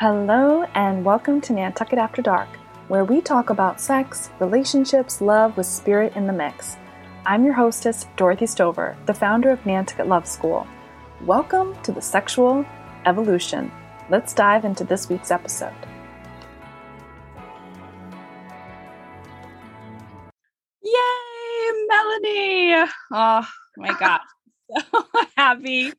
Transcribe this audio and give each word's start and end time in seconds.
Hello, 0.00 0.62
and 0.76 1.04
welcome 1.04 1.40
to 1.40 1.52
Nantucket 1.52 1.98
After 1.98 2.22
Dark, 2.22 2.48
where 2.86 3.04
we 3.04 3.20
talk 3.20 3.50
about 3.50 3.80
sex, 3.80 4.30
relationships, 4.38 5.20
love 5.20 5.56
with 5.56 5.66
spirit 5.66 6.12
in 6.14 6.28
the 6.28 6.32
mix. 6.32 6.76
I'm 7.26 7.44
your 7.44 7.54
hostess, 7.54 8.06
Dorothy 8.16 8.46
Stover, 8.46 8.96
the 9.06 9.12
founder 9.12 9.50
of 9.50 9.66
Nantucket 9.66 10.06
Love 10.06 10.24
School. 10.24 10.68
Welcome 11.22 11.74
to 11.82 11.90
the 11.90 12.00
sexual 12.00 12.64
evolution. 13.06 13.72
Let's 14.08 14.34
dive 14.34 14.64
into 14.64 14.84
this 14.84 15.08
week's 15.08 15.32
episode. 15.32 15.74
Yay, 20.80 21.72
Melanie! 21.88 22.88
Oh 23.10 23.48
my 23.76 23.98
God. 23.98 24.20
so 24.92 25.04
happy 25.36 25.92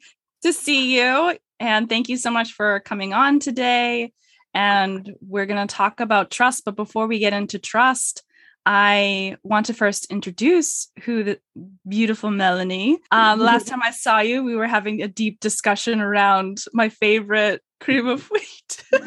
to 0.43 0.53
see 0.53 0.97
you. 0.97 1.37
And 1.59 1.89
thank 1.89 2.09
you 2.09 2.17
so 2.17 2.31
much 2.31 2.53
for 2.53 2.79
coming 2.81 3.13
on 3.13 3.39
today. 3.39 4.13
And 4.53 5.13
we're 5.21 5.45
going 5.45 5.67
to 5.67 5.73
talk 5.73 5.99
about 5.99 6.31
trust. 6.31 6.65
But 6.65 6.75
before 6.75 7.07
we 7.07 7.19
get 7.19 7.33
into 7.33 7.59
trust, 7.59 8.23
I 8.65 9.37
want 9.43 9.67
to 9.67 9.73
first 9.73 10.05
introduce 10.11 10.91
who 11.03 11.23
the 11.23 11.39
beautiful 11.87 12.31
Melanie. 12.31 12.99
Um, 13.11 13.39
last 13.51 13.67
time 13.67 13.81
I 13.83 13.91
saw 13.91 14.19
you, 14.19 14.43
we 14.43 14.55
were 14.55 14.67
having 14.67 15.01
a 15.01 15.07
deep 15.07 15.39
discussion 15.39 16.01
around 16.01 16.63
my 16.73 16.89
favorite 16.89 17.61
cream 17.79 18.07
of 18.07 18.29
wheat. 18.29 18.83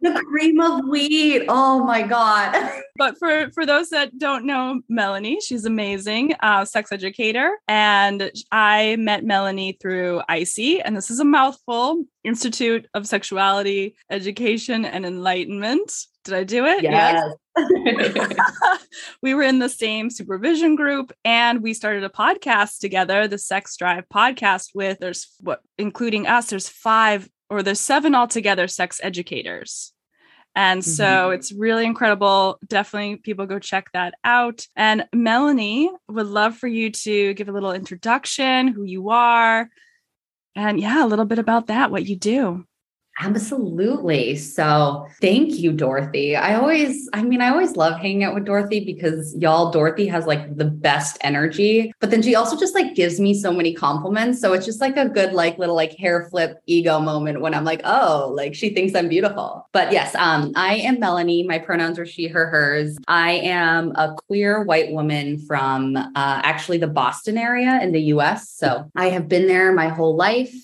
the 0.00 0.12
cream 0.28 0.60
of 0.60 0.86
wheat. 0.86 1.44
Oh 1.48 1.84
my 1.84 2.02
God. 2.02 2.54
but 2.96 3.18
for, 3.18 3.50
for 3.50 3.66
those 3.66 3.90
that 3.90 4.18
don't 4.18 4.44
know 4.44 4.80
Melanie, 4.88 5.40
she's 5.40 5.64
amazing, 5.64 6.34
uh, 6.40 6.64
sex 6.64 6.92
educator. 6.92 7.50
And 7.68 8.30
I 8.52 8.96
met 8.98 9.24
Melanie 9.24 9.78
through 9.80 10.22
ISEE, 10.28 10.80
and 10.84 10.96
this 10.96 11.10
is 11.10 11.20
a 11.20 11.24
mouthful 11.24 12.04
Institute 12.24 12.88
of 12.94 13.06
Sexuality, 13.06 13.94
Education, 14.10 14.84
and 14.84 15.06
Enlightenment. 15.06 15.92
Did 16.24 16.34
I 16.34 16.42
do 16.42 16.66
it? 16.66 16.82
Yes. 16.82 17.22
yes. 17.56 18.36
we 19.22 19.32
were 19.32 19.44
in 19.44 19.60
the 19.60 19.68
same 19.68 20.10
supervision 20.10 20.74
group 20.74 21.12
and 21.24 21.62
we 21.62 21.72
started 21.72 22.02
a 22.02 22.08
podcast 22.08 22.80
together, 22.80 23.28
the 23.28 23.38
Sex 23.38 23.76
Drive 23.76 24.04
podcast 24.12 24.70
with 24.74 24.98
there's 24.98 25.28
what 25.40 25.60
including 25.78 26.26
us, 26.26 26.50
there's 26.50 26.68
five 26.68 27.28
or 27.50 27.62
there's 27.62 27.80
seven 27.80 28.14
altogether 28.14 28.68
sex 28.68 29.00
educators. 29.02 29.92
And 30.54 30.82
so 30.82 31.04
mm-hmm. 31.04 31.34
it's 31.34 31.52
really 31.52 31.84
incredible. 31.84 32.58
Definitely 32.66 33.16
people 33.16 33.44
go 33.44 33.58
check 33.58 33.90
that 33.92 34.14
out. 34.24 34.66
And 34.74 35.06
Melanie 35.12 35.90
would 36.08 36.26
love 36.26 36.56
for 36.56 36.66
you 36.66 36.90
to 36.90 37.34
give 37.34 37.48
a 37.48 37.52
little 37.52 37.72
introduction, 37.72 38.68
who 38.68 38.84
you 38.84 39.10
are, 39.10 39.68
and 40.54 40.80
yeah, 40.80 41.04
a 41.04 41.06
little 41.06 41.26
bit 41.26 41.38
about 41.38 41.66
that, 41.66 41.90
what 41.90 42.06
you 42.06 42.16
do. 42.16 42.64
Absolutely. 43.18 44.36
So 44.36 45.08
thank 45.22 45.54
you, 45.54 45.72
Dorothy. 45.72 46.36
I 46.36 46.54
always, 46.54 47.08
I 47.14 47.22
mean, 47.22 47.40
I 47.40 47.48
always 47.48 47.74
love 47.74 47.98
hanging 47.98 48.24
out 48.24 48.34
with 48.34 48.44
Dorothy 48.44 48.84
because 48.84 49.34
y'all, 49.38 49.70
Dorothy 49.70 50.06
has 50.06 50.26
like 50.26 50.56
the 50.56 50.66
best 50.66 51.16
energy, 51.22 51.92
but 52.00 52.10
then 52.10 52.20
she 52.20 52.34
also 52.34 52.58
just 52.58 52.74
like 52.74 52.94
gives 52.94 53.18
me 53.18 53.32
so 53.32 53.52
many 53.52 53.72
compliments. 53.72 54.40
So 54.40 54.52
it's 54.52 54.66
just 54.66 54.82
like 54.82 54.98
a 54.98 55.08
good, 55.08 55.32
like 55.32 55.56
little 55.56 55.74
like 55.74 55.96
hair 55.96 56.28
flip 56.30 56.60
ego 56.66 57.00
moment 57.00 57.40
when 57.40 57.54
I'm 57.54 57.64
like, 57.64 57.80
oh, 57.84 58.32
like 58.34 58.54
she 58.54 58.74
thinks 58.74 58.94
I'm 58.94 59.08
beautiful. 59.08 59.66
But 59.72 59.92
yes, 59.92 60.14
um, 60.16 60.52
I 60.54 60.76
am 60.76 61.00
Melanie. 61.00 61.42
My 61.42 61.58
pronouns 61.58 61.98
are 61.98 62.06
she, 62.06 62.28
her, 62.28 62.46
hers. 62.50 62.98
I 63.08 63.32
am 63.32 63.92
a 63.96 64.14
queer 64.26 64.62
white 64.62 64.92
woman 64.92 65.38
from 65.38 65.96
uh, 65.96 66.10
actually 66.14 66.78
the 66.78 66.86
Boston 66.86 67.38
area 67.38 67.80
in 67.82 67.92
the 67.92 68.02
US. 68.02 68.50
So 68.50 68.90
I 68.94 69.08
have 69.08 69.26
been 69.26 69.46
there 69.46 69.72
my 69.72 69.88
whole 69.88 70.16
life. 70.16 70.54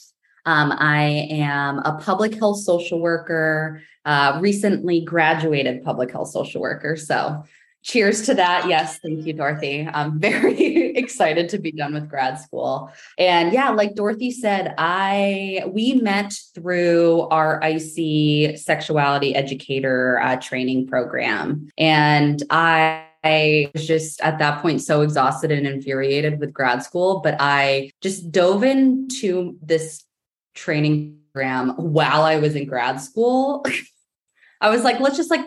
Um, 0.44 0.72
I 0.72 1.28
am 1.30 1.78
a 1.78 1.98
public 2.00 2.34
health 2.34 2.60
social 2.60 3.00
worker, 3.00 3.82
uh, 4.04 4.38
recently 4.40 5.00
graduated 5.02 5.84
public 5.84 6.10
health 6.10 6.30
social 6.30 6.60
worker. 6.60 6.96
So, 6.96 7.44
cheers 7.82 8.22
to 8.22 8.34
that. 8.34 8.68
Yes, 8.68 8.98
thank 8.98 9.26
you, 9.26 9.32
Dorothy. 9.32 9.88
I'm 9.92 10.18
very 10.20 10.96
excited 10.96 11.48
to 11.50 11.58
be 11.58 11.72
done 11.72 11.94
with 11.94 12.08
grad 12.08 12.38
school. 12.38 12.90
And 13.18 13.52
yeah, 13.52 13.70
like 13.70 13.94
Dorothy 13.94 14.30
said, 14.30 14.74
I 14.78 15.64
we 15.66 15.94
met 15.94 16.34
through 16.54 17.22
our 17.30 17.60
ISEE 17.60 18.58
sexuality 18.58 19.34
educator 19.34 20.20
uh, 20.20 20.36
training 20.36 20.86
program, 20.86 21.68
and 21.76 22.42
I. 22.50 23.06
I 23.24 23.70
was 23.72 23.86
just 23.86 24.20
at 24.20 24.40
that 24.40 24.62
point 24.62 24.80
so 24.80 25.02
exhausted 25.02 25.52
and 25.52 25.64
infuriated 25.64 26.40
with 26.40 26.52
grad 26.52 26.82
school, 26.82 27.20
but 27.20 27.36
I 27.38 27.92
just 28.00 28.32
dove 28.32 28.64
into 28.64 29.56
this 29.62 30.02
training 30.54 31.18
program 31.32 31.70
while 31.70 32.22
I 32.22 32.38
was 32.38 32.54
in 32.54 32.66
grad 32.66 33.00
school. 33.00 33.64
I 34.60 34.70
was 34.70 34.84
like, 34.84 35.00
let's 35.00 35.16
just 35.16 35.30
like 35.30 35.46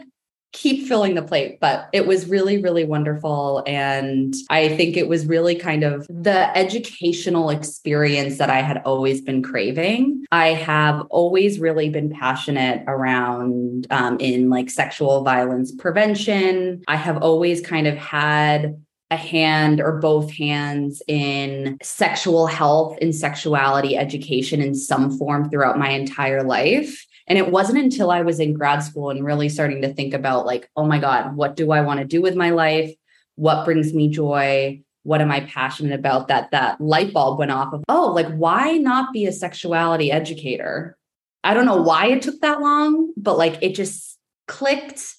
keep 0.56 0.88
filling 0.88 1.16
the 1.16 1.22
plate. 1.22 1.60
But 1.60 1.90
it 1.92 2.08
was 2.08 2.28
really, 2.28 2.62
really 2.62 2.86
wonderful. 2.86 3.62
And 3.68 4.34
I 4.50 4.70
think 4.76 4.96
it 4.96 5.10
was 5.10 5.26
really 5.26 5.56
kind 5.56 5.84
of 5.84 6.08
the 6.10 6.58
educational 6.58 7.50
experience 7.50 8.38
that 8.38 8.50
I 8.50 8.62
had 8.62 8.82
always 8.86 9.22
been 9.22 9.44
craving. 9.44 10.26
I 10.32 10.54
have 10.54 11.06
always 11.10 11.60
really 11.60 11.90
been 11.90 12.10
passionate 12.10 12.84
around 12.88 13.88
um, 13.90 14.18
in 14.20 14.50
like 14.50 14.70
sexual 14.70 15.24
violence 15.24 15.74
prevention. 15.74 16.84
I 16.88 16.96
have 16.96 17.22
always 17.22 17.60
kind 17.60 17.86
of 17.86 17.98
had 17.98 18.82
a 19.12 19.16
hand 19.16 19.80
or 19.80 20.00
both 20.00 20.32
hands 20.32 21.02
in 21.08 21.78
sexual 21.82 22.48
health 22.48 22.98
and 23.02 23.14
sexuality 23.14 23.96
education 23.96 24.62
in 24.62 24.74
some 24.74 25.18
form 25.18 25.50
throughout 25.50 25.78
my 25.78 25.90
entire 25.90 26.44
life. 26.44 27.06
And 27.28 27.38
it 27.38 27.52
wasn't 27.52 27.80
until 27.80 28.12
I 28.12 28.22
was 28.22 28.40
in 28.40 28.54
grad 28.54 28.84
school 28.84 29.10
and 29.10 29.26
really 29.26 29.50
starting 29.50 29.82
to 29.82 29.94
think 29.94 30.14
about, 30.14 30.46
like, 30.46 30.70
oh 30.76 30.86
my 30.86 31.00
God, 31.00 31.36
what 31.36 31.56
do 31.56 31.72
I 31.72 31.82
want 31.82 32.00
to 32.00 32.06
do 32.06 32.22
with 32.22 32.36
my 32.36 32.52
life? 32.52 32.94
What 33.36 33.66
brings 33.66 33.94
me 33.94 34.10
joy? 34.10 34.82
What 35.04 35.22
am 35.22 35.32
I 35.32 35.42
passionate 35.42 35.94
about? 35.94 36.28
That 36.28 36.52
that 36.52 36.82
light 36.82 37.14
bulb 37.14 37.40
went 37.40 37.52
off 37.52 37.74
of, 37.74 37.84
oh, 37.88 38.12
like, 38.12 38.32
why 38.36 38.74
not 38.74 39.14
be 39.14 39.26
a 39.26 39.32
sexuality 39.32 40.12
educator? 40.12 40.98
I 41.44 41.54
don't 41.54 41.68
know 41.68 41.82
why 41.82 42.08
it 42.08 42.24
took 42.24 42.42
that 42.42 42.60
long, 42.60 43.14
but 43.16 43.38
like 43.38 43.60
it 43.62 43.76
just 43.76 44.18
clicked 44.48 45.16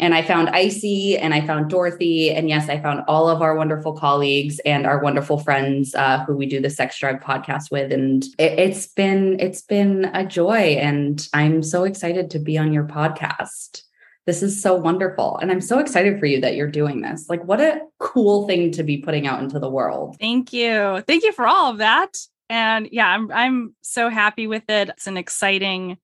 and 0.00 0.14
I 0.14 0.22
found 0.22 0.48
ISEE 0.48 1.18
and 1.20 1.34
I 1.34 1.44
found 1.46 1.70
Dorothy. 1.70 2.30
And 2.30 2.48
yes, 2.48 2.68
I 2.68 2.80
found 2.80 3.02
all 3.08 3.28
of 3.28 3.42
our 3.42 3.56
wonderful 3.56 3.92
colleagues 3.92 4.60
and 4.60 4.86
our 4.86 5.02
wonderful 5.02 5.38
friends 5.38 5.94
uh, 5.94 6.24
who 6.24 6.36
we 6.36 6.46
do 6.46 6.60
the 6.60 6.70
Sex 6.70 6.98
Drive 6.98 7.20
podcast 7.20 7.70
with. 7.70 7.92
And 7.92 8.24
it, 8.38 8.58
it's 8.58 8.86
been 8.86 9.40
it's 9.40 9.62
been 9.62 10.10
a 10.14 10.24
joy. 10.24 10.76
And 10.80 11.26
I'm 11.34 11.62
so 11.62 11.84
excited 11.84 12.30
to 12.30 12.38
be 12.38 12.56
on 12.56 12.72
your 12.72 12.84
podcast. 12.84 13.82
This 14.26 14.42
is 14.42 14.62
so 14.62 14.74
wonderful. 14.74 15.38
And 15.38 15.50
I'm 15.50 15.62
so 15.62 15.78
excited 15.78 16.20
for 16.20 16.26
you 16.26 16.40
that 16.42 16.54
you're 16.54 16.70
doing 16.70 17.00
this. 17.00 17.30
Like, 17.30 17.42
what 17.44 17.60
a 17.60 17.80
cool 17.98 18.46
thing 18.46 18.70
to 18.72 18.82
be 18.82 18.98
putting 18.98 19.26
out 19.26 19.42
into 19.42 19.58
the 19.58 19.70
world. 19.70 20.16
Thank 20.20 20.52
you. 20.52 21.02
Thank 21.06 21.24
you 21.24 21.32
for 21.32 21.46
all 21.46 21.70
of 21.72 21.78
that. 21.78 22.18
And 22.50 22.88
yeah, 22.92 23.08
I'm 23.08 23.32
I'm 23.32 23.74
so 23.82 24.10
happy 24.10 24.46
with 24.46 24.68
it. 24.68 24.90
It's 24.90 25.06
an 25.06 25.16
exciting 25.16 25.98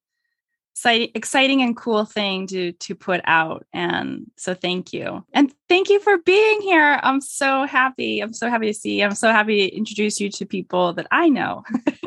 exciting 1.14 1.62
and 1.62 1.76
cool 1.76 2.04
thing 2.04 2.46
to 2.48 2.72
to 2.72 2.94
put 2.94 3.20
out 3.24 3.66
and 3.72 4.30
so 4.36 4.54
thank 4.54 4.92
you. 4.92 5.24
And 5.32 5.52
thank 5.68 5.88
you 5.88 6.00
for 6.00 6.18
being 6.18 6.60
here. 6.60 7.00
I'm 7.02 7.20
so 7.20 7.64
happy. 7.64 8.20
I'm 8.20 8.32
so 8.32 8.50
happy 8.50 8.66
to 8.66 8.74
see 8.74 9.00
you. 9.00 9.04
I'm 9.04 9.14
so 9.14 9.30
happy 9.30 9.68
to 9.68 9.76
introduce 9.76 10.20
you 10.20 10.30
to 10.30 10.44
people 10.44 10.92
that 10.94 11.06
i 11.10 11.28
know 11.28 11.62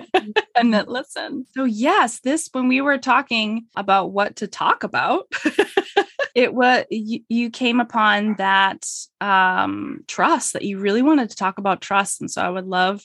and 0.55 0.73
that 0.73 0.87
listen. 0.87 1.45
So 1.55 1.63
yes 1.63 2.19
this 2.19 2.49
when 2.51 2.67
we 2.67 2.81
were 2.81 2.97
talking 2.97 3.65
about 3.75 4.11
what 4.11 4.37
to 4.37 4.47
talk 4.47 4.83
about 4.83 5.25
it 6.35 6.53
was 6.53 6.85
you, 6.91 7.21
you 7.29 7.49
came 7.49 7.79
upon 7.79 8.35
that 8.35 8.85
um 9.21 10.03
trust 10.07 10.53
that 10.53 10.63
you 10.63 10.79
really 10.79 11.01
wanted 11.01 11.29
to 11.29 11.35
talk 11.35 11.57
about 11.57 11.81
trust. 11.81 12.21
And 12.21 12.29
so 12.29 12.41
i 12.41 12.49
would 12.49 12.67
love 12.67 13.01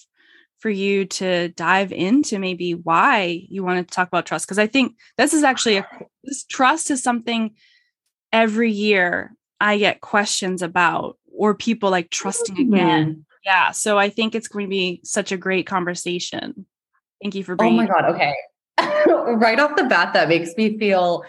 for 0.62 0.70
you 0.70 1.04
to 1.04 1.48
dive 1.48 1.90
into 1.90 2.38
maybe 2.38 2.72
why 2.72 3.44
you 3.50 3.64
want 3.64 3.86
to 3.86 3.94
talk 3.94 4.06
about 4.06 4.24
trust 4.24 4.46
because 4.46 4.60
i 4.60 4.66
think 4.66 4.96
this 5.18 5.34
is 5.34 5.42
actually 5.42 5.76
a 5.76 5.86
this 6.22 6.44
trust 6.44 6.88
is 6.90 7.02
something 7.02 7.50
every 8.32 8.70
year 8.70 9.34
i 9.60 9.76
get 9.76 10.00
questions 10.00 10.62
about 10.62 11.18
or 11.36 11.54
people 11.54 11.90
like 11.90 12.10
trusting 12.10 12.56
again. 12.58 13.24
Yeah 13.44 13.72
so 13.72 13.98
i 13.98 14.08
think 14.08 14.36
it's 14.36 14.46
going 14.46 14.66
to 14.66 14.70
be 14.70 15.00
such 15.04 15.32
a 15.32 15.36
great 15.36 15.66
conversation. 15.66 16.64
Thank 17.20 17.34
you 17.34 17.42
for 17.42 17.56
bringing 17.56 17.80
oh 17.80 17.82
my 17.82 17.88
god 17.88 18.14
okay. 18.14 18.34
Right 19.36 19.58
off 19.58 19.76
the 19.76 19.84
bat 19.84 20.12
that 20.14 20.28
makes 20.28 20.56
me 20.56 20.78
feel 20.78 21.24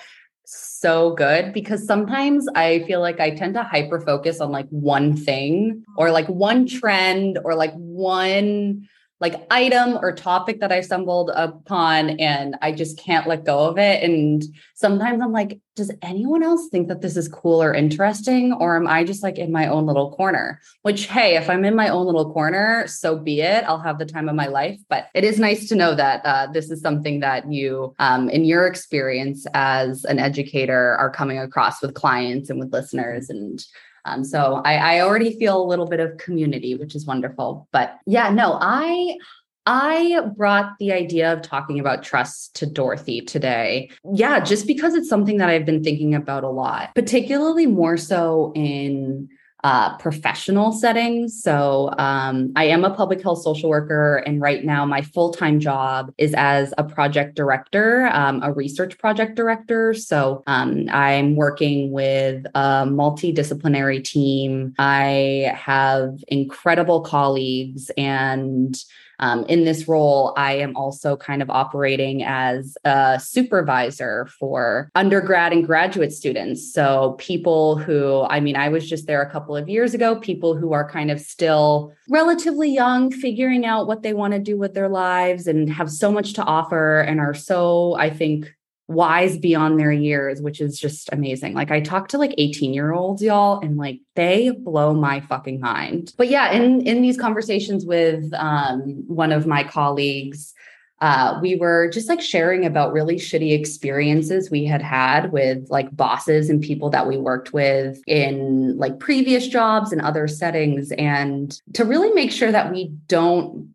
so 0.45 1.13
good 1.15 1.53
because 1.53 1.85
sometimes 1.85 2.47
I 2.55 2.83
feel 2.83 2.99
like 2.99 3.19
I 3.19 3.31
tend 3.31 3.55
to 3.55 3.63
hyper 3.63 3.99
focus 4.01 4.41
on 4.41 4.51
like 4.51 4.67
one 4.69 5.15
thing 5.15 5.83
or 5.97 6.11
like 6.11 6.27
one 6.27 6.67
mm-hmm. 6.67 6.77
trend 6.77 7.39
or 7.43 7.55
like 7.55 7.73
one 7.73 8.87
like 9.19 9.35
item 9.49 9.97
or 10.01 10.11
topic 10.11 10.59
that 10.59 10.71
I 10.71 10.81
stumbled 10.81 11.31
upon 11.33 12.19
and 12.19 12.55
I 12.61 12.71
just 12.71 12.97
can't 12.97 13.27
let 13.27 13.45
go 13.45 13.59
of 13.59 13.77
it. 13.77 14.03
And 14.03 14.43
sometimes 14.75 15.21
I'm 15.21 15.31
like, 15.31 15.59
does 15.75 15.91
anyone 16.01 16.43
else 16.43 16.67
think 16.69 16.87
that 16.89 17.01
this 17.01 17.15
is 17.15 17.27
cool 17.27 17.63
or 17.63 17.73
interesting? 17.73 18.53
Or 18.53 18.75
am 18.75 18.85
I 18.85 19.03
just 19.03 19.23
like 19.23 19.37
in 19.37 19.51
my 19.51 19.67
own 19.67 19.85
little 19.85 20.13
corner? 20.13 20.59
Which, 20.81 21.07
hey, 21.07 21.37
if 21.37 21.49
I'm 21.49 21.63
in 21.63 21.75
my 21.75 21.89
own 21.89 22.05
little 22.05 22.31
corner, 22.33 22.85
so 22.87 23.17
be 23.17 23.41
it. 23.41 23.63
I'll 23.63 23.79
have 23.79 23.97
the 23.97 24.05
time 24.05 24.27
of 24.27 24.35
my 24.35 24.47
life. 24.47 24.79
But 24.89 25.07
it 25.15 25.23
is 25.23 25.39
nice 25.39 25.69
to 25.69 25.75
know 25.75 25.95
that 25.95 26.21
uh, 26.25 26.47
this 26.51 26.69
is 26.69 26.81
something 26.81 27.21
that 27.21 27.51
you, 27.51 27.95
um, 27.99 28.29
in 28.29 28.45
your 28.45 28.67
experience 28.67 29.45
as 29.53 30.03
an 30.05 30.19
educator, 30.19 30.95
are 30.97 31.09
coming 31.09 31.39
across 31.39 31.81
with 31.81 31.93
clients 31.93 32.49
and 32.49 32.59
with 32.59 32.73
listeners. 32.73 33.29
And 33.29 33.63
um, 34.05 34.23
so 34.23 34.61
I, 34.65 34.97
I 34.97 35.01
already 35.01 35.37
feel 35.37 35.61
a 35.61 35.65
little 35.65 35.87
bit 35.87 35.99
of 35.99 36.17
community, 36.17 36.75
which 36.75 36.95
is 36.95 37.05
wonderful. 37.05 37.67
But 37.71 37.99
yeah, 38.05 38.29
no, 38.29 38.57
I 38.59 39.17
I 39.65 40.21
brought 40.35 40.77
the 40.77 40.91
idea 40.91 41.31
of 41.31 41.41
talking 41.41 41.79
about 41.79 42.03
trust 42.03 42.55
to 42.55 42.65
Dorothy 42.65 43.21
today. 43.21 43.89
Yeah, 44.13 44.41
just 44.41 44.67
because 44.67 44.93
it's 44.93 45.07
something 45.07 45.37
that 45.37 45.49
I've 45.49 45.65
been 45.65 45.83
thinking 45.83 46.13
about 46.13 46.43
a 46.43 46.49
lot, 46.49 46.93
particularly 46.95 47.65
more 47.65 47.95
so 47.95 48.51
in 48.55 49.29
uh, 49.63 49.97
professional 49.97 50.71
settings. 50.73 51.41
So 51.41 51.93
um, 51.97 52.51
I 52.55 52.65
am 52.65 52.83
a 52.83 52.89
public 52.89 53.21
health 53.21 53.41
social 53.41 53.69
worker, 53.69 54.17
and 54.17 54.41
right 54.41 54.65
now 54.65 54.85
my 54.85 55.01
full 55.01 55.33
time 55.33 55.59
job 55.59 56.13
is 56.17 56.33
as 56.35 56.73
a 56.77 56.83
project 56.83 57.35
director, 57.35 58.07
um, 58.07 58.41
a 58.43 58.51
research 58.51 58.97
project 58.97 59.35
director. 59.35 59.93
So 59.93 60.43
um, 60.47 60.85
I'm 60.89 61.35
working 61.35 61.91
with 61.91 62.45
a 62.55 62.85
multidisciplinary 62.85 64.03
team. 64.03 64.73
I 64.77 65.51
have 65.55 66.23
incredible 66.27 67.01
colleagues 67.01 67.89
and 67.97 68.75
um, 69.19 69.43
in 69.45 69.63
this 69.63 69.87
role, 69.87 70.33
I 70.37 70.53
am 70.53 70.75
also 70.75 71.15
kind 71.15 71.41
of 71.41 71.49
operating 71.49 72.23
as 72.23 72.77
a 72.83 73.19
supervisor 73.23 74.27
for 74.39 74.89
undergrad 74.95 75.53
and 75.53 75.65
graduate 75.65 76.11
students. 76.11 76.73
So, 76.73 77.15
people 77.19 77.77
who, 77.77 78.23
I 78.23 78.39
mean, 78.39 78.55
I 78.55 78.69
was 78.69 78.89
just 78.89 79.07
there 79.07 79.21
a 79.21 79.29
couple 79.29 79.55
of 79.55 79.69
years 79.69 79.93
ago, 79.93 80.15
people 80.15 80.55
who 80.55 80.73
are 80.73 80.89
kind 80.89 81.11
of 81.11 81.19
still 81.19 81.93
relatively 82.09 82.69
young, 82.69 83.11
figuring 83.11 83.65
out 83.65 83.87
what 83.87 84.03
they 84.03 84.13
want 84.13 84.33
to 84.33 84.39
do 84.39 84.57
with 84.57 84.73
their 84.73 84.89
lives 84.89 85.47
and 85.47 85.69
have 85.69 85.91
so 85.91 86.11
much 86.11 86.33
to 86.33 86.43
offer 86.43 87.01
and 87.01 87.19
are 87.19 87.33
so, 87.33 87.95
I 87.95 88.09
think, 88.09 88.53
wise 88.87 89.37
beyond 89.37 89.79
their 89.79 89.91
years, 89.91 90.41
which 90.41 90.59
is 90.59 90.79
just 90.79 91.09
amazing. 91.11 91.53
Like 91.53 91.71
I 91.71 91.79
talk 91.79 92.09
to 92.09 92.17
like 92.17 92.33
18 92.37 92.73
year 92.73 92.93
olds, 92.93 93.21
y'all, 93.21 93.59
and 93.59 93.77
like 93.77 93.99
they 94.15 94.49
blow 94.49 94.93
my 94.93 95.21
fucking 95.21 95.59
mind. 95.59 96.13
But 96.17 96.29
yeah, 96.29 96.51
in 96.51 96.85
in 96.85 97.01
these 97.01 97.17
conversations 97.17 97.85
with 97.85 98.31
um, 98.33 99.03
one 99.07 99.31
of 99.31 99.47
my 99.47 99.63
colleagues, 99.63 100.53
uh, 100.99 101.39
we 101.41 101.55
were 101.55 101.89
just 101.89 102.09
like 102.09 102.21
sharing 102.21 102.65
about 102.65 102.93
really 102.93 103.15
shitty 103.15 103.53
experiences 103.53 104.51
we 104.51 104.65
had 104.65 104.81
had 104.81 105.31
with 105.31 105.69
like 105.69 105.95
bosses 105.95 106.49
and 106.49 106.61
people 106.61 106.89
that 106.89 107.07
we 107.07 107.17
worked 107.17 107.53
with 107.53 108.01
in 108.05 108.77
like 108.77 108.99
previous 108.99 109.47
jobs 109.47 109.91
and 109.91 110.01
other 110.01 110.27
settings, 110.27 110.91
and 110.93 111.61
to 111.73 111.85
really 111.85 112.11
make 112.13 112.31
sure 112.31 112.51
that 112.51 112.71
we 112.71 112.89
don't 113.07 113.73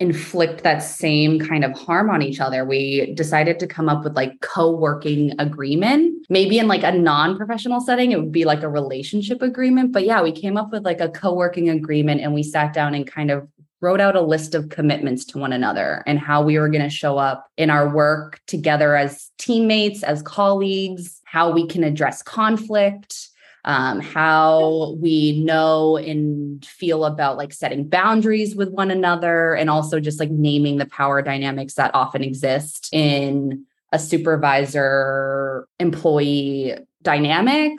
inflict 0.00 0.62
that 0.64 0.78
same 0.78 1.38
kind 1.38 1.62
of 1.62 1.72
harm 1.72 2.08
on 2.08 2.22
each 2.22 2.40
other. 2.40 2.64
We 2.64 3.12
decided 3.14 3.58
to 3.60 3.66
come 3.66 3.88
up 3.88 4.02
with 4.02 4.16
like 4.16 4.40
co-working 4.40 5.34
agreement. 5.38 6.26
Maybe 6.30 6.58
in 6.58 6.68
like 6.68 6.82
a 6.82 6.92
non-professional 6.92 7.82
setting 7.82 8.12
it 8.12 8.18
would 8.18 8.32
be 8.32 8.46
like 8.46 8.62
a 8.62 8.68
relationship 8.68 9.42
agreement. 9.42 9.92
But 9.92 10.04
yeah 10.04 10.22
we 10.22 10.32
came 10.32 10.56
up 10.56 10.72
with 10.72 10.84
like 10.84 11.00
a 11.00 11.10
co-working 11.10 11.68
agreement 11.68 12.22
and 12.22 12.34
we 12.34 12.42
sat 12.42 12.72
down 12.72 12.94
and 12.94 13.06
kind 13.06 13.30
of 13.30 13.46
wrote 13.82 14.00
out 14.00 14.16
a 14.16 14.20
list 14.20 14.54
of 14.54 14.68
commitments 14.68 15.24
to 15.24 15.38
one 15.38 15.52
another 15.52 16.02
and 16.06 16.18
how 16.18 16.42
we 16.42 16.58
were 16.58 16.68
going 16.68 16.82
to 16.82 16.90
show 16.90 17.16
up 17.16 17.50
in 17.56 17.70
our 17.70 17.88
work 17.94 18.40
together 18.46 18.94
as 18.94 19.30
teammates 19.38 20.02
as 20.02 20.22
colleagues 20.22 21.20
how 21.24 21.50
we 21.50 21.66
can 21.66 21.82
address 21.82 22.22
conflict 22.22 23.29
um, 23.64 24.00
how 24.00 24.96
we 25.00 25.42
know 25.42 25.96
and 25.96 26.64
feel 26.64 27.04
about 27.04 27.36
like 27.36 27.52
setting 27.52 27.88
boundaries 27.88 28.56
with 28.56 28.70
one 28.70 28.90
another, 28.90 29.54
and 29.54 29.68
also 29.70 30.00
just 30.00 30.20
like 30.20 30.30
naming 30.30 30.78
the 30.78 30.86
power 30.86 31.22
dynamics 31.22 31.74
that 31.74 31.94
often 31.94 32.22
exist 32.22 32.88
in 32.92 33.64
a 33.92 33.98
supervisor 33.98 35.68
employee 35.78 36.74
dynamic 37.02 37.72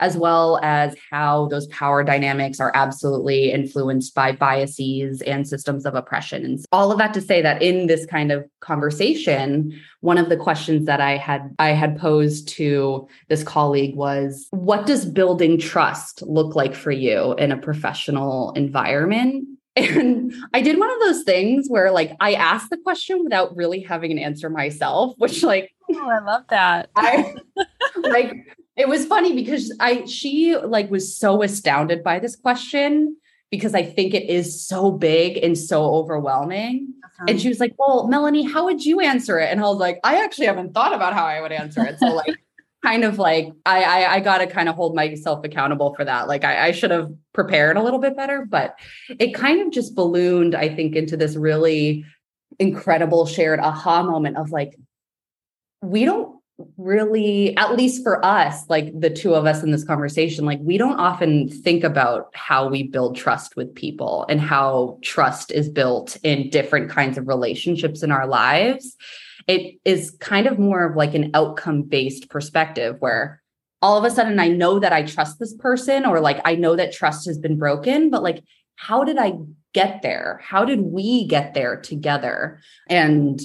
as 0.00 0.16
well 0.16 0.60
as 0.62 0.96
how 1.10 1.46
those 1.48 1.66
power 1.68 2.04
dynamics 2.04 2.60
are 2.60 2.72
absolutely 2.74 3.52
influenced 3.52 4.14
by 4.14 4.32
biases 4.32 5.22
and 5.22 5.48
systems 5.48 5.84
of 5.84 5.94
oppression. 5.94 6.44
And 6.44 6.64
all 6.72 6.92
of 6.92 6.98
that 6.98 7.14
to 7.14 7.20
say 7.20 7.42
that 7.42 7.62
in 7.62 7.86
this 7.86 8.06
kind 8.06 8.30
of 8.30 8.44
conversation, 8.60 9.78
one 10.00 10.18
of 10.18 10.28
the 10.28 10.36
questions 10.36 10.86
that 10.86 11.00
I 11.00 11.16
had 11.16 11.54
I 11.58 11.70
had 11.70 11.98
posed 11.98 12.48
to 12.50 13.08
this 13.28 13.42
colleague 13.42 13.96
was 13.96 14.46
what 14.50 14.86
does 14.86 15.04
building 15.04 15.58
trust 15.58 16.22
look 16.22 16.54
like 16.54 16.74
for 16.74 16.92
you 16.92 17.34
in 17.34 17.52
a 17.52 17.56
professional 17.56 18.52
environment? 18.52 19.46
And 19.78 20.34
I 20.52 20.60
did 20.60 20.76
one 20.76 20.90
of 20.90 20.98
those 20.98 21.22
things 21.22 21.68
where 21.68 21.92
like 21.92 22.16
I 22.18 22.34
asked 22.34 22.68
the 22.68 22.78
question 22.78 23.22
without 23.22 23.54
really 23.54 23.80
having 23.80 24.10
an 24.10 24.18
answer 24.18 24.50
myself, 24.50 25.14
which 25.18 25.44
like 25.44 25.70
Oh, 25.90 26.10
I 26.10 26.18
love 26.18 26.42
that. 26.50 26.90
I 26.96 27.34
like 27.96 28.34
it 28.78 28.88
was 28.88 29.04
funny 29.04 29.34
because 29.34 29.74
I 29.80 30.04
she 30.06 30.56
like 30.56 30.90
was 30.90 31.16
so 31.16 31.42
astounded 31.42 32.04
by 32.04 32.20
this 32.20 32.36
question 32.36 33.16
because 33.50 33.74
I 33.74 33.82
think 33.82 34.14
it 34.14 34.30
is 34.30 34.66
so 34.66 34.92
big 34.92 35.36
and 35.38 35.58
so 35.58 35.84
overwhelming. 35.94 36.94
Uh-huh. 37.02 37.26
And 37.28 37.40
she 37.40 37.48
was 37.48 37.58
like, 37.58 37.74
Well, 37.76 38.06
Melanie, 38.06 38.44
how 38.44 38.64
would 38.66 38.84
you 38.84 39.00
answer 39.00 39.38
it? 39.40 39.50
And 39.50 39.60
I 39.60 39.64
was 39.64 39.78
like, 39.78 39.98
I 40.04 40.22
actually 40.22 40.46
haven't 40.46 40.74
thought 40.74 40.94
about 40.94 41.12
how 41.12 41.26
I 41.26 41.40
would 41.40 41.50
answer 41.50 41.84
it. 41.84 41.98
So 41.98 42.06
like 42.06 42.36
kind 42.84 43.02
of 43.02 43.18
like 43.18 43.52
I 43.66 43.82
I, 43.82 44.14
I 44.14 44.20
gotta 44.20 44.46
kind 44.46 44.68
of 44.68 44.76
hold 44.76 44.94
myself 44.94 45.44
accountable 45.44 45.92
for 45.96 46.04
that. 46.04 46.28
Like 46.28 46.44
I, 46.44 46.68
I 46.68 46.70
should 46.70 46.92
have 46.92 47.12
prepared 47.32 47.76
a 47.76 47.82
little 47.82 47.98
bit 47.98 48.16
better, 48.16 48.46
but 48.48 48.78
it 49.18 49.34
kind 49.34 49.60
of 49.60 49.72
just 49.72 49.96
ballooned, 49.96 50.54
I 50.54 50.68
think, 50.68 50.94
into 50.94 51.16
this 51.16 51.34
really 51.34 52.04
incredible 52.60 53.26
shared 53.26 53.58
aha 53.58 54.04
moment 54.04 54.36
of 54.36 54.50
like, 54.50 54.78
we 55.82 56.04
don't 56.04 56.37
really 56.76 57.56
at 57.56 57.76
least 57.76 58.02
for 58.02 58.24
us 58.24 58.68
like 58.68 58.98
the 58.98 59.10
two 59.10 59.34
of 59.34 59.46
us 59.46 59.62
in 59.62 59.70
this 59.70 59.84
conversation 59.84 60.44
like 60.44 60.58
we 60.60 60.76
don't 60.76 60.98
often 60.98 61.48
think 61.48 61.84
about 61.84 62.30
how 62.34 62.68
we 62.68 62.82
build 62.82 63.16
trust 63.16 63.54
with 63.56 63.72
people 63.76 64.26
and 64.28 64.40
how 64.40 64.98
trust 65.02 65.52
is 65.52 65.68
built 65.68 66.16
in 66.24 66.50
different 66.50 66.90
kinds 66.90 67.16
of 67.16 67.28
relationships 67.28 68.02
in 68.02 68.10
our 68.10 68.26
lives. 68.26 68.96
It 69.46 69.78
is 69.84 70.10
kind 70.18 70.48
of 70.48 70.58
more 70.58 70.84
of 70.84 70.96
like 70.96 71.14
an 71.14 71.30
outcome 71.32 71.82
based 71.82 72.28
perspective 72.28 72.96
where 72.98 73.40
all 73.80 73.96
of 73.96 74.04
a 74.04 74.10
sudden 74.10 74.40
i 74.40 74.48
know 74.48 74.80
that 74.80 74.92
i 74.92 75.04
trust 75.04 75.38
this 75.38 75.54
person 75.54 76.04
or 76.04 76.18
like 76.18 76.40
i 76.44 76.56
know 76.56 76.74
that 76.74 76.92
trust 76.92 77.26
has 77.26 77.38
been 77.38 77.56
broken 77.56 78.10
but 78.10 78.24
like 78.24 78.42
how 78.74 79.04
did 79.04 79.16
i 79.16 79.32
get 79.74 80.02
there? 80.02 80.40
How 80.42 80.64
did 80.64 80.80
we 80.80 81.26
get 81.26 81.54
there 81.54 81.80
together? 81.80 82.60
And 82.88 83.40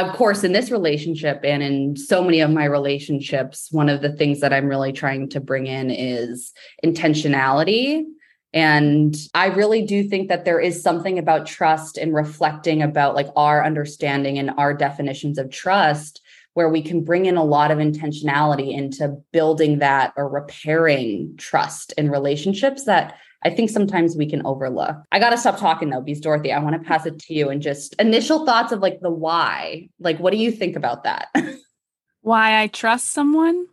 of 0.00 0.16
course, 0.16 0.44
in 0.44 0.52
this 0.52 0.70
relationship 0.70 1.40
and 1.44 1.62
in 1.62 1.96
so 1.96 2.22
many 2.22 2.40
of 2.40 2.50
my 2.50 2.64
relationships, 2.64 3.68
one 3.70 3.88
of 3.88 4.02
the 4.02 4.12
things 4.12 4.40
that 4.40 4.52
I'm 4.52 4.66
really 4.66 4.92
trying 4.92 5.28
to 5.30 5.40
bring 5.40 5.66
in 5.66 5.90
is 5.90 6.52
intentionality. 6.84 8.04
And 8.52 9.16
I 9.34 9.46
really 9.46 9.82
do 9.82 10.08
think 10.08 10.28
that 10.28 10.44
there 10.44 10.60
is 10.60 10.82
something 10.82 11.18
about 11.18 11.46
trust 11.46 11.98
and 11.98 12.14
reflecting 12.14 12.82
about 12.82 13.14
like 13.14 13.28
our 13.36 13.64
understanding 13.64 14.38
and 14.38 14.50
our 14.56 14.72
definitions 14.72 15.38
of 15.38 15.50
trust 15.50 16.20
where 16.54 16.68
we 16.68 16.80
can 16.80 17.02
bring 17.02 17.26
in 17.26 17.36
a 17.36 17.44
lot 17.44 17.72
of 17.72 17.78
intentionality 17.78 18.72
into 18.72 19.16
building 19.32 19.80
that 19.80 20.12
or 20.16 20.28
repairing 20.28 21.34
trust 21.36 21.92
in 21.98 22.10
relationships 22.10 22.84
that 22.84 23.16
I 23.44 23.50
think 23.50 23.70
sometimes 23.70 24.16
we 24.16 24.28
can 24.28 24.44
overlook. 24.46 24.96
I 25.12 25.18
got 25.18 25.30
to 25.30 25.38
stop 25.38 25.58
talking 25.58 25.90
though, 25.90 26.00
because 26.00 26.20
Dorothy, 26.20 26.52
I 26.52 26.58
want 26.58 26.80
to 26.80 26.88
pass 26.88 27.04
it 27.04 27.18
to 27.20 27.34
you 27.34 27.50
and 27.50 27.60
just 27.60 27.94
initial 27.98 28.46
thoughts 28.46 28.72
of 28.72 28.80
like 28.80 29.00
the 29.00 29.10
why. 29.10 29.88
Like, 30.00 30.18
what 30.18 30.32
do 30.32 30.38
you 30.38 30.50
think 30.50 30.76
about 30.76 31.04
that? 31.04 31.28
why 32.22 32.62
I 32.62 32.68
trust 32.68 33.10
someone? 33.10 33.66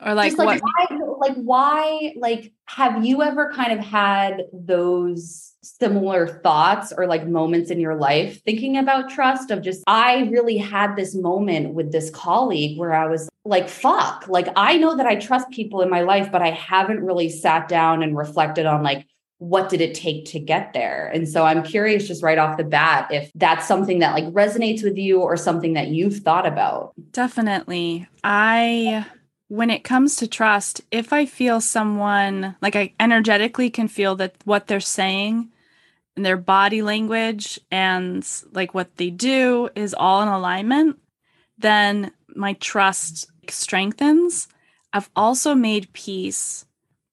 Or 0.00 0.14
like, 0.14 0.36
like 0.38 0.62
what? 0.62 0.62
Why, 0.62 0.98
like 1.18 1.36
why 1.36 2.14
like 2.16 2.52
have 2.66 3.04
you 3.04 3.22
ever 3.22 3.52
kind 3.52 3.72
of 3.72 3.84
had 3.84 4.44
those 4.52 5.54
similar 5.78 6.26
thoughts 6.26 6.92
or 6.96 7.06
like 7.06 7.26
moments 7.26 7.70
in 7.70 7.80
your 7.80 7.96
life 7.96 8.42
thinking 8.44 8.76
about 8.76 9.10
trust 9.10 9.50
of 9.50 9.62
just 9.62 9.82
I 9.86 10.28
really 10.30 10.56
had 10.56 10.96
this 10.96 11.14
moment 11.14 11.74
with 11.74 11.92
this 11.92 12.10
colleague 12.10 12.78
where 12.78 12.94
I 12.94 13.06
was 13.06 13.28
like 13.44 13.68
fuck. 13.68 14.26
Like 14.28 14.48
I 14.56 14.78
know 14.78 14.96
that 14.96 15.06
I 15.06 15.16
trust 15.16 15.50
people 15.50 15.80
in 15.82 15.90
my 15.90 16.02
life 16.02 16.30
but 16.30 16.42
I 16.42 16.50
haven't 16.50 17.04
really 17.04 17.28
sat 17.28 17.68
down 17.68 18.02
and 18.02 18.16
reflected 18.16 18.66
on 18.66 18.82
like 18.82 19.06
what 19.38 19.68
did 19.68 19.82
it 19.82 19.94
take 19.94 20.24
to 20.24 20.38
get 20.38 20.72
there? 20.72 21.10
And 21.12 21.28
so 21.28 21.44
i'm 21.44 21.62
curious 21.62 22.08
just 22.08 22.22
right 22.22 22.38
off 22.38 22.56
the 22.56 22.64
bat 22.64 23.08
if 23.10 23.30
that's 23.34 23.68
something 23.68 23.98
that 23.98 24.14
like 24.14 24.24
resonates 24.32 24.82
with 24.82 24.96
you 24.96 25.20
or 25.20 25.36
something 25.36 25.74
that 25.74 25.88
you've 25.88 26.18
thought 26.18 26.46
about. 26.46 26.92
Definitely. 27.12 28.06
I 28.24 29.06
when 29.48 29.70
it 29.70 29.84
comes 29.84 30.16
to 30.16 30.26
trust 30.26 30.80
if 30.90 31.12
i 31.12 31.24
feel 31.24 31.60
someone 31.60 32.56
like 32.60 32.74
i 32.74 32.92
energetically 32.98 33.70
can 33.70 33.88
feel 33.88 34.16
that 34.16 34.34
what 34.44 34.66
they're 34.66 34.80
saying 34.80 35.48
and 36.16 36.24
their 36.24 36.36
body 36.36 36.82
language 36.82 37.60
and 37.70 38.26
like 38.52 38.74
what 38.74 38.96
they 38.96 39.10
do 39.10 39.68
is 39.74 39.94
all 39.94 40.22
in 40.22 40.28
alignment, 40.28 40.98
then 41.58 42.10
my 42.34 42.54
trust 42.54 43.30
strengthens. 43.48 44.48
I've 44.92 45.10
also 45.14 45.54
made 45.54 45.92
peace 45.92 46.64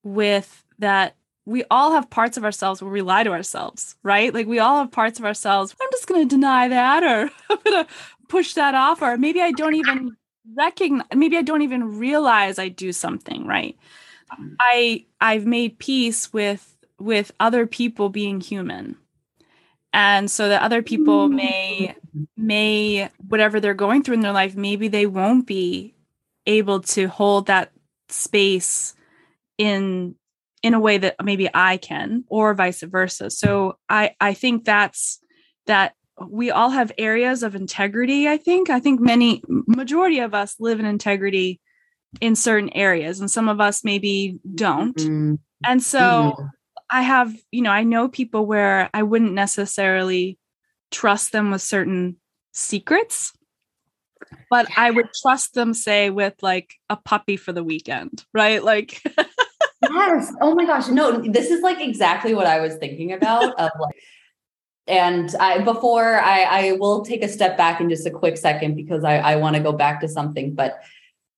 with 0.04 0.64
that 0.80 1.16
we 1.46 1.66
all 1.70 1.92
have 1.92 2.10
parts 2.10 2.38
of 2.38 2.46
ourselves 2.46 2.82
where 2.82 2.92
we 2.92 3.02
lie 3.02 3.24
to 3.24 3.32
ourselves, 3.32 3.96
right? 4.02 4.34
Like 4.34 4.48
we 4.48 4.60
all 4.60 4.80
have 4.80 4.92
parts 4.92 5.20
of 5.20 5.26
ourselves. 5.26 5.76
I'm 5.82 5.90
just 5.92 6.08
going 6.08 6.28
to 6.28 6.36
deny 6.36 6.70
that 6.70 7.04
or 7.04 7.30
I'm 7.50 7.58
going 7.64 7.86
to 7.86 7.92
push 8.30 8.54
that 8.54 8.76
off 8.76 9.02
or 9.02 9.18
maybe 9.18 9.42
I 9.42 9.52
don't 9.52 9.76
even 9.76 10.16
recognize 10.56 11.08
maybe 11.14 11.38
I 11.38 11.42
don't 11.42 11.62
even 11.62 12.00
realize 12.00 12.60
I 12.60 12.70
do 12.70 12.94
something, 12.94 13.46
right? 13.46 13.78
Mm. 14.40 14.56
I 14.60 15.06
I've 15.20 15.46
made 15.46 15.80
peace 15.80 16.32
with 16.32 16.73
with 17.04 17.32
other 17.40 17.68
people 17.68 18.10
being 18.10 18.40
human. 18.40 18.98
And 19.92 20.32
so 20.32 20.50
that 20.50 20.64
other 20.64 20.82
people 20.82 21.28
may 21.28 21.96
may 22.36 23.10
whatever 23.28 23.60
they're 23.60 23.74
going 23.74 24.04
through 24.04 24.16
in 24.16 24.22
their 24.22 24.32
life 24.32 24.56
maybe 24.56 24.88
they 24.88 25.06
won't 25.06 25.48
be 25.48 25.96
able 26.46 26.80
to 26.82 27.08
hold 27.08 27.48
that 27.48 27.72
space 28.10 28.96
in 29.58 30.16
in 30.64 30.74
a 30.74 30.80
way 30.80 30.98
that 30.98 31.16
maybe 31.24 31.50
I 31.54 31.78
can 31.78 32.24
or 32.28 32.54
vice 32.54 32.82
versa. 32.82 33.30
So 33.30 33.78
I 33.90 34.16
I 34.20 34.34
think 34.34 34.66
that's 34.66 35.20
that 35.68 35.94
we 36.28 36.52
all 36.52 36.70
have 36.70 36.92
areas 36.98 37.44
of 37.44 37.56
integrity, 37.56 38.28
I 38.28 38.38
think. 38.38 38.70
I 38.70 38.80
think 38.80 39.00
many 39.00 39.44
majority 39.48 40.20
of 40.20 40.34
us 40.34 40.56
live 40.60 40.80
in 40.80 40.86
integrity 40.86 41.60
in 42.22 42.36
certain 42.36 42.70
areas 42.70 43.20
and 43.20 43.30
some 43.30 43.50
of 43.50 43.60
us 43.60 43.84
maybe 43.84 44.40
don't. 44.56 44.96
Mm-hmm. 44.96 45.36
And 45.66 45.82
so 45.84 46.00
mm-hmm. 46.00 46.46
I 46.90 47.02
have, 47.02 47.34
you 47.52 47.62
know, 47.62 47.72
I 47.72 47.84
know 47.84 48.08
people 48.08 48.46
where 48.46 48.90
I 48.94 49.04
wouldn't 49.04 49.34
necessarily 49.34 50.38
trust 50.92 51.32
them 51.32 51.52
with 51.52 51.62
certain 51.62 52.18
secrets 52.52 53.34
but 54.50 54.68
I 54.78 54.92
would 54.92 55.10
trust 55.22 55.54
them, 55.54 55.74
say, 55.74 56.10
with 56.10 56.36
like 56.42 56.76
a 56.90 56.96
puppy 56.96 57.38
for 57.38 57.52
the 57.52 57.64
weekend, 57.64 58.24
right? 58.34 58.64
Like, 58.64 59.02
yes. 59.82 60.34
Oh 60.42 60.56
my 60.56 60.66
gosh. 60.66 60.88
No, 60.90 61.20
this 61.20 61.50
is 61.50 61.62
like 61.62 61.82
exactly 61.82 62.34
what 62.34 62.48
I 62.48 62.60
was 62.60 62.76
thinking 62.76 63.14
about. 63.14 63.60
of 63.60 63.72
like, 63.80 63.96
and 64.88 65.34
I 65.40 65.60
before 65.60 66.20
I, 66.20 66.44
I 66.44 66.72
will 66.74 67.06
take 67.06 67.24
a 67.24 67.30
step 67.30 67.58
back 67.58 67.80
in 67.80 67.90
just 67.90 68.06
a 68.06 68.12
quick 68.12 68.38
second 68.38 68.76
because 68.76 69.04
I, 69.04 69.18
I 69.18 69.36
want 69.38 69.56
to 69.56 69.62
go 69.62 69.72
back 69.72 70.02
to 70.02 70.08
something, 70.08 70.54
but 70.54 70.82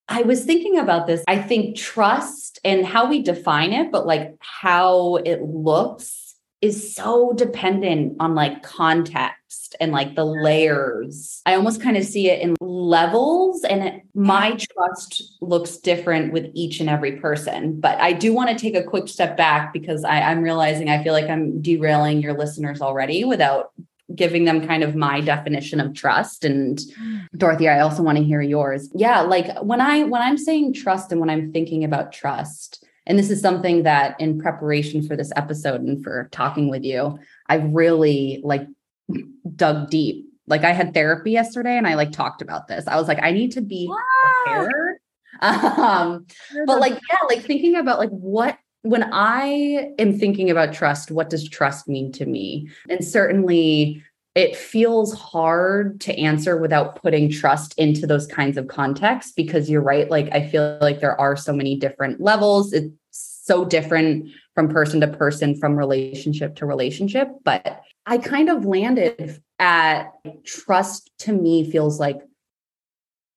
I 0.07 0.21
was 0.21 0.45
thinking 0.45 0.77
about 0.77 1.07
this. 1.07 1.23
I 1.27 1.39
think 1.39 1.75
trust 1.75 2.59
and 2.63 2.85
how 2.85 3.09
we 3.09 3.21
define 3.21 3.73
it, 3.73 3.91
but 3.91 4.05
like 4.05 4.35
how 4.39 5.15
it 5.17 5.41
looks 5.41 6.35
is 6.61 6.95
so 6.95 7.33
dependent 7.33 8.15
on 8.19 8.33
like 8.33 8.63
context 8.63 9.75
and 9.79 9.91
like 9.91 10.15
the 10.15 10.25
layers. 10.25 11.41
I 11.45 11.55
almost 11.55 11.81
kind 11.81 11.97
of 11.97 12.03
see 12.03 12.29
it 12.29 12.41
in 12.41 12.55
levels, 12.61 13.63
and 13.63 13.83
it, 13.83 14.01
my 14.13 14.57
trust 14.57 15.37
looks 15.41 15.77
different 15.77 16.33
with 16.33 16.49
each 16.53 16.79
and 16.79 16.89
every 16.89 17.13
person. 17.13 17.79
But 17.79 17.99
I 17.99 18.13
do 18.13 18.33
want 18.33 18.49
to 18.49 18.55
take 18.55 18.75
a 18.75 18.83
quick 18.83 19.07
step 19.07 19.37
back 19.37 19.73
because 19.73 20.03
I, 20.03 20.21
I'm 20.21 20.41
realizing 20.41 20.89
I 20.89 21.03
feel 21.03 21.13
like 21.13 21.29
I'm 21.29 21.61
derailing 21.61 22.21
your 22.21 22.37
listeners 22.37 22.81
already 22.81 23.25
without 23.25 23.71
giving 24.13 24.45
them 24.45 24.67
kind 24.67 24.83
of 24.83 24.95
my 24.95 25.19
definition 25.19 25.79
of 25.79 25.93
trust 25.93 26.45
and 26.45 26.77
mm. 26.77 27.27
Dorothy 27.35 27.67
I 27.67 27.79
also 27.79 28.03
want 28.03 28.17
to 28.17 28.23
hear 28.23 28.41
yours. 28.41 28.89
Yeah, 28.93 29.21
like 29.21 29.57
when 29.63 29.81
I 29.81 30.03
when 30.03 30.21
I'm 30.21 30.37
saying 30.37 30.73
trust 30.73 31.11
and 31.11 31.19
when 31.19 31.29
I'm 31.29 31.51
thinking 31.51 31.83
about 31.83 32.11
trust, 32.11 32.85
and 33.07 33.17
this 33.17 33.29
is 33.29 33.41
something 33.41 33.83
that 33.83 34.19
in 34.19 34.39
preparation 34.39 35.07
for 35.07 35.15
this 35.15 35.31
episode 35.35 35.81
and 35.81 36.03
for 36.03 36.29
talking 36.31 36.69
with 36.69 36.83
you, 36.83 37.19
I 37.47 37.55
really 37.55 38.41
like 38.43 38.67
dug 39.55 39.89
deep. 39.89 40.25
Like 40.47 40.63
I 40.63 40.73
had 40.73 40.93
therapy 40.93 41.31
yesterday 41.31 41.77
and 41.77 41.87
I 41.87 41.95
like 41.95 42.11
talked 42.11 42.41
about 42.41 42.67
this. 42.67 42.87
I 42.87 42.97
was 42.97 43.07
like, 43.07 43.19
I 43.21 43.31
need 43.31 43.53
to 43.53 43.61
be 43.61 43.87
wow. 43.89 43.97
prepared. 44.45 44.97
Um, 45.41 46.27
but 46.65 46.79
like, 46.79 46.93
yeah, 46.93 47.27
like 47.27 47.41
thinking 47.41 47.75
about 47.75 47.99
like 47.99 48.09
what 48.09 48.57
when 48.85 49.09
I 49.11 49.93
am 49.97 50.17
thinking 50.17 50.51
about 50.51 50.73
trust, 50.73 51.09
what 51.09 51.29
does 51.29 51.49
trust 51.49 51.87
mean 51.87 52.11
to 52.13 52.25
me? 52.25 52.69
And 52.87 53.03
certainly 53.03 54.03
it 54.35 54.55
feels 54.55 55.13
hard 55.13 55.99
to 56.01 56.17
answer 56.19 56.57
without 56.57 57.01
putting 57.01 57.31
trust 57.31 57.73
into 57.79 58.05
those 58.05 58.27
kinds 58.27 58.57
of 58.57 58.67
contexts 58.67 59.31
because 59.31 59.69
you're 59.69 59.81
right. 59.81 60.11
Like, 60.11 60.29
I 60.33 60.47
feel 60.47 60.77
like 60.81 60.99
there 60.99 61.19
are 61.19 61.35
so 61.35 61.51
many 61.51 61.77
different 61.77 62.21
levels. 62.21 62.73
It's 62.73 62.93
so 63.09 63.65
different 63.65 64.29
from 64.53 64.69
person 64.69 65.01
to 65.01 65.07
person, 65.07 65.55
from 65.55 65.75
relationship 65.75 66.55
to 66.57 66.65
relationship. 66.65 67.29
But 67.43 67.81
I 68.05 68.19
kind 68.19 68.49
of 68.49 68.65
landed 68.65 69.41
at 69.57 70.11
trust 70.43 71.09
to 71.19 71.33
me 71.33 71.71
feels 71.71 71.99
like 71.99 72.19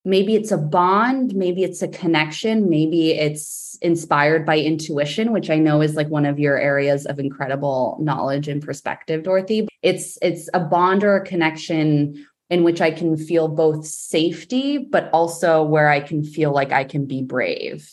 maybe 0.08 0.34
it's 0.34 0.50
a 0.50 0.56
bond, 0.56 1.34
maybe 1.34 1.62
it's 1.62 1.82
a 1.82 1.88
connection, 1.88 2.70
maybe 2.70 3.12
it's 3.12 3.76
inspired 3.82 4.46
by 4.46 4.58
intuition, 4.58 5.32
which 5.32 5.50
I 5.50 5.56
know 5.56 5.82
is 5.82 5.96
like 5.96 6.08
one 6.08 6.24
of 6.24 6.38
your 6.38 6.58
areas 6.58 7.04
of 7.04 7.20
incredible 7.20 7.98
knowledge 8.00 8.48
and 8.48 8.62
perspective, 8.62 9.22
Dorothy. 9.22 9.68
It's 9.82 10.18
it's 10.22 10.48
a 10.54 10.60
bond 10.60 11.04
or 11.04 11.16
a 11.16 11.24
connection 11.24 12.26
in 12.48 12.64
which 12.64 12.80
I 12.80 12.90
can 12.90 13.18
feel 13.18 13.48
both 13.48 13.86
safety, 13.86 14.78
but 14.78 15.10
also 15.12 15.62
where 15.62 15.90
I 15.90 16.00
can 16.00 16.24
feel 16.24 16.52
like 16.52 16.72
I 16.72 16.84
can 16.84 17.04
be 17.04 17.22
brave. 17.22 17.86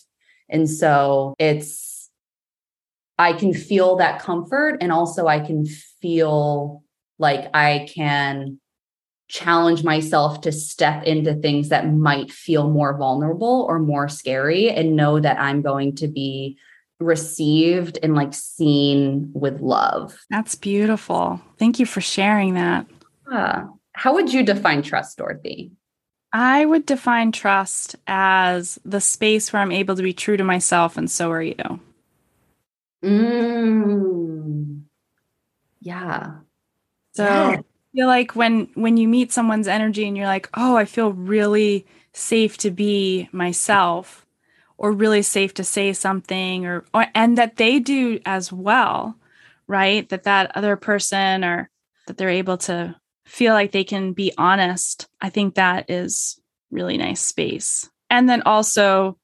And 0.48 0.70
so 0.70 1.36
it's 1.38 2.10
I 3.20 3.34
can 3.34 3.54
feel 3.54 3.98
that 3.98 4.22
comfort 4.22 4.78
and 4.80 4.92
also 4.92 5.28
I 5.28 5.42
can 5.42 5.66
feel 5.66 6.82
like 7.20 7.50
I 7.54 7.90
can 7.94 8.60
challenge 9.28 9.84
myself 9.84 10.42
to 10.42 10.52
step 10.52 11.04
into 11.04 11.34
things 11.36 11.70
that 11.70 11.92
might 11.92 12.32
feel 12.32 12.70
more 12.70 12.98
vulnerable 12.98 13.66
or 13.68 13.80
more 13.80 14.08
scary 14.08 14.70
and 14.70 14.96
know 14.96 15.20
that 15.20 15.40
I'm 15.40 15.62
going 15.62 15.96
to 15.96 16.08
be 16.08 16.58
received 17.00 17.98
and 18.04 18.16
like 18.16 18.34
seen 18.34 19.32
with 19.34 19.60
love. 19.62 20.18
That's 20.30 20.56
beautiful. 20.56 21.42
Thank 21.58 21.80
you 21.80 21.86
for 21.86 22.02
sharing 22.02 22.54
that. 22.54 22.86
Uh, 23.32 23.64
how 23.94 24.14
would 24.14 24.32
you 24.32 24.44
define 24.44 24.82
trust, 24.84 25.18
Dorothy? 25.18 25.72
I 26.32 26.66
would 26.66 26.86
define 26.86 27.32
trust 27.32 27.96
as 28.08 28.78
the 28.86 29.02
space 29.02 29.52
where 29.52 29.62
I'm 29.62 29.72
able 29.72 29.96
to 29.96 30.04
be 30.04 30.14
true 30.14 30.38
to 30.38 30.44
myself, 30.44 30.98
and 30.98 31.10
so 31.10 31.32
are 31.32 31.42
you. 31.42 31.80
Mm. 33.04 34.82
Yeah. 35.80 36.32
So 37.14 37.24
yes 37.24 37.64
feel 37.96 38.08
like 38.08 38.36
when 38.36 38.70
when 38.76 38.98
you 38.98 39.08
meet 39.08 39.32
someone's 39.32 39.68
energy 39.68 40.08
and 40.08 40.18
you're 40.18 40.28
like, 40.28 40.50
"Oh, 40.56 40.76
I 40.76 40.86
feel 40.86 41.14
really 41.14 41.86
safe 42.14 42.58
to 42.60 42.72
be 42.72 43.30
myself." 43.32 44.26
or 44.78 44.92
really 44.92 45.22
safe 45.22 45.54
to 45.56 45.64
say 45.64 45.94
something 45.94 46.66
or, 46.66 46.84
or 46.94 47.08
and 47.16 47.38
that 47.38 47.58
they 47.58 47.80
do 47.80 48.20
as 48.26 48.52
well 48.52 49.16
right 49.68 50.10
that 50.10 50.24
that 50.24 50.56
other 50.56 50.76
person 50.76 51.44
or 51.44 51.70
that 52.08 52.18
they're 52.18 52.30
able 52.30 52.58
to 52.58 52.96
feel 53.26 53.54
like 53.54 53.72
they 53.72 53.84
can 53.84 54.14
be 54.14 54.32
honest 54.38 55.08
i 55.22 55.30
think 55.30 55.56
that 55.56 55.90
is 55.90 56.40
really 56.72 56.98
nice 56.98 57.22
space 57.22 57.90
and 58.10 58.30
then 58.30 58.42
also 58.44 59.18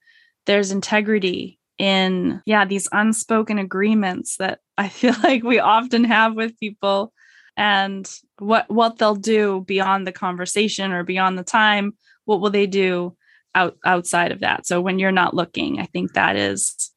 there's 0.46 0.72
integrity 0.72 1.60
in 1.78 2.42
yeah 2.46 2.66
these 2.66 2.88
unspoken 2.92 3.60
agreements 3.60 4.38
that 4.38 4.60
i 4.78 4.88
feel 4.88 5.16
like 5.24 5.44
we 5.44 5.60
often 5.60 6.04
have 6.04 6.36
with 6.36 6.58
people 6.60 7.14
and 7.58 8.10
what 8.42 8.70
what 8.70 8.98
they'll 8.98 9.16
do 9.16 9.64
beyond 9.68 10.08
the 10.08 10.12
conversation 10.12 10.92
or 10.92 11.04
beyond 11.04 11.38
the 11.38 11.44
time 11.44 11.94
what 12.26 12.42
will 12.42 12.50
they 12.50 12.66
do 12.66 13.16
out 13.54 13.78
outside 13.86 14.32
of 14.32 14.40
that 14.40 14.66
so 14.66 14.82
when 14.82 14.98
you're 14.98 15.12
not 15.12 15.36
looking 15.36 15.80
i 15.80 15.86
think 15.86 16.14
that 16.14 16.36
is 16.36 16.92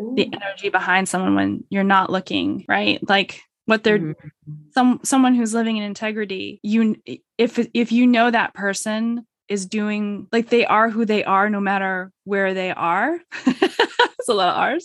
Ooh. 0.00 0.14
the 0.16 0.28
energy 0.32 0.70
behind 0.70 1.08
someone 1.08 1.36
when 1.36 1.64
you're 1.70 1.84
not 1.84 2.10
looking 2.10 2.64
right 2.68 2.98
like 3.08 3.40
what 3.66 3.84
they're 3.84 3.98
mm-hmm. 3.98 4.52
some 4.74 5.00
someone 5.04 5.34
who's 5.34 5.54
living 5.54 5.76
in 5.76 5.84
integrity 5.84 6.58
you 6.62 6.96
if 7.36 7.64
if 7.74 7.92
you 7.92 8.06
know 8.06 8.30
that 8.30 8.54
person 8.54 9.24
is 9.48 9.66
doing 9.66 10.26
like 10.32 10.48
they 10.48 10.66
are 10.66 10.90
who 10.90 11.04
they 11.04 11.22
are 11.22 11.48
no 11.48 11.60
matter 11.60 12.10
where 12.24 12.54
they 12.54 12.72
are 12.72 13.20
it's 13.46 14.28
a 14.28 14.34
lot 14.34 14.48
of 14.48 14.56
ours 14.56 14.84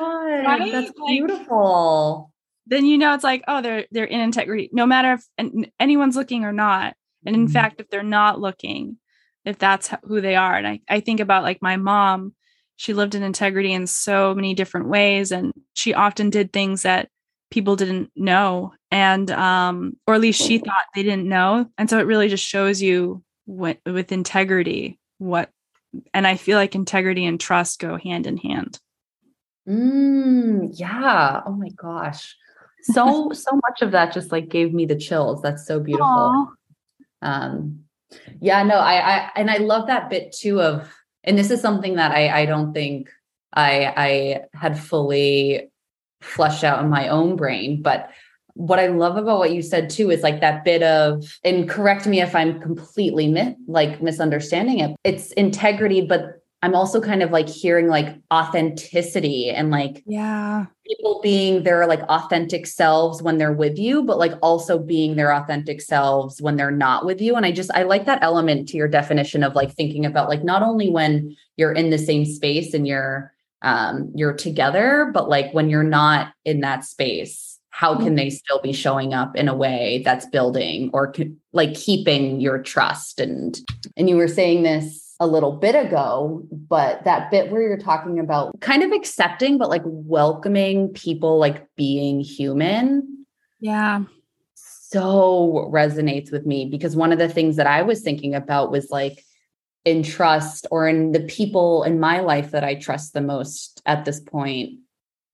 oh 0.00 0.42
right? 0.46 0.72
that's 0.72 0.92
beautiful 1.06 2.32
then 2.66 2.86
you 2.86 2.98
know 2.98 3.14
it's 3.14 3.24
like 3.24 3.42
oh 3.48 3.60
they're 3.60 3.86
they're 3.90 4.04
in 4.04 4.20
integrity 4.20 4.70
no 4.72 4.86
matter 4.86 5.18
if 5.38 5.68
anyone's 5.78 6.16
looking 6.16 6.44
or 6.44 6.52
not. 6.52 6.94
And 7.26 7.36
in 7.36 7.44
mm-hmm. 7.46 7.52
fact 7.52 7.80
if 7.80 7.90
they're 7.90 8.02
not 8.02 8.40
looking 8.40 8.96
if 9.44 9.58
that's 9.58 9.90
who 10.04 10.20
they 10.20 10.36
are. 10.36 10.54
And 10.54 10.66
I, 10.66 10.80
I 10.88 11.00
think 11.00 11.20
about 11.20 11.42
like 11.42 11.62
my 11.62 11.76
mom 11.76 12.34
she 12.76 12.94
lived 12.94 13.14
in 13.14 13.22
integrity 13.22 13.72
in 13.72 13.86
so 13.86 14.34
many 14.34 14.54
different 14.54 14.88
ways 14.88 15.32
and 15.32 15.52
she 15.74 15.92
often 15.92 16.30
did 16.30 16.50
things 16.50 16.82
that 16.82 17.10
people 17.50 17.76
didn't 17.76 18.10
know. 18.16 18.72
And 18.90 19.30
um 19.30 19.96
or 20.06 20.14
at 20.14 20.20
least 20.20 20.40
she 20.40 20.58
thought 20.58 20.86
they 20.94 21.02
didn't 21.02 21.28
know. 21.28 21.66
And 21.76 21.90
so 21.90 21.98
it 21.98 22.06
really 22.06 22.28
just 22.28 22.46
shows 22.46 22.80
you 22.80 23.22
what 23.46 23.78
with 23.84 24.12
integrity 24.12 24.98
what 25.18 25.50
and 26.14 26.24
i 26.24 26.36
feel 26.36 26.56
like 26.56 26.76
integrity 26.76 27.26
and 27.26 27.40
trust 27.40 27.80
go 27.80 27.96
hand 27.96 28.26
in 28.26 28.36
hand. 28.36 28.78
Mm, 29.68 30.70
yeah. 30.72 31.42
Oh 31.44 31.52
my 31.52 31.68
gosh 31.70 32.36
so 32.82 33.30
so 33.32 33.52
much 33.52 33.82
of 33.82 33.92
that 33.92 34.12
just 34.12 34.32
like 34.32 34.48
gave 34.48 34.72
me 34.72 34.86
the 34.86 34.96
chills. 34.96 35.42
That's 35.42 35.66
so 35.66 35.80
beautiful. 35.80 36.06
Aww. 36.06 36.46
Um 37.22 37.80
yeah, 38.40 38.62
no, 38.62 38.76
I 38.76 38.94
I 38.94 39.30
and 39.36 39.50
I 39.50 39.58
love 39.58 39.86
that 39.86 40.10
bit 40.10 40.32
too 40.32 40.60
of 40.60 40.92
and 41.24 41.38
this 41.38 41.50
is 41.50 41.60
something 41.60 41.96
that 41.96 42.12
I 42.12 42.42
I 42.42 42.46
don't 42.46 42.72
think 42.72 43.10
I 43.52 43.92
I 43.96 44.40
had 44.54 44.78
fully 44.78 45.70
fleshed 46.20 46.64
out 46.64 46.82
in 46.82 46.90
my 46.90 47.08
own 47.08 47.36
brain, 47.36 47.82
but 47.82 48.10
what 48.54 48.78
I 48.78 48.88
love 48.88 49.16
about 49.16 49.38
what 49.38 49.52
you 49.52 49.62
said 49.62 49.88
too 49.88 50.10
is 50.10 50.22
like 50.22 50.40
that 50.40 50.64
bit 50.64 50.82
of, 50.82 51.38
and 51.44 51.68
correct 51.68 52.06
me 52.06 52.20
if 52.20 52.34
I'm 52.34 52.60
completely 52.60 53.28
mi- 53.28 53.56
like 53.66 54.02
misunderstanding 54.02 54.80
it. 54.80 54.96
It's 55.04 55.32
integrity, 55.32 56.02
but 56.02 56.39
I'm 56.62 56.74
also 56.74 57.00
kind 57.00 57.22
of 57.22 57.30
like 57.30 57.48
hearing 57.48 57.88
like 57.88 58.16
authenticity 58.32 59.48
and 59.48 59.70
like 59.70 60.02
yeah. 60.06 60.66
people 60.86 61.20
being 61.22 61.62
their 61.62 61.86
like 61.86 62.02
authentic 62.02 62.66
selves 62.66 63.22
when 63.22 63.38
they're 63.38 63.52
with 63.52 63.78
you 63.78 64.02
but 64.02 64.18
like 64.18 64.34
also 64.42 64.78
being 64.78 65.16
their 65.16 65.32
authentic 65.32 65.80
selves 65.80 66.42
when 66.42 66.56
they're 66.56 66.70
not 66.70 67.06
with 67.06 67.20
you. 67.20 67.34
And 67.34 67.46
I 67.46 67.52
just 67.52 67.70
I 67.74 67.84
like 67.84 68.04
that 68.06 68.22
element 68.22 68.68
to 68.68 68.76
your 68.76 68.88
definition 68.88 69.42
of 69.42 69.54
like 69.54 69.72
thinking 69.72 70.04
about 70.04 70.28
like 70.28 70.44
not 70.44 70.62
only 70.62 70.90
when 70.90 71.36
you're 71.56 71.72
in 71.72 71.90
the 71.90 71.98
same 71.98 72.26
space 72.26 72.74
and 72.74 72.86
you're 72.86 73.32
um 73.62 74.10
you're 74.14 74.32
together 74.32 75.10
but 75.12 75.28
like 75.28 75.52
when 75.52 75.70
you're 75.70 75.82
not 75.82 76.32
in 76.44 76.60
that 76.60 76.84
space 76.84 77.50
how 77.70 77.96
can 77.96 78.14
they 78.14 78.28
still 78.28 78.60
be 78.60 78.74
showing 78.74 79.14
up 79.14 79.34
in 79.34 79.48
a 79.48 79.54
way 79.54 80.02
that's 80.04 80.26
building 80.26 80.90
or 80.92 81.14
like 81.54 81.72
keeping 81.74 82.38
your 82.38 82.62
trust? 82.62 83.18
And 83.20 83.58
and 83.96 84.08
you 84.08 84.16
were 84.16 84.28
saying 84.28 84.64
this 84.64 85.09
a 85.20 85.26
little 85.26 85.52
bit 85.52 85.74
ago, 85.74 86.42
but 86.50 87.04
that 87.04 87.30
bit 87.30 87.50
where 87.50 87.60
you're 87.60 87.76
talking 87.76 88.18
about 88.18 88.58
kind 88.60 88.82
of 88.82 88.90
accepting, 88.90 89.58
but 89.58 89.68
like 89.68 89.82
welcoming 89.84 90.88
people 90.88 91.38
like 91.38 91.66
being 91.76 92.20
human. 92.20 93.26
Yeah. 93.60 94.04
So 94.54 95.70
resonates 95.72 96.32
with 96.32 96.46
me 96.46 96.64
because 96.64 96.96
one 96.96 97.12
of 97.12 97.18
the 97.18 97.28
things 97.28 97.56
that 97.56 97.66
I 97.66 97.82
was 97.82 98.00
thinking 98.00 98.34
about 98.34 98.72
was 98.72 98.90
like 98.90 99.22
in 99.84 100.02
trust 100.02 100.66
or 100.70 100.88
in 100.88 101.12
the 101.12 101.20
people 101.20 101.84
in 101.84 102.00
my 102.00 102.20
life 102.20 102.50
that 102.52 102.64
I 102.64 102.74
trust 102.74 103.12
the 103.12 103.20
most 103.20 103.82
at 103.86 104.04
this 104.04 104.20
point 104.20 104.80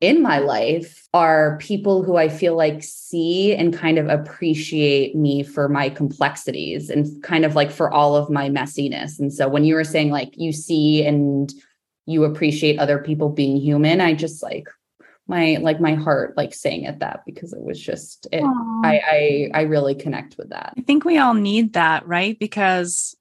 in 0.01 0.21
my 0.23 0.39
life 0.39 1.09
are 1.15 1.57
people 1.59 2.03
who 2.03 2.17
I 2.17 2.29
feel 2.29 2.55
like 2.55 2.83
see 2.83 3.55
and 3.55 3.73
kind 3.73 3.99
of 3.99 4.09
appreciate 4.09 5.17
me 5.17 5.43
for 5.43 5.69
my 5.69 5.89
complexities 5.89 6.91
and 6.91 7.23
kind 7.23 7.45
of 7.45 7.55
like 7.55 7.71
for 7.71 7.91
all 7.91 8.15
of 8.15 8.29
my 8.29 8.51
messiness. 8.51 9.19
And 9.19 9.33
so 9.33 9.49
when 9.49 9.65
you 9.65 9.75
were 9.75 9.85
saying 9.85 10.11
like 10.11 10.33
you 10.37 10.53
see 10.53 11.05
and 11.07 11.53
you 12.05 12.25
appreciate 12.25 12.79
other 12.79 12.99
people 12.99 13.31
being 13.31 13.57
human, 13.57 14.01
I 14.01 14.13
just 14.13 14.43
like 14.43 14.69
my 15.27 15.57
like 15.61 15.81
my 15.81 15.95
heart 15.95 16.37
like 16.37 16.55
saying 16.55 16.87
at 16.87 17.01
that 17.01 17.23
because 17.25 17.53
it 17.53 17.63
was 17.63 17.81
just 17.81 18.29
it 18.31 18.45
I, 18.45 19.01
I 19.05 19.51
I 19.55 19.63
really 19.63 19.95
connect 19.95 20.37
with 20.37 20.51
that. 20.51 20.75
I 20.77 20.83
think 20.83 21.05
we 21.05 21.19
all 21.19 21.35
need 21.35 21.73
that, 21.73 22.07
right? 22.07 22.39
Because 22.39 23.17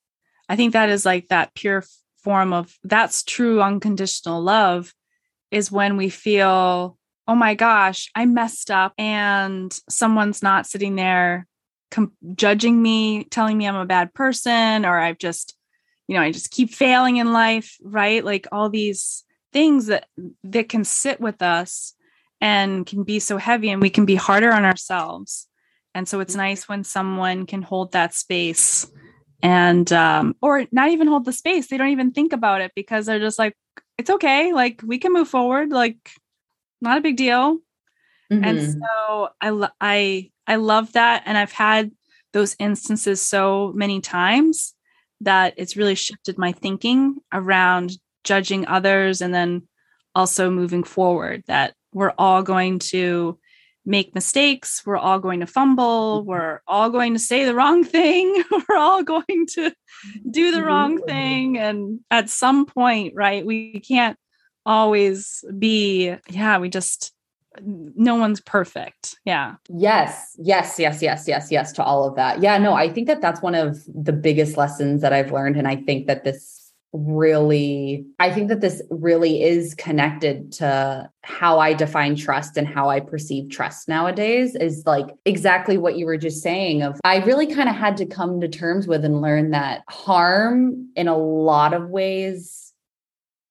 I 0.49 0.55
think 0.55 0.73
that 0.73 0.89
is 0.89 1.05
like 1.05 1.29
that 1.29 1.55
pure 1.55 1.83
form 2.17 2.53
of 2.53 2.77
that's 2.83 3.23
true 3.23 3.61
unconditional 3.61 4.41
love 4.41 4.93
is 5.51 5.71
when 5.71 5.97
we 5.97 6.09
feel, 6.09 6.97
oh 7.27 7.35
my 7.35 7.55
gosh, 7.55 8.09
I 8.15 8.25
messed 8.25 8.71
up 8.71 8.93
and 8.97 9.77
someone's 9.89 10.43
not 10.43 10.67
sitting 10.67 10.95
there 10.95 11.47
com- 11.91 12.13
judging 12.35 12.81
me, 12.81 13.23
telling 13.25 13.57
me 13.57 13.67
I'm 13.67 13.75
a 13.75 13.85
bad 13.85 14.13
person, 14.13 14.85
or 14.85 14.99
I've 14.99 15.17
just, 15.17 15.55
you 16.07 16.15
know, 16.15 16.21
I 16.21 16.31
just 16.31 16.51
keep 16.51 16.71
failing 16.71 17.17
in 17.17 17.33
life, 17.33 17.77
right? 17.81 18.23
Like 18.23 18.47
all 18.51 18.69
these 18.69 19.23
things 19.53 19.87
that 19.87 20.07
that 20.43 20.67
can 20.67 20.83
sit 20.83 21.21
with 21.21 21.41
us 21.41 21.93
and 22.41 22.85
can 22.85 23.03
be 23.03 23.19
so 23.19 23.37
heavy 23.37 23.69
and 23.69 23.81
we 23.81 23.89
can 23.89 24.05
be 24.05 24.15
harder 24.15 24.51
on 24.51 24.65
ourselves. 24.65 25.47
And 25.93 26.07
so 26.07 26.19
it's 26.19 26.33
mm-hmm. 26.33 26.41
nice 26.41 26.67
when 26.67 26.83
someone 26.83 27.45
can 27.45 27.61
hold 27.61 27.93
that 27.93 28.13
space 28.13 28.85
and 29.41 29.91
um 29.93 30.35
or 30.41 30.65
not 30.71 30.89
even 30.89 31.07
hold 31.07 31.25
the 31.25 31.31
space. 31.31 31.67
They 31.67 31.77
don't 31.77 31.89
even 31.89 32.11
think 32.11 32.33
about 32.33 32.61
it 32.61 32.73
because 32.75 33.05
they're 33.05 33.19
just 33.19 33.39
like, 33.39 33.55
it's 33.97 34.09
okay. 34.09 34.53
Like 34.53 34.81
we 34.85 34.97
can 34.97 35.13
move 35.13 35.27
forward. 35.27 35.71
Like 35.71 36.11
not 36.81 36.97
a 36.97 37.01
big 37.01 37.17
deal. 37.17 37.59
Mm-hmm. 38.31 38.43
And 38.43 38.73
so 38.73 39.29
I 39.41 39.69
I 39.79 40.31
I 40.47 40.55
love 40.55 40.93
that 40.93 41.23
and 41.25 41.37
I've 41.37 41.51
had 41.51 41.91
those 42.33 42.55
instances 42.59 43.21
so 43.21 43.71
many 43.75 44.01
times 44.01 44.73
that 45.21 45.53
it's 45.57 45.77
really 45.77 45.95
shifted 45.95 46.37
my 46.37 46.51
thinking 46.51 47.17
around 47.31 47.93
judging 48.23 48.67
others 48.67 49.21
and 49.21 49.33
then 49.33 49.63
also 50.13 50.49
moving 50.49 50.83
forward 50.83 51.43
that 51.47 51.73
we're 51.93 52.13
all 52.17 52.43
going 52.43 52.79
to 52.79 53.39
make 53.85 54.15
mistakes. 54.15 54.81
We're 54.85 54.97
all 54.97 55.19
going 55.19 55.41
to 55.41 55.47
fumble. 55.47 56.21
Mm-hmm. 56.21 56.29
We're 56.29 56.59
all 56.67 56.89
going 56.89 57.13
to 57.13 57.19
say 57.19 57.45
the 57.45 57.55
wrong 57.55 57.83
thing. 57.83 58.43
We're 58.69 58.77
all 58.77 59.03
going 59.03 59.45
to 59.51 59.73
do 60.29 60.51
the 60.51 60.63
wrong 60.63 60.97
mm-hmm. 60.97 61.07
thing. 61.07 61.57
And 61.57 61.99
at 62.09 62.29
some 62.29 62.65
point, 62.65 63.13
right, 63.15 63.45
we 63.45 63.79
can't 63.79 64.17
always 64.65 65.43
be, 65.57 66.15
yeah, 66.29 66.57
we 66.57 66.69
just, 66.69 67.13
no 67.61 68.15
one's 68.15 68.41
perfect. 68.41 69.15
Yeah. 69.23 69.55
Yes. 69.69 70.35
Yes. 70.39 70.77
Yes. 70.77 71.01
Yes. 71.01 71.27
Yes. 71.27 71.51
Yes. 71.51 71.71
To 71.73 71.83
all 71.83 72.05
of 72.05 72.15
that. 72.15 72.41
Yeah. 72.41 72.57
No, 72.57 72.73
I 72.73 72.91
think 72.91 73.07
that 73.07 73.21
that's 73.21 73.41
one 73.41 73.55
of 73.55 73.81
the 73.87 74.11
biggest 74.11 74.57
lessons 74.57 75.01
that 75.01 75.13
I've 75.13 75.31
learned. 75.31 75.55
And 75.55 75.67
I 75.67 75.77
think 75.77 76.07
that 76.07 76.23
this 76.23 76.64
really 76.97 78.05
i 78.19 78.31
think 78.31 78.47
that 78.49 78.61
this 78.61 78.81
really 78.89 79.43
is 79.43 79.73
connected 79.75 80.51
to 80.51 81.09
how 81.23 81.59
i 81.59 81.73
define 81.73 82.15
trust 82.15 82.57
and 82.57 82.67
how 82.67 82.89
i 82.89 82.99
perceive 82.99 83.49
trust 83.49 83.87
nowadays 83.87 84.55
is 84.55 84.83
like 84.85 85.07
exactly 85.25 85.77
what 85.77 85.97
you 85.97 86.05
were 86.05 86.17
just 86.17 86.41
saying 86.41 86.81
of 86.81 86.99
i 87.03 87.17
really 87.17 87.47
kind 87.47 87.69
of 87.69 87.75
had 87.75 87.97
to 87.97 88.05
come 88.05 88.39
to 88.39 88.47
terms 88.47 88.87
with 88.87 89.03
and 89.03 89.21
learn 89.21 89.51
that 89.51 89.83
harm 89.89 90.89
in 90.95 91.07
a 91.07 91.17
lot 91.17 91.73
of 91.73 91.89
ways 91.89 92.65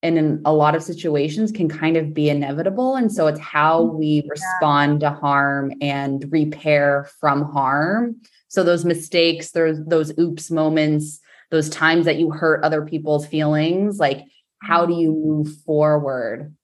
and 0.04 0.18
in 0.18 0.42
a 0.44 0.52
lot 0.52 0.74
of 0.74 0.82
situations 0.82 1.50
can 1.50 1.66
kind 1.66 1.96
of 1.96 2.12
be 2.12 2.28
inevitable. 2.28 2.94
And 2.94 3.10
so 3.10 3.26
it's 3.26 3.40
how 3.40 3.84
mm-hmm. 3.84 3.98
we 3.98 4.28
respond 4.28 5.00
to 5.00 5.08
harm 5.10 5.72
and 5.80 6.30
repair 6.30 7.08
from 7.18 7.42
harm. 7.42 8.16
So 8.48 8.62
those 8.62 8.84
mistakes 8.84 9.52
there's 9.52 9.78
those 9.86 10.12
oops 10.18 10.50
moments 10.50 11.20
those 11.54 11.70
times 11.70 12.04
that 12.04 12.18
you 12.18 12.30
hurt 12.30 12.64
other 12.64 12.84
people's 12.84 13.26
feelings 13.26 13.98
like 13.98 14.24
how 14.60 14.84
do 14.84 14.94
you 14.94 15.12
move 15.12 15.48
forward 15.64 16.54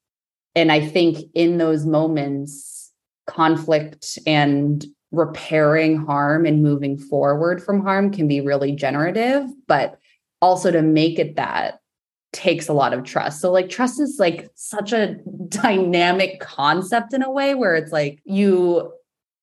and 0.55 0.73
i 0.73 0.85
think 0.85 1.19
in 1.35 1.59
those 1.59 1.87
moments 1.87 2.93
conflict 3.27 4.19
and 4.27 4.85
repairing 5.13 5.97
harm 5.97 6.45
and 6.45 6.63
moving 6.63 6.99
forward 6.99 7.63
from 7.63 7.81
harm 7.81 8.11
can 8.11 8.27
be 8.27 8.41
really 8.41 8.73
generative 8.73 9.45
but 9.67 9.99
also 10.43 10.71
to 10.71 10.83
make 10.83 11.19
it 11.19 11.37
that 11.37 11.81
takes 12.33 12.69
a 12.69 12.73
lot 12.73 12.93
of 12.93 13.05
trust. 13.05 13.41
So 13.41 13.51
like 13.51 13.69
trust 13.69 14.01
is 14.01 14.19
like 14.19 14.49
such 14.55 14.93
a 14.93 15.17
dynamic 15.49 16.41
concept 16.41 17.13
in 17.13 17.23
a 17.23 17.31
way 17.31 17.55
where 17.55 17.75
it's 17.75 17.93
like 17.93 18.21
you 18.25 18.93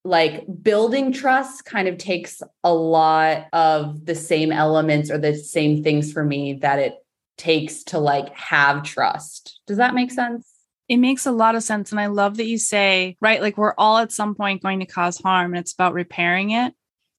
like 0.07 0.45
building 0.61 1.11
trust 1.11 1.65
kind 1.65 1.87
of 1.87 1.97
takes 1.97 2.41
a 2.63 2.73
lot 2.73 3.47
of 3.51 4.05
the 4.05 4.15
same 4.15 4.53
elements 4.53 5.11
or 5.11 5.17
the 5.17 5.35
same 5.35 5.83
things 5.83 6.13
for 6.13 6.23
me 6.23 6.53
that 6.61 6.79
it 6.79 6.95
takes 7.37 7.83
to 7.83 7.99
like 7.99 8.33
have 8.33 8.83
trust. 8.83 9.59
Does 9.67 9.77
that 9.77 9.93
make 9.93 10.11
sense? 10.11 10.49
It 10.87 10.97
makes 10.97 11.25
a 11.25 11.31
lot 11.33 11.55
of 11.55 11.63
sense. 11.63 11.91
And 11.91 11.99
I 11.99 12.05
love 12.05 12.37
that 12.37 12.45
you 12.45 12.57
say, 12.57 13.17
right, 13.19 13.41
like 13.41 13.57
we're 13.57 13.73
all 13.77 13.97
at 13.97 14.13
some 14.13 14.33
point 14.33 14.63
going 14.63 14.79
to 14.79 14.85
cause 14.85 15.17
harm 15.17 15.53
and 15.53 15.59
it's 15.59 15.73
about 15.73 15.93
repairing 15.93 16.51
it. 16.51 16.73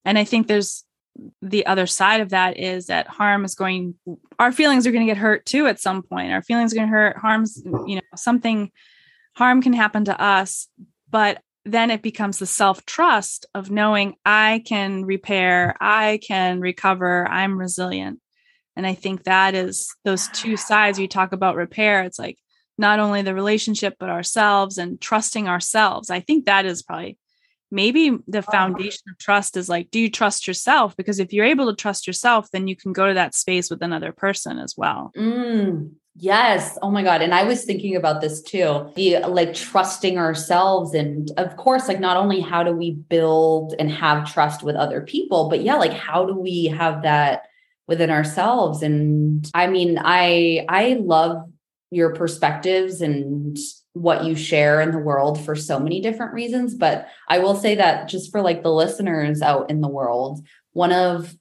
And 0.06 0.18
I 0.18 0.24
think 0.24 0.46
there's 0.46 0.84
the 1.42 1.66
other 1.66 1.86
side 1.86 2.22
of 2.22 2.30
that 2.30 2.56
is 2.56 2.86
that 2.86 3.06
harm 3.06 3.44
is 3.44 3.54
going, 3.54 3.96
our 4.38 4.50
feelings 4.50 4.86
are 4.86 4.92
going 4.92 5.06
to 5.06 5.10
get 5.10 5.18
hurt 5.18 5.44
too 5.44 5.66
at 5.66 5.78
some 5.78 6.02
point. 6.02 6.32
Our 6.32 6.42
feelings 6.42 6.72
are 6.72 6.76
going 6.76 6.88
to 6.88 6.92
hurt, 6.92 7.18
harms, 7.18 7.60
you 7.86 7.96
know, 7.96 8.00
something, 8.16 8.70
harm 9.36 9.60
can 9.60 9.74
happen 9.74 10.06
to 10.06 10.18
us. 10.18 10.68
But 11.10 11.42
then 11.72 11.90
it 11.90 12.02
becomes 12.02 12.38
the 12.38 12.46
self 12.46 12.84
trust 12.86 13.46
of 13.54 13.70
knowing 13.70 14.14
I 14.24 14.62
can 14.66 15.04
repair, 15.04 15.76
I 15.80 16.20
can 16.26 16.60
recover, 16.60 17.26
I'm 17.28 17.58
resilient. 17.58 18.20
And 18.76 18.86
I 18.86 18.94
think 18.94 19.24
that 19.24 19.54
is 19.54 19.94
those 20.04 20.28
two 20.28 20.56
sides 20.56 20.98
you 20.98 21.08
talk 21.08 21.32
about 21.32 21.56
repair. 21.56 22.04
It's 22.04 22.18
like 22.18 22.38
not 22.78 23.00
only 23.00 23.22
the 23.22 23.34
relationship, 23.34 23.96
but 23.98 24.08
ourselves 24.08 24.78
and 24.78 25.00
trusting 25.00 25.48
ourselves. 25.48 26.10
I 26.10 26.20
think 26.20 26.46
that 26.46 26.64
is 26.64 26.82
probably 26.82 27.18
maybe 27.70 28.16
the 28.26 28.42
foundation 28.42 29.02
of 29.10 29.18
trust 29.18 29.56
is 29.56 29.68
like, 29.68 29.90
do 29.90 29.98
you 29.98 30.10
trust 30.10 30.46
yourself? 30.46 30.96
Because 30.96 31.18
if 31.18 31.32
you're 31.32 31.44
able 31.44 31.66
to 31.66 31.76
trust 31.76 32.06
yourself, 32.06 32.48
then 32.52 32.68
you 32.68 32.76
can 32.76 32.92
go 32.92 33.08
to 33.08 33.14
that 33.14 33.34
space 33.34 33.68
with 33.68 33.82
another 33.82 34.12
person 34.12 34.58
as 34.58 34.74
well. 34.76 35.12
Mm, 35.16 35.92
Yes. 36.20 36.76
Oh 36.82 36.90
my 36.90 37.04
God. 37.04 37.22
And 37.22 37.32
I 37.32 37.44
was 37.44 37.64
thinking 37.64 37.94
about 37.94 38.20
this 38.20 38.42
too. 38.42 38.90
The 38.96 39.20
like 39.20 39.54
trusting 39.54 40.18
ourselves. 40.18 40.92
And 40.92 41.30
of 41.36 41.56
course, 41.56 41.86
like 41.86 42.00
not 42.00 42.16
only 42.16 42.40
how 42.40 42.64
do 42.64 42.72
we 42.72 42.90
build 42.92 43.74
and 43.78 43.88
have 43.90 44.32
trust 44.32 44.64
with 44.64 44.74
other 44.74 45.00
people, 45.00 45.48
but 45.48 45.62
yeah, 45.62 45.76
like 45.76 45.92
how 45.92 46.26
do 46.26 46.34
we 46.34 46.66
have 46.66 47.02
that 47.02 47.44
within 47.86 48.10
ourselves? 48.10 48.82
And 48.82 49.48
I 49.54 49.68
mean, 49.68 49.96
I 50.02 50.66
I 50.68 50.98
love 51.00 51.44
your 51.90 52.12
perspectives 52.14 53.00
and 53.00 53.56
what 53.92 54.24
you 54.24 54.34
share 54.34 54.80
in 54.80 54.90
the 54.90 54.98
world 54.98 55.44
for 55.44 55.54
so 55.54 55.78
many 55.78 56.00
different 56.00 56.32
reasons. 56.34 56.74
But 56.74 57.06
I 57.28 57.38
will 57.38 57.54
say 57.54 57.76
that 57.76 58.08
just 58.08 58.32
for 58.32 58.42
like 58.42 58.64
the 58.64 58.72
listeners 58.72 59.40
out 59.40 59.70
in 59.70 59.80
the 59.80 59.88
world, 59.88 60.44
one 60.72 60.92
of 60.92 61.32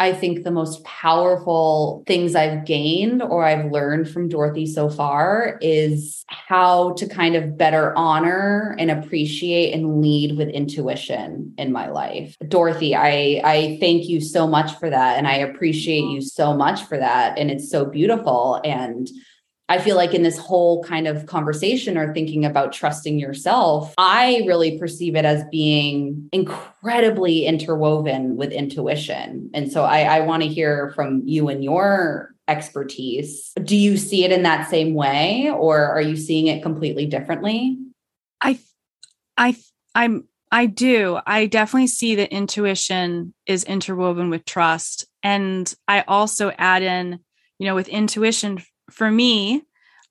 I 0.00 0.12
think 0.12 0.44
the 0.44 0.52
most 0.52 0.84
powerful 0.84 2.04
things 2.06 2.36
I've 2.36 2.64
gained 2.64 3.20
or 3.20 3.44
I've 3.44 3.72
learned 3.72 4.08
from 4.08 4.28
Dorothy 4.28 4.64
so 4.66 4.88
far 4.88 5.58
is 5.60 6.24
how 6.28 6.92
to 6.94 7.08
kind 7.08 7.34
of 7.34 7.58
better 7.58 7.96
honor 7.96 8.76
and 8.78 8.92
appreciate 8.92 9.74
and 9.74 10.00
lead 10.00 10.36
with 10.36 10.48
intuition 10.50 11.52
in 11.58 11.72
my 11.72 11.88
life. 11.90 12.36
Dorothy, 12.46 12.94
I 12.94 13.40
I 13.44 13.78
thank 13.80 14.08
you 14.08 14.20
so 14.20 14.46
much 14.46 14.78
for 14.78 14.88
that 14.88 15.18
and 15.18 15.26
I 15.26 15.38
appreciate 15.38 16.04
you 16.04 16.20
so 16.20 16.54
much 16.54 16.84
for 16.84 16.96
that 16.96 17.36
and 17.36 17.50
it's 17.50 17.68
so 17.68 17.84
beautiful 17.84 18.60
and 18.64 19.10
I 19.68 19.78
feel 19.78 19.96
like 19.96 20.14
in 20.14 20.22
this 20.22 20.38
whole 20.38 20.82
kind 20.82 21.06
of 21.06 21.26
conversation 21.26 21.98
or 21.98 22.14
thinking 22.14 22.44
about 22.44 22.72
trusting 22.72 23.18
yourself, 23.18 23.92
I 23.98 24.42
really 24.46 24.78
perceive 24.78 25.14
it 25.14 25.24
as 25.24 25.44
being 25.50 26.28
incredibly 26.32 27.44
interwoven 27.44 28.36
with 28.36 28.50
intuition. 28.50 29.50
And 29.52 29.70
so 29.70 29.84
I, 29.84 30.00
I 30.00 30.20
want 30.20 30.42
to 30.42 30.48
hear 30.48 30.92
from 30.94 31.22
you 31.26 31.48
and 31.48 31.62
your 31.62 32.34
expertise. 32.48 33.52
Do 33.62 33.76
you 33.76 33.98
see 33.98 34.24
it 34.24 34.32
in 34.32 34.42
that 34.44 34.70
same 34.70 34.94
way 34.94 35.50
or 35.50 35.84
are 35.84 36.00
you 36.00 36.16
seeing 36.16 36.46
it 36.46 36.62
completely 36.62 37.04
differently? 37.04 37.78
I 38.40 38.58
I 39.36 39.56
I'm 39.94 40.26
I 40.50 40.66
do. 40.66 41.18
I 41.26 41.46
definitely 41.46 41.88
see 41.88 42.14
that 42.14 42.32
intuition 42.32 43.34
is 43.46 43.64
interwoven 43.64 44.30
with 44.30 44.46
trust. 44.46 45.06
And 45.22 45.72
I 45.86 46.04
also 46.08 46.52
add 46.56 46.82
in, 46.82 47.20
you 47.58 47.66
know, 47.66 47.74
with 47.74 47.88
intuition 47.88 48.62
for 48.90 49.10
me, 49.10 49.62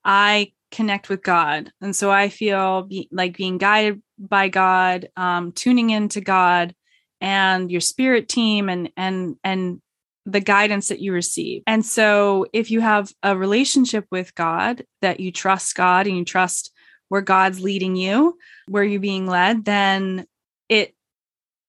I 0.04 0.54
connect 0.72 1.10
with 1.10 1.24
God. 1.24 1.72
And 1.82 1.96
so 1.96 2.12
I 2.12 2.30
feel 2.30 2.84
be, 2.84 3.08
like 3.12 3.38
being 3.38 3.58
guided 3.58 4.02
by 4.18 4.50
God, 4.50 5.10
um, 5.16 5.52
tuning 5.52 5.90
into 5.90 6.22
God 6.22 6.74
and 7.22 7.72
your 7.72 7.82
spirit 7.82 8.28
team 8.28 8.70
and, 8.70 8.92
and, 8.98 9.36
and 9.44 9.82
the 10.26 10.42
guidance 10.42 10.90
that 10.90 11.00
you 11.00 11.14
receive. 11.14 11.64
And 11.66 11.86
so 11.86 12.46
if 12.52 12.70
you 12.70 12.82
have 12.82 13.12
a 13.24 13.38
relationship 13.38 14.06
with 14.12 14.36
God 14.36 14.84
that 15.02 15.20
you 15.20 15.32
trust 15.32 15.76
God 15.76 16.06
and 16.06 16.18
you 16.18 16.26
trust 16.26 16.72
where 17.08 17.22
God's 17.22 17.62
leading 17.62 17.96
you, 17.96 18.38
where 18.68 18.84
you're 18.84 19.00
being 19.00 19.28
led, 19.28 19.64
then 19.64 20.26
it 20.68 20.94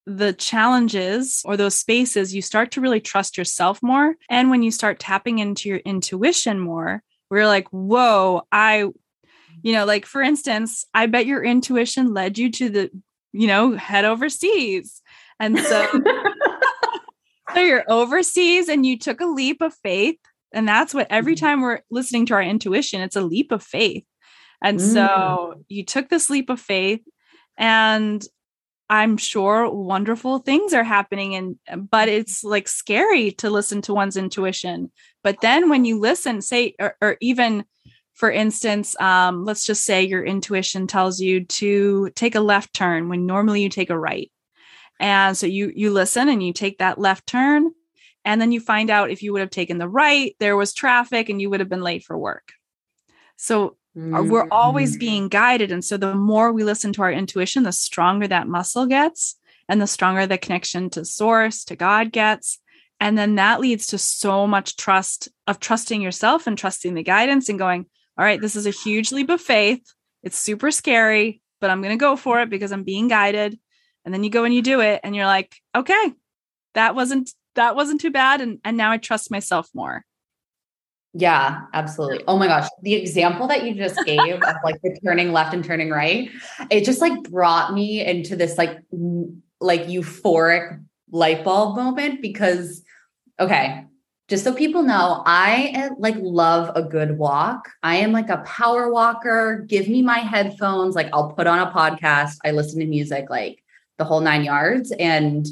the 0.09 0.33
challenges 0.33 1.42
or 1.44 1.57
those 1.57 1.75
spaces, 1.75 2.35
you 2.35 2.40
start 2.40 2.71
to 2.73 2.81
really 2.81 3.01
trust 3.01 3.37
yourself 3.37 3.79
more. 3.83 4.16
And 4.31 4.49
when 4.49 4.62
you 4.62 4.71
start 4.71 4.99
tapping 4.99 5.38
into 5.38 5.68
your 5.68 5.79
intuition 5.79 6.59
more, 6.59 7.03
we're 7.31 7.47
like, 7.47 7.68
whoa, 7.68 8.42
I, 8.51 8.87
you 9.62 9.73
know, 9.73 9.85
like 9.85 10.07
for 10.07 10.23
instance, 10.23 10.87
I 10.94 11.07
bet 11.07 11.27
your 11.27 11.44
intuition 11.44 12.14
led 12.14 12.38
you 12.38 12.51
to 12.53 12.71
the, 12.71 12.90
you 13.33 13.47
know, 13.47 13.77
head 13.77 14.07
overseas. 14.07 15.03
And 15.38 15.59
so, 15.59 15.87
so 17.55 17.61
you're 17.61 17.85
overseas 17.87 18.71
and 18.71 18.87
you 18.87 18.99
took 18.99 19.21
a 19.21 19.27
leap 19.27 19.61
of 19.61 19.75
faith. 19.75 20.16
And 20.55 20.66
that's 20.66 20.94
what 20.94 21.09
every 21.11 21.35
mm-hmm. 21.35 21.44
time 21.44 21.61
we're 21.61 21.81
listening 21.90 22.25
to 22.27 22.35
our 22.35 22.42
intuition, 22.42 23.03
it's 23.03 23.16
a 23.16 23.21
leap 23.21 23.53
of 23.53 23.62
faith. 23.62 24.05
And 24.62 24.81
mm. 24.81 24.92
so 24.92 25.62
you 25.68 25.85
took 25.85 26.09
this 26.09 26.31
leap 26.31 26.49
of 26.49 26.59
faith 26.59 27.03
and 27.59 28.25
I'm 28.90 29.16
sure 29.16 29.70
wonderful 29.70 30.38
things 30.38 30.72
are 30.72 30.85
happening 30.85 31.35
and 31.35 31.90
but 31.90 32.09
it's 32.09 32.42
like 32.42 32.68
scary 32.68 33.33
to 33.33 33.51
listen 33.51 33.83
to 33.83 33.94
one's 33.94 34.16
intuition. 34.16 34.90
But 35.22 35.40
then 35.42 35.68
when 35.68 35.85
you 35.85 35.98
listen, 36.01 36.40
say 36.40 36.74
or, 36.79 36.96
or 37.01 37.16
even 37.20 37.64
for 38.14 38.31
instance, 38.31 39.01
um, 39.01 39.44
let's 39.44 39.64
just 39.64 39.85
say 39.85 40.03
your 40.03 40.24
intuition 40.24 40.87
tells 40.87 41.20
you 41.20 41.44
to 41.44 42.11
take 42.16 42.35
a 42.35 42.40
left 42.40 42.74
turn 42.74 43.09
when 43.09 43.27
normally 43.27 43.62
you 43.62 43.68
take 43.68 43.90
a 43.90 43.98
right. 43.98 44.31
And 44.98 45.37
so 45.37 45.46
you 45.46 45.72
you 45.74 45.90
listen 45.90 46.29
and 46.29 46.42
you 46.42 46.53
take 46.53 46.79
that 46.79 46.98
left 46.98 47.27
turn 47.27 47.70
and 48.29 48.40
then 48.40 48.53
you 48.53 48.61
find 48.61 48.90
out 48.90 49.11
if 49.11 49.22
you 49.22 49.33
would 49.33 49.40
have 49.40 49.48
taken 49.48 49.79
the 49.79 49.88
right, 49.88 50.37
there 50.38 50.55
was 50.55 50.74
traffic 50.74 51.31
and 51.31 51.40
you 51.40 51.48
would 51.48 51.61
have 51.61 51.68
been 51.70 51.81
late 51.81 52.05
for 52.05 52.18
work. 52.18 52.53
So 53.38 53.78
Mm-hmm. 53.99 54.29
We're 54.29 54.47
always 54.51 54.93
mm-hmm. 54.93 55.01
being 55.01 55.29
guided. 55.29 55.73
And 55.73 55.85
so 55.85 55.97
the 55.97 56.15
more 56.15 56.53
we 56.53 56.63
listen 56.63 56.93
to 56.95 57.03
our 57.03 57.11
intuition, 57.11 57.65
the 57.65 57.73
stronger 57.73 58.29
that 58.29 58.47
muscle 58.47 58.87
gets 58.87 59.37
and 59.69 59.81
the 59.81 59.87
stronger 59.87 60.27
the 60.27 60.39
connection 60.39 60.89
to 60.91 61.05
source, 61.05 61.65
to 61.65 61.77
God 61.77 62.13
gets. 62.13 62.61
And 63.01 63.19
then 63.19 63.35
that 63.37 63.61
leads 63.61 63.89
to 63.89 63.99
so 63.99 64.47
much 64.47 64.77
trust 64.77 65.29
of 65.47 65.59
trusting 65.59 66.01
yourself 66.01 66.47
and 66.47 66.57
trusting 66.57 66.95
the 66.95 67.03
guidance 67.03 67.49
and 67.49 67.59
going, 67.59 67.87
all 68.17 68.25
right, 68.25 68.41
this 68.41 68.57
is 68.57 68.67
a 68.67 68.71
huge 68.71 69.11
leap 69.11 69.31
of 69.31 69.41
faith. 69.41 69.83
It's 70.23 70.39
super 70.39 70.71
scary, 70.71 71.41
but 71.61 71.71
I'm 71.71 71.83
going 71.83 71.97
to 71.97 72.01
go 72.01 72.17
for 72.17 72.41
it 72.41 72.51
because 72.51 72.73
I'm 72.73 72.85
being 72.85 73.09
guided. 73.09 73.59
And 74.05 74.15
then 74.15 74.25
you 74.25 74.31
go 74.31 74.45
and 74.45 74.55
you 74.55 74.63
do 74.63 74.81
it 74.81 75.01
and 75.03 75.15
you're 75.15 75.27
like, 75.27 75.57
okay, 75.75 76.13
that 76.75 76.95
wasn't 76.95 77.31
that 77.55 77.75
wasn't 77.75 78.01
too 78.01 78.13
bad 78.13 78.41
and 78.41 78.61
and 78.65 78.77
now 78.77 78.93
I 78.93 78.99
trust 78.99 79.31
myself 79.31 79.69
more. 79.75 80.05
Yeah, 81.14 81.62
absolutely. 81.73 82.23
Oh 82.29 82.38
my 82.38 82.47
gosh. 82.47 82.68
The 82.83 82.94
example 82.94 83.47
that 83.49 83.64
you 83.64 83.75
just 83.75 83.99
gave 84.05 84.35
of 84.35 84.57
like 84.62 84.81
the 84.83 84.99
turning 85.05 85.33
left 85.33 85.55
and 85.55 85.64
turning 85.64 85.90
right, 85.90 86.31
it 86.71 86.85
just 86.85 87.01
like 87.01 87.23
brought 87.25 87.73
me 87.73 88.05
into 88.05 88.37
this 88.37 88.59
like 88.59 88.79
like 89.61 89.85
euphoric 89.85 90.85
light 91.11 91.44
bulb 91.44 91.77
moment 91.77 92.21
because 92.21 92.83
okay, 93.40 93.85
just 94.29 94.44
so 94.44 94.53
people 94.53 94.83
know, 94.83 95.23
I 95.25 95.73
eh, 95.75 95.88
like 95.99 96.16
love 96.18 96.71
a 96.77 96.83
good 96.83 97.16
walk. 97.16 97.71
I 97.83 97.97
am 97.97 98.12
like 98.12 98.29
a 98.29 98.38
power 98.38 98.92
walker. 98.92 99.64
Give 99.66 99.88
me 99.88 100.03
my 100.03 100.18
headphones, 100.18 100.94
like 100.94 101.09
I'll 101.14 101.33
put 101.33 101.47
on 101.47 101.59
a 101.59 101.71
podcast, 101.71 102.37
I 102.44 102.51
listen 102.51 102.81
to 102.81 102.87
music 102.87 103.31
like 103.31 103.64
the 103.97 104.05
whole 104.05 104.21
9 104.21 104.44
yards 104.44 104.92
and 104.99 105.47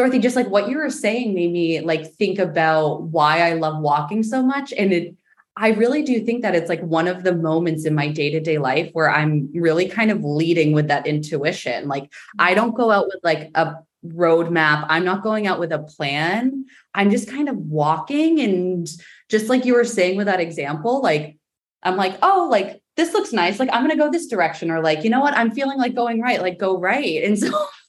Dorothy, 0.00 0.18
just 0.18 0.36
like 0.36 0.48
what 0.48 0.70
you 0.70 0.78
were 0.78 0.88
saying 0.88 1.34
made 1.34 1.52
me 1.52 1.80
like 1.80 2.14
think 2.14 2.38
about 2.38 3.02
why 3.02 3.46
I 3.46 3.52
love 3.52 3.82
walking 3.82 4.22
so 4.22 4.42
much. 4.42 4.72
And 4.72 4.94
it, 4.94 5.14
I 5.58 5.72
really 5.72 6.02
do 6.02 6.24
think 6.24 6.40
that 6.40 6.54
it's 6.54 6.70
like 6.70 6.80
one 6.80 7.06
of 7.06 7.22
the 7.22 7.34
moments 7.34 7.84
in 7.84 7.94
my 7.94 8.08
day 8.08 8.30
to 8.30 8.40
day 8.40 8.56
life 8.56 8.88
where 8.94 9.10
I'm 9.10 9.50
really 9.52 9.90
kind 9.90 10.10
of 10.10 10.24
leading 10.24 10.72
with 10.72 10.88
that 10.88 11.06
intuition. 11.06 11.86
Like 11.86 12.04
mm-hmm. 12.04 12.40
I 12.40 12.54
don't 12.54 12.74
go 12.74 12.90
out 12.90 13.08
with 13.08 13.20
like 13.22 13.50
a 13.54 13.74
roadmap. 14.06 14.86
I'm 14.88 15.04
not 15.04 15.22
going 15.22 15.46
out 15.46 15.60
with 15.60 15.70
a 15.70 15.80
plan. 15.80 16.64
I'm 16.94 17.10
just 17.10 17.28
kind 17.28 17.50
of 17.50 17.58
walking. 17.58 18.40
And 18.40 18.88
just 19.28 19.50
like 19.50 19.66
you 19.66 19.74
were 19.74 19.84
saying 19.84 20.16
with 20.16 20.28
that 20.28 20.40
example, 20.40 21.02
like 21.02 21.36
I'm 21.82 21.96
like, 21.96 22.16
oh, 22.22 22.48
like 22.50 22.80
this 22.96 23.12
looks 23.12 23.34
nice. 23.34 23.60
Like 23.60 23.68
I'm 23.70 23.84
going 23.86 23.96
to 23.96 24.02
go 24.02 24.10
this 24.10 24.28
direction. 24.28 24.70
Or 24.70 24.80
like, 24.80 25.04
you 25.04 25.10
know 25.10 25.20
what? 25.20 25.36
I'm 25.36 25.50
feeling 25.50 25.76
like 25.76 25.94
going 25.94 26.22
right. 26.22 26.40
Like 26.40 26.58
go 26.58 26.78
right. 26.78 27.22
And 27.22 27.38
so 27.38 27.50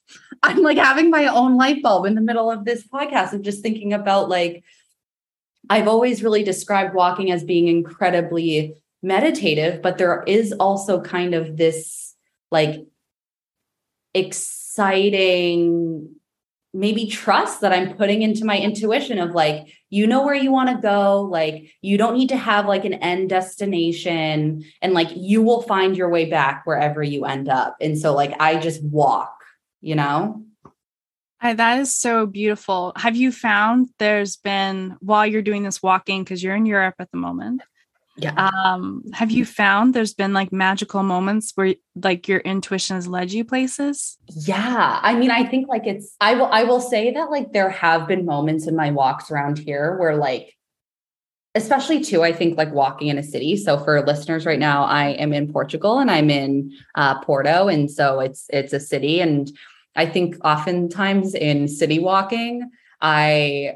I'm 0.42 0.62
like 0.62 0.78
having 0.78 1.10
my 1.10 1.26
own 1.26 1.56
light 1.56 1.82
bulb 1.82 2.06
in 2.06 2.14
the 2.14 2.20
middle 2.20 2.50
of 2.50 2.64
this 2.64 2.86
podcast 2.86 3.32
of 3.32 3.42
just 3.42 3.62
thinking 3.62 3.92
about 3.92 4.28
like, 4.28 4.64
I've 5.70 5.88
always 5.88 6.22
really 6.22 6.42
described 6.42 6.94
walking 6.94 7.30
as 7.30 7.44
being 7.44 7.68
incredibly 7.68 8.74
meditative, 9.02 9.82
but 9.82 9.98
there 9.98 10.24
is 10.26 10.52
also 10.52 11.00
kind 11.00 11.34
of 11.34 11.56
this 11.56 12.14
like 12.50 12.84
exciting 14.14 16.08
maybe 16.74 17.06
trust 17.06 17.60
that 17.60 17.72
I'm 17.72 17.94
putting 17.96 18.22
into 18.22 18.44
my 18.44 18.58
intuition 18.58 19.18
of 19.18 19.32
like, 19.32 19.68
you 19.90 20.06
know 20.06 20.24
where 20.24 20.34
you 20.34 20.50
want 20.50 20.70
to 20.70 20.80
go. 20.80 21.22
Like, 21.22 21.70
you 21.82 21.98
don't 21.98 22.16
need 22.16 22.30
to 22.30 22.36
have 22.36 22.66
like 22.66 22.84
an 22.84 22.94
end 22.94 23.28
destination 23.28 24.64
and 24.80 24.94
like 24.94 25.08
you 25.14 25.42
will 25.42 25.62
find 25.62 25.96
your 25.96 26.08
way 26.08 26.30
back 26.30 26.62
wherever 26.64 27.02
you 27.02 27.26
end 27.26 27.48
up. 27.48 27.76
And 27.80 27.98
so, 27.98 28.14
like, 28.14 28.34
I 28.40 28.56
just 28.56 28.82
walk 28.82 29.41
you 29.82 29.94
know? 29.94 30.42
I, 31.40 31.54
that 31.54 31.80
is 31.80 31.94
so 31.94 32.24
beautiful. 32.24 32.92
Have 32.96 33.16
you 33.16 33.32
found 33.32 33.88
there's 33.98 34.36
been 34.36 34.96
while 35.00 35.26
you're 35.26 35.42
doing 35.42 35.64
this 35.64 35.82
walking 35.82 36.22
because 36.22 36.42
you're 36.42 36.54
in 36.54 36.66
Europe 36.66 36.94
at 37.00 37.10
the 37.10 37.18
moment? 37.18 37.62
Yeah. 38.16 38.34
Um, 38.36 39.02
have 39.12 39.30
you 39.30 39.44
found 39.44 39.94
there's 39.94 40.14
been 40.14 40.32
like 40.32 40.52
magical 40.52 41.02
moments 41.02 41.52
where 41.54 41.74
like 41.96 42.28
your 42.28 42.40
intuition 42.40 42.94
has 42.94 43.08
led 43.08 43.32
you 43.32 43.44
places? 43.44 44.18
Yeah. 44.28 45.00
I 45.02 45.14
mean, 45.14 45.30
I 45.30 45.44
think 45.44 45.66
like 45.66 45.86
it's 45.86 46.14
I 46.20 46.34
will 46.34 46.46
I 46.46 46.62
will 46.64 46.80
say 46.80 47.10
that 47.12 47.30
like 47.30 47.52
there 47.52 47.70
have 47.70 48.06
been 48.06 48.24
moments 48.24 48.66
in 48.66 48.76
my 48.76 48.90
walks 48.90 49.30
around 49.30 49.58
here 49.58 49.96
where 49.98 50.16
like 50.16 50.54
especially 51.54 52.02
too 52.02 52.22
i 52.22 52.32
think 52.32 52.56
like 52.56 52.72
walking 52.72 53.08
in 53.08 53.18
a 53.18 53.22
city 53.22 53.56
so 53.56 53.78
for 53.78 54.04
listeners 54.06 54.46
right 54.46 54.58
now 54.58 54.84
i 54.84 55.10
am 55.10 55.32
in 55.32 55.52
portugal 55.52 55.98
and 55.98 56.10
i'm 56.10 56.30
in 56.30 56.72
uh, 56.94 57.20
porto 57.20 57.68
and 57.68 57.90
so 57.90 58.20
it's 58.20 58.46
it's 58.50 58.72
a 58.72 58.80
city 58.80 59.20
and 59.20 59.52
I 59.94 60.06
think 60.06 60.36
oftentimes 60.44 61.34
in 61.34 61.68
city 61.68 61.98
walking, 61.98 62.70
I 63.00 63.74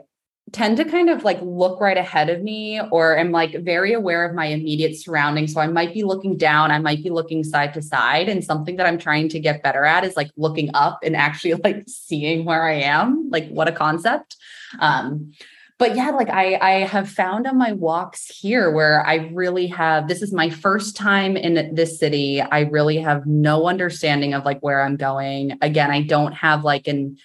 tend 0.53 0.77
to 0.77 0.85
kind 0.85 1.11
of 1.11 1.25
like 1.25 1.39
look 1.43 1.81
right 1.81 1.97
ahead 1.97 2.31
of 2.31 2.41
me 2.41 2.81
or 2.93 3.19
am 3.19 3.33
like 3.33 3.65
very 3.65 3.93
aware 3.93 4.25
of 4.25 4.35
my 4.35 4.47
immediate 4.47 4.97
surroundings. 4.97 5.53
So 5.53 5.61
I 5.61 5.67
might 5.67 5.93
be 5.93 6.05
looking 6.05 6.37
down, 6.37 6.71
I 6.71 6.79
might 6.79 7.03
be 7.03 7.11
looking 7.11 7.43
side 7.43 7.75
to 7.75 7.83
side. 7.83 8.29
And 8.29 8.45
something 8.45 8.77
that 8.77 8.87
I'm 8.87 8.99
trying 8.99 9.29
to 9.31 9.41
get 9.41 9.63
better 9.63 9.85
at 9.85 10.05
is 10.05 10.17
like 10.17 10.31
looking 10.37 10.71
up 10.73 11.01
and 11.03 11.17
actually 11.17 11.55
like 11.65 11.85
seeing 11.89 12.45
where 12.45 12.63
I 12.63 12.75
am. 12.75 13.29
Like, 13.31 13.49
what 13.49 13.69
a 13.69 13.73
concept. 13.73 14.37
Um, 14.79 15.33
but 15.79 15.95
yeah, 15.95 16.11
like 16.11 16.31
I 16.31 16.55
I 16.55 16.71
have 16.87 17.09
found 17.09 17.47
on 17.47 17.59
my 17.59 17.73
walks 17.73 18.27
here 18.29 18.71
where 18.71 19.07
I 19.07 19.31
really 19.33 19.67
have 19.69 20.09
this 20.09 20.23
is 20.23 20.33
my 20.33 20.49
first 20.49 20.97
time 20.97 21.37
in 21.37 21.75
this 21.75 21.99
city. 21.99 22.41
I 22.41 22.61
really 22.61 22.99
have 22.99 23.27
no 23.27 23.67
understanding 23.67 24.33
of 24.33 24.45
like 24.45 24.61
where 24.61 24.83
I'm 24.83 24.97
going. 24.97 25.59
Again, 25.61 25.91
I 25.91 26.03
don't 26.03 26.33
have 26.33 26.65
like 26.65 26.87
an 26.87 27.19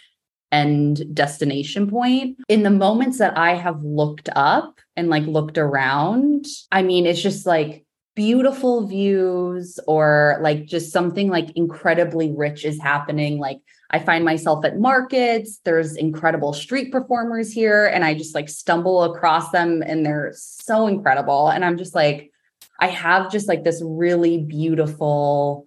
end 0.52 1.16
destination 1.16 1.90
point. 1.90 2.38
In 2.50 2.64
the 2.64 2.70
moments 2.70 3.20
that 3.20 3.38
I 3.38 3.56
have 3.56 3.82
looked 3.84 4.28
up 4.36 4.80
and 4.98 5.10
like 5.10 5.26
looked 5.26 5.58
around, 5.58 6.46
I 6.72 6.82
mean, 6.82 7.06
it's 7.06 7.22
just 7.22 7.46
like 7.46 7.86
beautiful 8.16 8.86
views 8.86 9.80
or 9.88 10.40
like 10.42 10.66
just 10.66 10.92
something 10.92 11.30
like 11.30 11.52
incredibly 11.56 12.32
rich 12.32 12.66
is 12.66 12.82
happening. 12.82 13.40
Like 13.40 13.60
I 13.92 14.00
find 14.00 14.24
myself 14.24 14.64
at 14.64 14.80
markets, 14.80 15.60
there's 15.66 15.96
incredible 15.96 16.54
street 16.54 16.92
performers 16.92 17.52
here, 17.52 17.86
and 17.86 18.06
I 18.06 18.14
just 18.14 18.34
like 18.34 18.48
stumble 18.48 19.04
across 19.04 19.52
them 19.52 19.84
and 19.86 20.06
they're 20.06 20.32
so 20.36 20.88
incredible. 20.88 21.50
And 21.50 21.66
I'm 21.66 21.78
just 21.78 21.94
like, 21.94 22.32
I 22.80 22.88
have 22.88 23.32
just 23.32 23.48
like 23.48 23.64
this 23.64 23.82
really 23.86 24.40
beautiful 24.40 25.66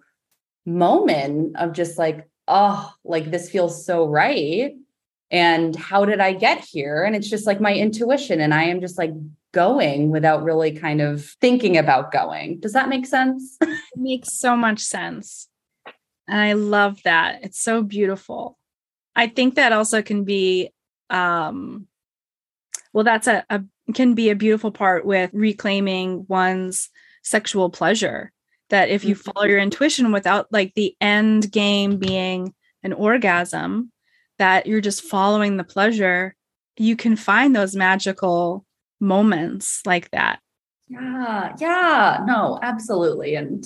moment 0.65 1.55
of 1.57 1.73
just 1.73 1.97
like, 1.97 2.27
oh, 2.47 2.91
like 3.03 3.29
this 3.29 3.49
feels 3.49 3.85
so 3.85 4.07
right. 4.07 4.73
And 5.31 5.75
how 5.75 6.05
did 6.05 6.19
I 6.19 6.33
get 6.33 6.59
here? 6.59 7.03
And 7.03 7.15
it's 7.15 7.29
just 7.29 7.45
like 7.45 7.61
my 7.61 7.73
intuition. 7.73 8.41
And 8.41 8.53
I 8.53 8.63
am 8.63 8.81
just 8.81 8.97
like 8.97 9.11
going 9.51 10.09
without 10.09 10.43
really 10.43 10.71
kind 10.71 11.01
of 11.01 11.25
thinking 11.41 11.77
about 11.77 12.11
going. 12.11 12.59
Does 12.59 12.73
that 12.73 12.89
make 12.89 13.05
sense? 13.05 13.57
it 13.61 13.79
makes 13.95 14.33
so 14.33 14.55
much 14.55 14.79
sense. 14.79 15.47
And 16.27 16.39
I 16.39 16.53
love 16.53 17.01
that. 17.03 17.43
It's 17.43 17.59
so 17.59 17.83
beautiful. 17.83 18.57
I 19.15 19.27
think 19.27 19.55
that 19.55 19.71
also 19.71 20.01
can 20.01 20.23
be 20.23 20.71
um 21.09 21.87
well 22.93 23.03
that's 23.03 23.27
a, 23.27 23.45
a 23.49 23.61
can 23.93 24.15
be 24.15 24.29
a 24.29 24.35
beautiful 24.35 24.71
part 24.71 25.05
with 25.05 25.29
reclaiming 25.33 26.25
one's 26.27 26.89
sexual 27.23 27.69
pleasure 27.69 28.31
that 28.71 28.89
if 28.89 29.05
you 29.05 29.13
follow 29.13 29.45
your 29.45 29.57
mm-hmm. 29.57 29.65
intuition 29.65 30.11
without 30.11 30.47
like 30.51 30.73
the 30.73 30.95
end 30.99 31.51
game 31.51 31.97
being 31.97 32.53
an 32.81 32.93
orgasm 32.93 33.91
that 34.39 34.65
you're 34.65 34.81
just 34.81 35.03
following 35.03 35.57
the 35.57 35.63
pleasure 35.63 36.35
you 36.77 36.95
can 36.95 37.15
find 37.15 37.55
those 37.55 37.75
magical 37.75 38.65
moments 38.99 39.81
like 39.85 40.09
that. 40.11 40.39
Yeah, 40.87 41.53
yeah, 41.59 42.23
no, 42.25 42.59
absolutely. 42.61 43.35
And 43.35 43.65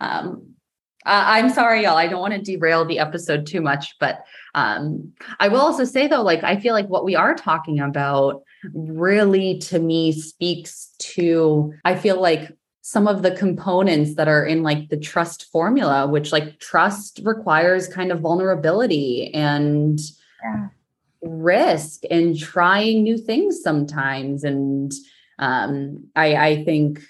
um, 0.00 0.54
I'm 1.04 1.50
sorry, 1.50 1.82
y'all. 1.82 1.96
I 1.96 2.06
don't 2.06 2.20
want 2.20 2.34
to 2.34 2.40
derail 2.40 2.84
the 2.84 2.98
episode 2.98 3.46
too 3.46 3.60
much, 3.60 3.96
but 3.98 4.24
um, 4.54 5.12
I 5.38 5.48
will 5.48 5.60
also 5.60 5.84
say 5.84 6.06
though, 6.06 6.22
like 6.22 6.44
I 6.44 6.56
feel 6.58 6.74
like 6.74 6.88
what 6.88 7.04
we 7.04 7.16
are 7.16 7.34
talking 7.34 7.80
about 7.80 8.42
really, 8.74 9.58
to 9.58 9.78
me, 9.78 10.12
speaks 10.12 10.92
to. 10.98 11.72
I 11.84 11.94
feel 11.94 12.20
like 12.20 12.52
some 12.82 13.08
of 13.08 13.22
the 13.22 13.30
components 13.30 14.16
that 14.16 14.28
are 14.28 14.44
in 14.44 14.62
like 14.62 14.88
the 14.88 14.98
trust 14.98 15.46
formula, 15.50 16.06
which 16.06 16.32
like 16.32 16.58
trust 16.60 17.20
requires 17.24 17.88
kind 17.88 18.12
of 18.12 18.20
vulnerability 18.20 19.32
and. 19.32 19.98
Yeah 20.42 20.68
risk 21.22 22.02
and 22.10 22.38
trying 22.38 23.02
new 23.02 23.18
things 23.18 23.62
sometimes. 23.62 24.44
And 24.44 24.92
um, 25.38 26.08
I, 26.16 26.36
I 26.36 26.64
think 26.64 27.00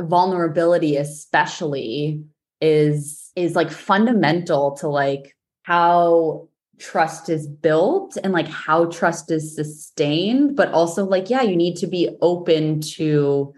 vulnerability, 0.00 0.96
especially, 0.96 2.22
is 2.60 3.25
is 3.36 3.54
like 3.54 3.70
fundamental 3.70 4.72
to 4.78 4.88
like 4.88 5.36
how 5.62 6.48
trust 6.78 7.28
is 7.28 7.46
built 7.46 8.18
and 8.22 8.32
like 8.32 8.48
how 8.48 8.84
trust 8.86 9.30
is 9.30 9.54
sustained 9.54 10.54
but 10.54 10.70
also 10.72 11.06
like 11.06 11.30
yeah 11.30 11.40
you 11.40 11.56
need 11.56 11.74
to 11.74 11.86
be 11.86 12.10
open 12.20 12.80
to 12.80 13.54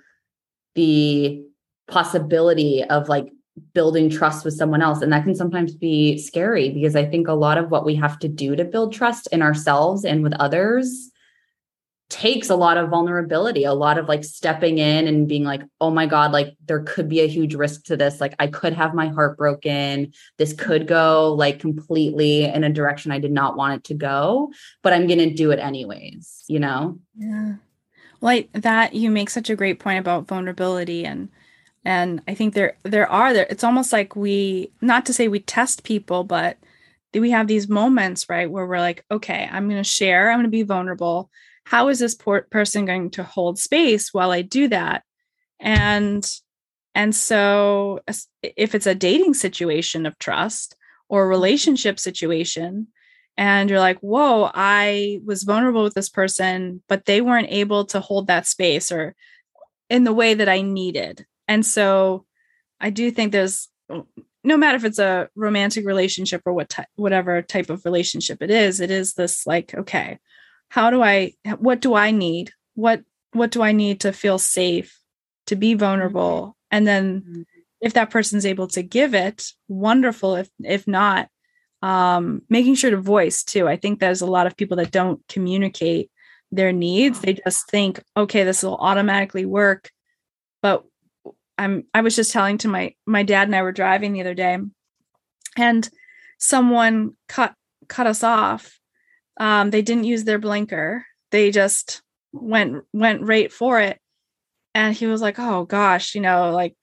the 0.77 1.43
possibility 1.89 2.85
of 2.85 3.09
like 3.09 3.29
building 3.75 4.11
trust 4.11 4.45
with 4.45 4.55
someone 4.55 4.83
else. 4.83 5.03
And 5.03 5.13
that 5.13 5.25
can 5.25 5.35
sometimes 5.35 5.75
be 5.75 6.19
scary 6.19 6.71
because 6.71 6.97
I 6.97 7.05
think 7.05 7.29
a 7.29 7.33
lot 7.33 7.59
of 7.59 7.71
what 7.71 7.85
we 7.85 7.95
have 7.97 8.19
to 8.21 8.29
do 8.29 8.57
to 8.57 8.65
build 8.65 8.93
trust 8.93 9.29
in 9.33 9.43
ourselves 9.43 10.05
and 10.05 10.23
with 10.23 10.35
others 10.35 11.11
takes 12.09 12.49
a 12.49 12.57
lot 12.57 12.79
of 12.79 12.89
vulnerability, 12.89 13.65
a 13.65 13.75
lot 13.75 13.99
of 13.99 14.09
like 14.09 14.25
stepping 14.25 14.79
in 14.79 15.07
and 15.07 15.29
being 15.29 15.45
like, 15.45 15.63
oh 15.81 15.91
my 15.91 16.07
God, 16.07 16.33
like 16.33 16.57
there 16.67 16.83
could 16.83 17.09
be 17.09 17.21
a 17.21 17.29
huge 17.29 17.55
risk 17.55 17.85
to 17.85 17.97
this. 17.97 18.21
Like 18.21 18.35
I 18.39 18.47
could 18.47 18.73
have 18.73 18.95
my 18.95 19.09
heart 19.09 19.37
broken. 19.37 20.13
This 20.39 20.55
could 20.55 20.87
go 20.87 21.35
like 21.35 21.59
completely 21.59 22.45
in 22.45 22.65
a 22.65 22.73
direction 22.73 23.13
I 23.13 23.19
did 23.19 23.33
not 23.33 23.57
want 23.57 23.75
it 23.75 23.85
to 23.85 23.95
go, 23.95 24.53
but 24.83 24.93
I'm 24.93 25.07
going 25.07 25.19
to 25.19 25.35
do 25.35 25.51
it 25.51 25.59
anyways, 25.59 26.45
you 26.49 26.61
know? 26.61 26.99
Yeah. 27.17 27.57
Like 28.21 28.51
that, 28.53 28.95
you 28.95 29.11
make 29.11 29.31
such 29.31 29.51
a 29.51 29.57
great 29.57 29.79
point 29.79 29.99
about 29.99 30.27
vulnerability 30.27 31.05
and 31.05 31.29
and 31.85 32.21
i 32.27 32.35
think 32.35 32.55
there 32.55 32.77
there 32.83 33.09
are 33.09 33.33
there 33.33 33.47
it's 33.49 33.63
almost 33.63 33.93
like 33.93 34.17
we 34.17 34.71
not 34.81 35.07
to 35.07 35.13
say 35.13 35.29
we 35.29 35.39
test 35.39 35.85
people 35.85 36.25
but 36.25 36.59
we 37.15 37.31
have 37.31 37.47
these 37.47 37.69
moments 37.69 38.29
right 38.29 38.51
where 38.51 38.67
we're 38.67 38.81
like 38.81 39.05
okay 39.11 39.49
i'm 39.51 39.69
going 39.69 39.83
to 39.83 39.89
share 39.89 40.31
i'm 40.31 40.39
going 40.39 40.45
to 40.45 40.51
be 40.51 40.63
vulnerable 40.63 41.31
how 41.69 41.89
is 41.89 41.99
this 41.99 42.17
person 42.51 42.87
going 42.87 43.11
to 43.11 43.23
hold 43.23 43.59
space 43.59 44.15
while 44.15 44.31
i 44.31 44.43
do 44.43 44.69
that? 44.69 45.03
And 45.61 46.29
and 46.95 47.15
so 47.15 48.01
if 48.43 48.75
it's 48.75 48.87
a 48.87 48.95
dating 48.95 49.35
situation 49.35 50.07
of 50.07 50.19
trust 50.19 50.75
or 51.09 51.23
a 51.23 51.25
mm-hmm. 51.25 51.31
relationship 51.31 51.99
situation 51.99 52.89
and 53.37 53.69
you're 53.69 53.79
like 53.79 53.99
whoa 54.01 54.51
i 54.55 55.21
was 55.25 55.43
vulnerable 55.43 55.85
with 55.85 55.95
this 55.95 56.09
person 56.09 56.83
but 56.89 57.05
they 57.05 57.21
weren't 57.21 57.51
able 57.51 57.85
to 57.85 58.01
hold 58.01 58.27
that 58.27 58.47
space 58.47 58.91
or 58.91 59.15
in 59.91 60.05
the 60.05 60.13
way 60.13 60.35
that 60.35 60.49
i 60.49 60.63
needed. 60.63 61.27
And 61.47 61.65
so 61.65 62.27
I 62.81 62.91
do 62.91 63.11
think 63.11 63.33
there's 63.33 63.69
no 64.45 64.57
matter 64.57 64.77
if 64.77 64.85
it's 64.85 64.99
a 64.99 65.29
romantic 65.35 65.87
relationship 65.87 66.43
or 66.45 66.53
what 66.53 66.69
ty- 66.69 66.87
whatever 66.97 67.43
type 67.43 67.71
of 67.71 67.85
relationship 67.85 68.43
it 68.43 68.51
is, 68.51 68.81
it 68.81 68.91
is 68.91 69.15
this 69.15 69.47
like, 69.47 69.75
okay, 69.75 70.19
how 70.69 70.91
do 70.91 71.03
I 71.03 71.33
what 71.59 71.81
do 71.81 71.95
I 71.95 72.11
need? 72.11 72.53
What 72.75 73.03
what 73.33 73.51
do 73.51 73.63
I 73.63 73.73
need 73.73 74.01
to 74.01 74.13
feel 74.13 74.39
safe, 74.39 74.99
to 75.47 75.57
be 75.57 75.75
vulnerable? 75.75 76.41
Mm-hmm. 76.41 76.77
And 76.77 76.87
then 76.87 77.21
mm-hmm. 77.21 77.43
if 77.81 77.95
that 77.95 78.11
person's 78.11 78.47
able 78.47 78.69
to 78.69 78.83
give 78.83 79.15
it, 79.15 79.53
wonderful. 79.69 80.37
If 80.37 80.51
if 80.61 80.87
not, 80.87 81.29
um, 81.83 82.43
making 82.49 82.75
sure 82.75 82.91
to 82.91 83.01
voice 83.01 83.45
too. 83.45 83.69
I 83.69 83.77
think 83.77 84.01
there's 84.01 84.21
a 84.21 84.27
lot 84.27 84.47
of 84.47 84.57
people 84.57 84.77
that 84.79 84.91
don't 84.91 85.21
communicate 85.29 86.11
their 86.51 86.73
needs. 86.73 87.21
They 87.21 87.35
just 87.35 87.71
think, 87.71 88.03
okay, 88.17 88.45
this 88.45 88.63
will 88.63 88.77
automatically 88.77 89.47
work. 89.47 89.91
But 90.63 90.85
I'm 91.57 91.85
I 91.93 92.01
was 92.01 92.17
just 92.17 92.33
telling 92.33 92.59
to 92.59 92.69
my 92.69 92.95
my 93.07 93.23
dad 93.23 93.49
and 93.49 93.57
I 93.57 93.63
were 93.63 93.73
driving 93.73 94.13
the 94.13 94.21
other 94.21 94.35
day 94.35 94.59
and 95.57 95.89
someone 96.39 97.17
cut 97.29 97.55
cut 97.89 98.07
us 98.07 98.23
off. 98.23 98.79
Um, 99.39 99.71
they 99.71 99.83
didn't 99.83 100.05
use 100.05 100.25
their 100.25 100.39
blinker. 100.39 101.05
They 101.31 101.51
just 101.51 102.03
went 102.33 102.85
went 102.93 103.23
right 103.23 103.53
for 103.53 103.81
it. 103.81 103.99
And 104.75 104.95
he 104.95 105.07
was 105.07 105.21
like, 105.21 105.39
"Oh 105.39 105.65
gosh, 105.65 106.15
you 106.15 106.21
know, 106.21 106.51
like 106.51 106.77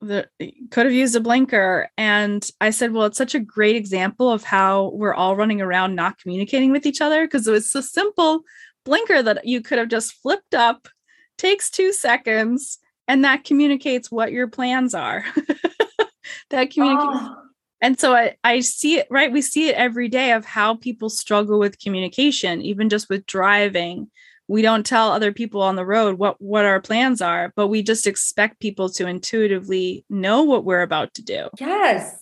the 0.00 0.28
could 0.70 0.86
have 0.86 0.94
used 0.94 1.16
a 1.16 1.20
blinker." 1.20 1.88
And 1.96 2.48
I 2.60 2.70
said, 2.70 2.92
"Well, 2.92 3.06
it's 3.06 3.18
such 3.18 3.34
a 3.34 3.40
great 3.40 3.76
example 3.76 4.30
of 4.30 4.44
how 4.44 4.90
we're 4.94 5.14
all 5.14 5.36
running 5.36 5.60
around 5.60 5.94
not 5.94 6.18
communicating 6.18 6.72
with 6.72 6.86
each 6.86 7.00
other 7.00 7.26
because 7.26 7.46
it 7.46 7.52
was 7.52 7.74
a 7.74 7.82
simple 7.82 8.42
blinker 8.84 9.22
that 9.22 9.46
you 9.46 9.60
could 9.60 9.78
have 9.78 9.88
just 9.88 10.14
flipped 10.14 10.54
up, 10.54 10.88
takes 11.36 11.70
2 11.70 11.92
seconds, 11.92 12.78
and 13.08 13.24
that 13.24 13.44
communicates 13.44 14.10
what 14.10 14.32
your 14.32 14.48
plans 14.48 14.94
are 14.94 15.24
that 16.50 16.70
communicates 16.70 17.08
oh. 17.12 17.39
And 17.80 17.98
so 17.98 18.14
I, 18.14 18.36
I 18.44 18.60
see 18.60 18.98
it 18.98 19.06
right? 19.10 19.32
We 19.32 19.42
see 19.42 19.68
it 19.68 19.74
every 19.74 20.08
day 20.08 20.32
of 20.32 20.44
how 20.44 20.76
people 20.76 21.10
struggle 21.10 21.58
with 21.58 21.78
communication 21.78 22.62
even 22.62 22.88
just 22.88 23.08
with 23.08 23.26
driving. 23.26 24.10
We 24.48 24.62
don't 24.62 24.84
tell 24.84 25.12
other 25.12 25.32
people 25.32 25.62
on 25.62 25.76
the 25.76 25.86
road 25.86 26.18
what 26.18 26.40
what 26.40 26.64
our 26.64 26.80
plans 26.80 27.20
are 27.22 27.52
but 27.56 27.68
we 27.68 27.82
just 27.82 28.06
expect 28.06 28.60
people 28.60 28.88
to 28.90 29.06
intuitively 29.06 30.04
know 30.08 30.42
what 30.42 30.64
we're 30.64 30.82
about 30.82 31.14
to 31.14 31.22
do. 31.22 31.48
Yes. 31.58 32.16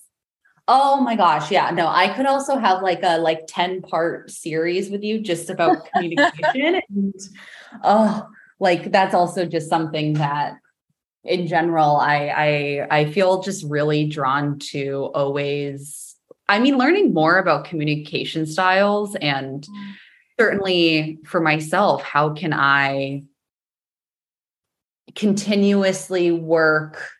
Oh 0.70 1.00
my 1.00 1.16
gosh, 1.16 1.50
yeah. 1.50 1.70
No, 1.70 1.88
I 1.88 2.14
could 2.14 2.26
also 2.26 2.58
have 2.58 2.82
like 2.82 3.00
a 3.02 3.16
like 3.18 3.46
10 3.48 3.80
part 3.80 4.30
series 4.30 4.90
with 4.90 5.02
you 5.02 5.18
just 5.18 5.48
about 5.48 5.86
communication. 5.92 6.82
And 6.94 7.14
oh, 7.82 8.28
like 8.60 8.92
that's 8.92 9.14
also 9.14 9.46
just 9.46 9.70
something 9.70 10.12
that 10.14 10.58
in 11.24 11.46
general, 11.46 11.96
I, 11.96 12.86
I 12.90 12.98
I 13.00 13.12
feel 13.12 13.42
just 13.42 13.64
really 13.64 14.06
drawn 14.06 14.58
to 14.70 15.10
always. 15.14 16.16
I 16.50 16.58
mean, 16.58 16.78
learning 16.78 17.12
more 17.12 17.36
about 17.36 17.66
communication 17.66 18.46
styles 18.46 19.14
and 19.16 19.62
mm. 19.62 19.92
certainly 20.40 21.18
for 21.26 21.40
myself, 21.40 22.02
how 22.02 22.32
can 22.32 22.54
I 22.54 23.24
continuously 25.14 26.30
work 26.30 27.10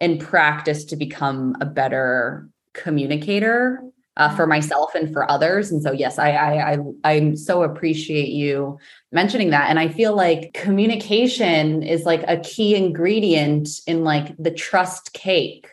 and 0.00 0.18
practice 0.18 0.84
to 0.86 0.96
become 0.96 1.56
a 1.60 1.66
better 1.66 2.48
communicator 2.72 3.82
uh, 4.20 4.28
for 4.36 4.46
myself 4.46 4.94
and 4.94 5.10
for 5.10 5.28
others. 5.30 5.72
And 5.72 5.82
so, 5.82 5.92
yes, 5.92 6.18
I, 6.18 6.32
I, 6.32 6.72
I, 6.72 6.78
I 7.04 7.34
so 7.36 7.62
appreciate 7.62 8.28
you 8.28 8.78
mentioning 9.12 9.48
that. 9.48 9.70
And 9.70 9.78
I 9.78 9.88
feel 9.88 10.14
like 10.14 10.52
communication 10.52 11.82
is 11.82 12.04
like 12.04 12.22
a 12.28 12.36
key 12.36 12.76
ingredient 12.76 13.80
in 13.86 14.04
like 14.04 14.36
the 14.36 14.50
trust 14.50 15.14
cake. 15.14 15.68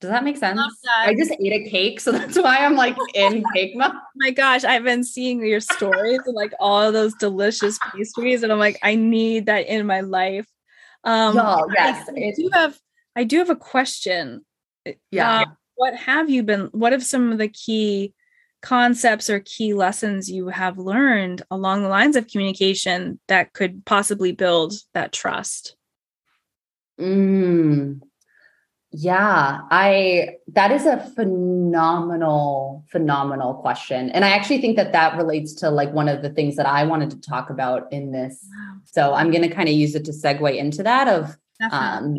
Does 0.00 0.10
that 0.10 0.22
make 0.22 0.36
sense? 0.36 0.60
I 0.98 1.12
just 1.14 1.32
ate 1.32 1.66
a 1.66 1.68
cake, 1.68 1.98
so 1.98 2.12
that's 2.18 2.38
why 2.38 2.58
I'm 2.58 2.76
like 2.76 2.96
in 3.14 3.42
cake 3.52 3.74
mode. 3.74 3.90
my 4.14 4.30
gosh, 4.30 4.62
I've 4.62 4.84
been 4.84 5.02
seeing 5.02 5.44
your 5.44 5.58
stories 5.58 6.20
and 6.26 6.36
like 6.36 6.52
all 6.60 6.80
of 6.80 6.92
those 6.92 7.12
delicious 7.14 7.76
pastries, 7.92 8.44
and 8.44 8.52
I'm 8.52 8.60
like, 8.60 8.78
I 8.84 8.94
need 8.94 9.46
that 9.46 9.66
in 9.66 9.84
my 9.84 10.02
life. 10.02 10.46
Um, 11.02 11.34
yes, 11.74 12.08
I, 12.08 12.20
I 12.20 12.32
do 12.36 12.50
have 12.52 12.78
I 13.16 13.24
do 13.24 13.38
have 13.38 13.50
a 13.50 13.56
question. 13.56 14.44
Yeah. 15.10 15.40
Uh, 15.40 15.44
what 15.78 15.94
have 15.94 16.28
you 16.28 16.42
been? 16.42 16.68
What 16.72 16.92
have 16.92 17.04
some 17.04 17.32
of 17.32 17.38
the 17.38 17.48
key 17.48 18.12
concepts 18.60 19.30
or 19.30 19.40
key 19.40 19.72
lessons 19.72 20.28
you 20.28 20.48
have 20.48 20.76
learned 20.76 21.42
along 21.50 21.82
the 21.82 21.88
lines 21.88 22.16
of 22.16 22.26
communication 22.26 23.20
that 23.28 23.52
could 23.52 23.84
possibly 23.84 24.32
build 24.32 24.74
that 24.92 25.12
trust? 25.12 25.76
Mm, 27.00 28.00
yeah, 28.90 29.60
I 29.70 30.30
that 30.48 30.72
is 30.72 30.84
a 30.84 30.98
phenomenal 31.14 32.84
phenomenal 32.90 33.54
question. 33.54 34.10
And 34.10 34.24
I 34.24 34.30
actually 34.30 34.60
think 34.60 34.76
that 34.76 34.92
that 34.92 35.16
relates 35.16 35.54
to 35.54 35.70
like 35.70 35.92
one 35.92 36.08
of 36.08 36.22
the 36.22 36.30
things 36.30 36.56
that 36.56 36.66
I 36.66 36.84
wanted 36.84 37.10
to 37.10 37.20
talk 37.20 37.50
about 37.50 37.92
in 37.92 38.10
this. 38.10 38.44
So 38.84 39.14
I'm 39.14 39.30
going 39.30 39.48
to 39.48 39.54
kind 39.54 39.68
of 39.68 39.76
use 39.76 39.94
it 39.94 40.04
to 40.06 40.10
segue 40.10 40.56
into 40.56 40.82
that 40.82 41.06
of 41.06 41.36
um 41.70 42.18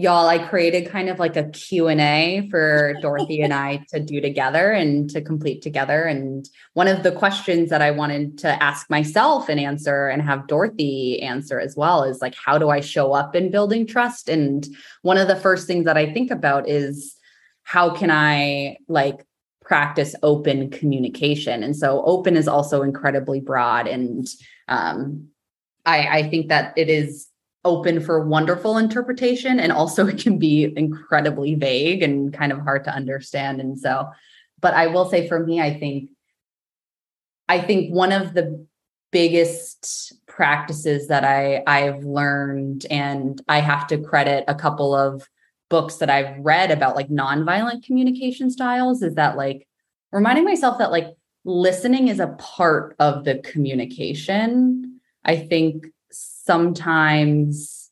y'all 0.00 0.28
i 0.28 0.38
created 0.38 0.88
kind 0.88 1.10
of 1.10 1.18
like 1.18 1.36
a 1.36 1.50
q&a 1.50 2.48
for 2.50 2.94
dorothy 3.02 3.42
and 3.42 3.52
i 3.52 3.84
to 3.90 4.00
do 4.00 4.18
together 4.18 4.70
and 4.72 5.10
to 5.10 5.20
complete 5.20 5.60
together. 5.60 6.04
And 6.04 6.48
one 6.72 6.88
of 6.88 7.02
the 7.02 7.12
questions 7.12 7.68
that 7.68 7.82
i 7.82 7.90
wanted 7.90 8.38
to 8.38 8.62
ask 8.62 8.88
myself 8.88 9.50
and 9.50 9.60
answer 9.60 10.08
and 10.08 10.22
have 10.22 10.46
dorothy 10.46 11.20
answer 11.20 11.60
as 11.60 11.76
well 11.76 12.04
is 12.04 12.22
like 12.22 12.34
how 12.34 12.56
do 12.56 12.70
i 12.70 12.80
show 12.80 13.12
up 13.12 13.36
in 13.36 13.50
building 13.50 13.86
trust? 13.86 14.30
And 14.30 14.66
one 15.02 15.18
of 15.18 15.28
the 15.28 15.36
first 15.36 15.66
things 15.66 15.84
that 15.84 15.98
i 15.98 16.10
think 16.10 16.30
about 16.30 16.66
is 16.66 17.16
how 17.62 17.94
can 17.94 18.10
i 18.10 18.78
like 18.88 19.26
practice 19.60 20.14
open 20.22 20.70
communication? 20.70 21.62
And 21.62 21.76
so 21.76 22.02
open 22.06 22.36
is 22.36 22.48
also 22.48 22.82
incredibly 22.82 23.40
broad 23.40 23.86
and 23.86 24.26
um, 24.66 25.28
I, 25.86 26.18
I 26.18 26.30
think 26.30 26.48
that 26.48 26.72
it 26.76 26.88
is 26.88 27.29
open 27.64 28.00
for 28.00 28.26
wonderful 28.26 28.78
interpretation 28.78 29.60
and 29.60 29.72
also 29.72 30.06
it 30.08 30.18
can 30.18 30.38
be 30.38 30.72
incredibly 30.76 31.54
vague 31.54 32.02
and 32.02 32.32
kind 32.32 32.52
of 32.52 32.60
hard 32.60 32.84
to 32.84 32.90
understand 32.90 33.60
and 33.60 33.78
so 33.78 34.08
but 34.60 34.74
i 34.74 34.86
will 34.86 35.08
say 35.08 35.28
for 35.28 35.44
me 35.44 35.60
i 35.60 35.78
think 35.78 36.10
i 37.48 37.60
think 37.60 37.92
one 37.94 38.12
of 38.12 38.34
the 38.34 38.66
biggest 39.12 40.12
practices 40.26 41.08
that 41.08 41.24
i 41.24 41.62
i've 41.66 42.04
learned 42.04 42.86
and 42.90 43.42
i 43.48 43.60
have 43.60 43.86
to 43.86 43.98
credit 43.98 44.44
a 44.46 44.54
couple 44.54 44.94
of 44.94 45.28
books 45.68 45.96
that 45.96 46.10
i've 46.10 46.38
read 46.38 46.70
about 46.70 46.96
like 46.96 47.08
nonviolent 47.08 47.82
communication 47.84 48.50
styles 48.50 49.02
is 49.02 49.16
that 49.16 49.36
like 49.36 49.66
reminding 50.12 50.44
myself 50.44 50.78
that 50.78 50.90
like 50.90 51.08
listening 51.44 52.08
is 52.08 52.20
a 52.20 52.34
part 52.38 52.94
of 52.98 53.24
the 53.24 53.38
communication. 53.38 55.00
I 55.24 55.36
think 55.36 55.86
sometimes 56.50 57.90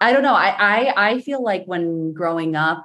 I 0.00 0.12
don't 0.12 0.24
know. 0.24 0.34
I, 0.34 0.48
I 0.58 1.10
I 1.10 1.20
feel 1.20 1.40
like 1.40 1.64
when 1.66 2.12
growing 2.12 2.56
up, 2.56 2.84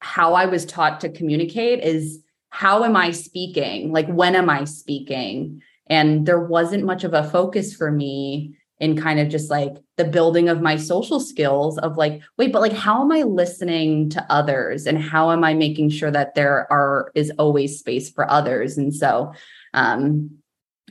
how 0.00 0.34
I 0.34 0.44
was 0.44 0.66
taught 0.66 1.00
to 1.00 1.08
communicate 1.08 1.82
is 1.82 2.22
how 2.50 2.84
am 2.84 2.96
I 2.96 3.12
speaking? 3.12 3.92
Like 3.92 4.08
when 4.08 4.36
am 4.36 4.50
I 4.50 4.64
speaking? 4.64 5.62
And 5.88 6.26
there 6.26 6.44
wasn't 6.44 6.84
much 6.84 7.02
of 7.02 7.14
a 7.14 7.24
focus 7.24 7.74
for 7.74 7.90
me 7.90 8.56
in 8.78 9.00
kind 9.00 9.20
of 9.20 9.28
just 9.28 9.50
like 9.50 9.72
the 9.96 10.04
building 10.04 10.50
of 10.50 10.60
my 10.60 10.76
social 10.76 11.18
skills 11.18 11.78
of 11.78 11.96
like, 11.96 12.20
wait, 12.36 12.52
but 12.52 12.62
like 12.62 12.74
how 12.74 13.00
am 13.00 13.10
I 13.10 13.22
listening 13.22 14.10
to 14.10 14.26
others 14.28 14.86
and 14.86 14.98
how 14.98 15.30
am 15.30 15.44
I 15.44 15.54
making 15.54 15.90
sure 15.90 16.10
that 16.10 16.34
there 16.34 16.70
are 16.70 17.10
is 17.14 17.32
always 17.38 17.78
space 17.78 18.10
for 18.10 18.30
others? 18.30 18.76
And 18.76 18.94
so 18.94 19.32
um 19.72 20.39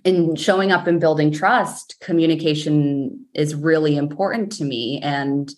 in 0.04 0.36
showing 0.36 0.72
up 0.72 0.88
and 0.88 1.00
building 1.00 1.32
trust, 1.32 1.96
communication 2.02 3.26
is 3.34 3.56
really 3.56 3.98
important 3.98 4.52
to 4.54 4.64
me. 4.64 5.00
And 5.04 5.52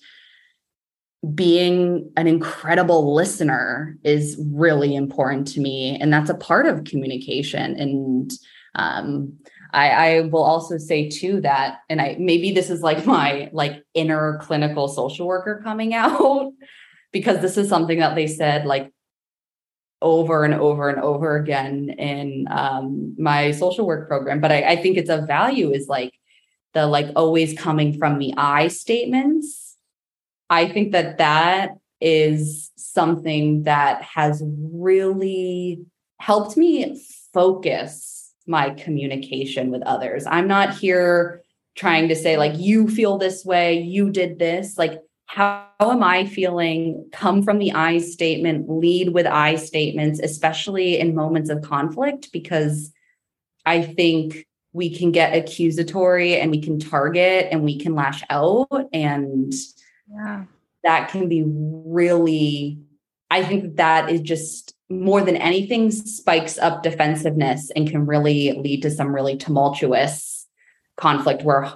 being 1.36 2.12
an 2.18 2.28
incredible 2.28 3.14
listener 3.14 3.98
is 4.04 4.42
really 4.52 4.96
important 4.96 5.48
to 5.50 5.60
me. 5.60 5.98
And 6.00 6.12
that's 6.12 6.30
a 6.30 6.36
part 6.36 6.66
of 6.66 6.84
communication. 6.84 7.80
And 7.80 8.32
um, 8.76 9.34
I, 9.74 9.90
I 9.90 10.22
will 10.22 10.44
also 10.44 10.78
say 10.78 11.10
too 11.10 11.42
that, 11.42 11.80
and 11.90 12.02
I 12.02 12.16
maybe 12.20 12.52
this 12.52 12.70
is 12.70 12.82
like 12.82 13.06
my 13.06 13.50
like 13.54 13.84
inner 13.94 14.40
clinical 14.42 14.88
social 14.88 15.28
worker 15.28 15.62
coming 15.64 15.94
out 15.96 16.52
because 17.12 17.42
this 17.42 17.58
is 17.58 17.70
something 17.70 18.00
that 18.00 18.16
they 18.16 18.28
said 18.28 18.66
like 18.66 18.92
over 20.02 20.44
and 20.44 20.54
over 20.54 20.90
and 20.90 21.00
over 21.00 21.36
again 21.36 21.90
in 21.98 22.48
um, 22.50 23.16
my 23.18 23.52
social 23.52 23.86
work 23.86 24.08
program. 24.08 24.40
But 24.40 24.52
I, 24.52 24.72
I 24.72 24.76
think 24.76 24.98
it's 24.98 25.10
a 25.10 25.22
value 25.22 25.72
is 25.72 25.88
like 25.88 26.14
the 26.74 26.88
like 26.88 27.08
always 27.16 27.58
coming 27.58 27.98
from 27.98 28.18
the 28.18 28.34
I 28.38 28.68
statements. 28.68 29.78
I 30.50 30.68
think 30.68 30.92
that 30.92 31.18
that 31.20 31.78
is 32.00 32.72
something 32.76 33.64
that 33.64 34.02
has 34.02 34.42
really 34.46 35.86
helped 36.20 36.58
me 36.58 37.00
focus 37.34 38.34
my 38.48 38.72
communication 38.72 39.72
with 39.72 39.84
others. 39.84 40.26
I'm 40.26 40.48
not 40.48 40.76
here 40.76 41.44
trying 41.76 42.10
to 42.10 42.16
say 42.16 42.38
like 42.38 42.58
you 42.58 42.88
feel 42.90 43.18
this 43.18 43.46
way, 43.46 43.80
you 43.80 44.10
did 44.10 44.40
this. 44.40 44.78
Like 44.78 45.00
how, 45.32 45.66
how 45.80 45.92
am 45.92 46.04
I 46.04 46.26
feeling? 46.26 47.08
Come 47.14 47.42
from 47.42 47.58
the 47.58 47.72
I 47.72 48.00
statement, 48.00 48.70
lead 48.70 49.14
with 49.14 49.26
I 49.26 49.56
statements, 49.56 50.20
especially 50.20 51.00
in 51.00 51.16
moments 51.16 51.50
of 51.50 51.62
conflict, 51.62 52.34
because 52.34 52.92
I 53.66 53.82
think 53.82 54.46
we 54.74 54.94
can 54.94 55.14
get 55.14 55.34
accusatory 55.34 56.38
and 56.38 56.52
we 56.52 56.62
can 56.62 56.80
target 56.80 57.48
and 57.50 57.64
we 57.64 57.80
can 57.80 57.96
lash 57.96 58.24
out. 58.30 58.68
And 58.92 59.54
yeah. 60.14 60.44
that 60.84 61.10
can 61.12 61.30
be 61.30 61.44
really, 61.46 62.80
I 63.30 63.42
think 63.42 63.78
that 63.78 64.10
is 64.10 64.20
just 64.20 64.76
more 64.90 65.22
than 65.22 65.38
anything 65.38 65.92
spikes 65.92 66.58
up 66.58 66.84
defensiveness 66.84 67.72
and 67.74 67.90
can 67.90 68.06
really 68.06 68.52
lead 68.52 68.82
to 68.82 68.92
some 68.92 69.16
really 69.16 69.38
tumultuous 69.38 70.46
conflict 70.98 71.44
where 71.44 71.72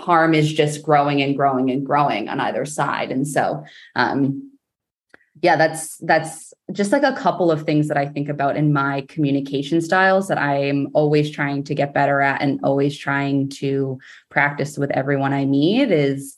harm 0.00 0.34
is 0.34 0.52
just 0.52 0.82
growing 0.82 1.22
and 1.22 1.36
growing 1.36 1.70
and 1.70 1.84
growing 1.84 2.28
on 2.28 2.40
either 2.40 2.64
side. 2.64 3.12
And 3.12 3.28
so, 3.28 3.62
um, 3.94 4.50
yeah, 5.42 5.56
that's 5.56 5.96
that's 5.98 6.52
just 6.72 6.92
like 6.92 7.02
a 7.02 7.14
couple 7.14 7.50
of 7.50 7.62
things 7.62 7.88
that 7.88 7.96
I 7.96 8.06
think 8.06 8.28
about 8.28 8.56
in 8.56 8.72
my 8.72 9.02
communication 9.08 9.80
styles 9.80 10.28
that 10.28 10.38
I'm 10.38 10.88
always 10.92 11.30
trying 11.30 11.64
to 11.64 11.74
get 11.74 11.94
better 11.94 12.20
at 12.20 12.42
and 12.42 12.60
always 12.62 12.96
trying 12.96 13.48
to 13.60 13.98
practice 14.28 14.76
with 14.76 14.90
everyone 14.90 15.32
I 15.32 15.46
meet 15.46 15.90
is 15.90 16.36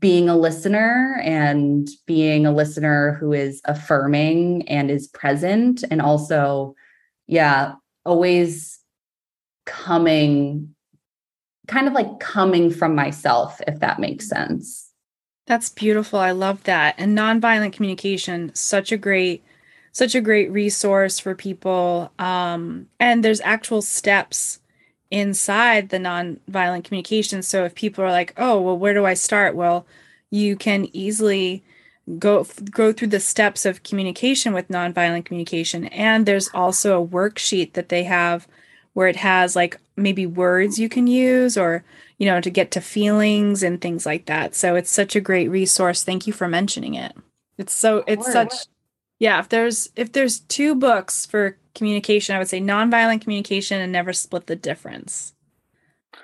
being 0.00 0.28
a 0.28 0.36
listener 0.36 1.20
and 1.22 1.88
being 2.06 2.46
a 2.46 2.52
listener 2.52 3.16
who 3.20 3.32
is 3.32 3.60
affirming 3.64 4.68
and 4.68 4.90
is 4.90 5.06
present 5.08 5.84
and 5.90 6.00
also 6.00 6.74
yeah 7.26 7.74
always 8.04 8.80
coming 9.64 10.74
kind 11.68 11.86
of 11.86 11.92
like 11.92 12.20
coming 12.20 12.70
from 12.70 12.94
myself, 12.94 13.60
if 13.66 13.80
that 13.80 14.00
makes 14.00 14.28
sense. 14.28 14.90
That's 15.46 15.70
beautiful. 15.70 16.18
I 16.18 16.30
love 16.30 16.62
that. 16.64 16.94
And 16.98 17.16
nonviolent 17.16 17.72
communication, 17.72 18.54
such 18.54 18.92
a 18.92 18.96
great, 18.96 19.42
such 19.92 20.14
a 20.14 20.20
great 20.20 20.50
resource 20.50 21.18
for 21.18 21.34
people. 21.34 22.12
Um, 22.18 22.88
and 23.00 23.24
there's 23.24 23.40
actual 23.40 23.82
steps 23.82 24.60
inside 25.10 25.90
the 25.90 25.98
nonviolent 25.98 26.84
communication. 26.84 27.42
So 27.42 27.64
if 27.64 27.74
people 27.74 28.04
are 28.04 28.10
like, 28.10 28.32
oh, 28.36 28.60
well, 28.60 28.78
where 28.78 28.94
do 28.94 29.04
I 29.04 29.14
start? 29.14 29.54
Well, 29.54 29.86
you 30.30 30.56
can 30.56 30.88
easily 30.92 31.62
go 32.18 32.46
go 32.70 32.92
through 32.92 33.08
the 33.08 33.20
steps 33.20 33.64
of 33.64 33.82
communication 33.82 34.52
with 34.54 34.68
nonviolent 34.68 35.24
communication. 35.24 35.86
And 35.86 36.26
there's 36.26 36.48
also 36.54 37.00
a 37.00 37.06
worksheet 37.06 37.74
that 37.74 37.90
they 37.90 38.04
have 38.04 38.48
where 38.94 39.08
it 39.08 39.16
has 39.16 39.56
like 39.56 39.80
maybe 39.96 40.26
words 40.26 40.78
you 40.78 40.88
can 40.88 41.06
use 41.06 41.56
or 41.56 41.84
you 42.18 42.26
know 42.26 42.40
to 42.40 42.50
get 42.50 42.70
to 42.72 42.80
feelings 42.80 43.62
and 43.62 43.80
things 43.80 44.06
like 44.06 44.26
that. 44.26 44.54
So 44.54 44.74
it's 44.74 44.90
such 44.90 45.16
a 45.16 45.20
great 45.20 45.48
resource. 45.48 46.02
Thank 46.02 46.26
you 46.26 46.32
for 46.32 46.48
mentioning 46.48 46.94
it. 46.94 47.12
It's 47.58 47.72
so 47.72 48.04
it's 48.06 48.30
such 48.30 48.54
yeah 49.18 49.38
if 49.38 49.48
there's 49.48 49.90
if 49.96 50.12
there's 50.12 50.40
two 50.40 50.74
books 50.74 51.26
for 51.26 51.56
communication 51.74 52.34
i 52.34 52.38
would 52.38 52.48
say 52.48 52.60
nonviolent 52.60 53.22
communication 53.22 53.80
and 53.80 53.92
never 53.92 54.12
split 54.12 54.46
the 54.46 54.56
difference. 54.56 55.34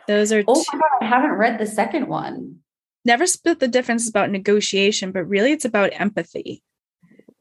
Those 0.07 0.33
are 0.33 0.43
oh 0.47 0.65
two- 0.65 0.79
God, 0.79 1.03
i 1.03 1.07
haven't 1.07 1.33
read 1.33 1.59
the 1.59 1.67
second 1.67 2.09
one. 2.09 2.57
Never 3.05 3.27
split 3.27 3.61
the 3.61 3.69
difference 3.69 4.03
is 4.03 4.11
about 4.11 4.31
negotiation 4.31 5.13
but 5.13 5.25
really 5.25 5.53
it's 5.53 5.65
about 5.65 5.91
empathy. 5.95 6.63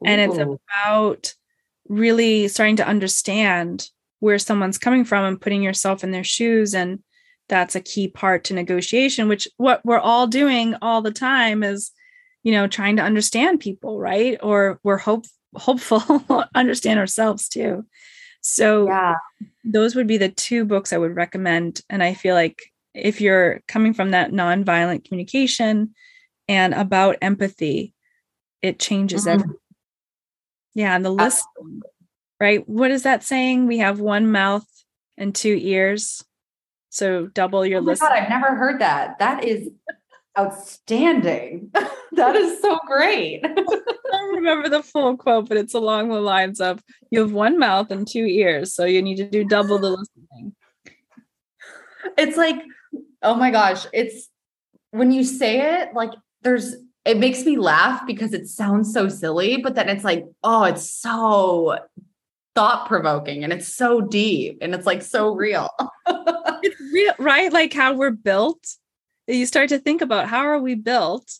And 0.04 0.20
it's 0.20 0.38
about 0.38 1.34
really 1.88 2.46
starting 2.46 2.76
to 2.76 2.86
understand 2.86 3.90
where 4.20 4.38
someone's 4.38 4.78
coming 4.78 5.04
from 5.04 5.24
and 5.24 5.40
putting 5.40 5.62
yourself 5.62 6.02
in 6.02 6.10
their 6.10 6.24
shoes 6.24 6.74
and 6.74 7.02
that's 7.48 7.74
a 7.74 7.80
key 7.80 8.08
part 8.08 8.44
to 8.44 8.54
negotiation 8.54 9.28
which 9.28 9.48
what 9.56 9.80
we're 9.84 9.98
all 9.98 10.26
doing 10.26 10.74
all 10.82 11.00
the 11.00 11.12
time 11.12 11.62
is 11.62 11.92
you 12.42 12.52
know 12.52 12.66
trying 12.66 12.96
to 12.96 13.02
understand 13.02 13.60
people 13.60 13.98
right? 13.98 14.38
Or 14.42 14.80
we're 14.82 14.98
hope 14.98 15.26
hopeful 15.54 16.02
understand 16.54 16.98
ourselves 16.98 17.48
too. 17.48 17.84
So 18.40 18.86
yeah. 18.86 19.14
those 19.64 19.94
would 19.94 20.06
be 20.06 20.16
the 20.16 20.28
two 20.28 20.64
books 20.64 20.92
i 20.92 20.98
would 20.98 21.14
recommend. 21.14 21.82
And 21.90 22.02
i 22.02 22.14
feel 22.14 22.34
like 22.34 22.62
if 22.94 23.20
you're 23.20 23.60
coming 23.68 23.92
from 23.92 24.10
that 24.12 24.32
nonviolent 24.32 25.04
communication 25.04 25.94
and 26.48 26.72
about 26.74 27.16
empathy 27.20 27.94
it 28.62 28.78
changes 28.80 29.22
mm-hmm. 29.22 29.40
everything 29.40 29.56
yeah 30.74 30.96
and 30.96 31.04
the 31.04 31.10
list 31.10 31.44
right? 32.40 32.66
What 32.68 32.90
is 32.90 33.02
that 33.02 33.22
saying? 33.22 33.66
We 33.66 33.78
have 33.78 34.00
one 34.00 34.30
mouth 34.30 34.66
and 35.16 35.34
two 35.34 35.56
ears. 35.60 36.24
So 36.90 37.26
double 37.26 37.66
your 37.66 37.80
listening. 37.80 38.10
oh 38.10 38.14
list. 38.14 38.22
I've 38.22 38.30
never 38.30 38.54
heard 38.54 38.80
that. 38.80 39.18
That 39.18 39.44
is 39.44 39.68
outstanding. 40.38 41.70
That 42.12 42.34
is 42.34 42.60
so 42.60 42.76
great. 42.84 43.42
I 43.44 43.64
don't 44.10 44.34
remember 44.34 44.68
the 44.68 44.82
full 44.82 45.16
quote 45.16 45.48
but 45.48 45.56
it's 45.56 45.74
along 45.74 46.08
the 46.08 46.20
lines 46.20 46.60
of 46.60 46.82
you 47.12 47.20
have 47.20 47.30
one 47.30 47.60
mouth 47.60 47.92
and 47.92 48.08
two 48.08 48.24
ears 48.24 48.74
so 48.74 48.86
you 48.86 49.02
need 49.02 49.18
to 49.18 49.28
do 49.28 49.44
double 49.44 49.78
the 49.78 49.90
listening. 49.90 50.56
It's 52.16 52.36
like 52.36 52.56
oh 53.22 53.36
my 53.36 53.52
gosh 53.52 53.86
it's 53.92 54.28
when 54.90 55.12
you 55.12 55.22
say 55.22 55.80
it 55.80 55.94
like 55.94 56.10
there's 56.42 56.74
it 57.04 57.18
makes 57.18 57.44
me 57.44 57.56
laugh 57.56 58.04
because 58.04 58.32
it 58.32 58.48
sounds 58.48 58.92
so 58.92 59.08
silly 59.08 59.58
but 59.58 59.76
then 59.76 59.88
it's 59.88 60.02
like 60.02 60.24
oh 60.42 60.64
it's 60.64 60.90
so 60.90 61.78
thought 62.58 62.88
provoking 62.88 63.44
and 63.44 63.52
it's 63.52 63.72
so 63.72 64.00
deep 64.00 64.58
and 64.60 64.74
it's 64.74 64.84
like 64.84 65.00
so 65.00 65.32
real. 65.32 65.70
it's 66.08 66.80
real, 66.92 67.14
right? 67.20 67.52
Like 67.52 67.72
how 67.72 67.92
we're 67.92 68.10
built. 68.10 68.58
You 69.28 69.46
start 69.46 69.68
to 69.68 69.78
think 69.78 70.02
about 70.02 70.26
how 70.26 70.40
are 70.40 70.58
we 70.58 70.74
built? 70.74 71.38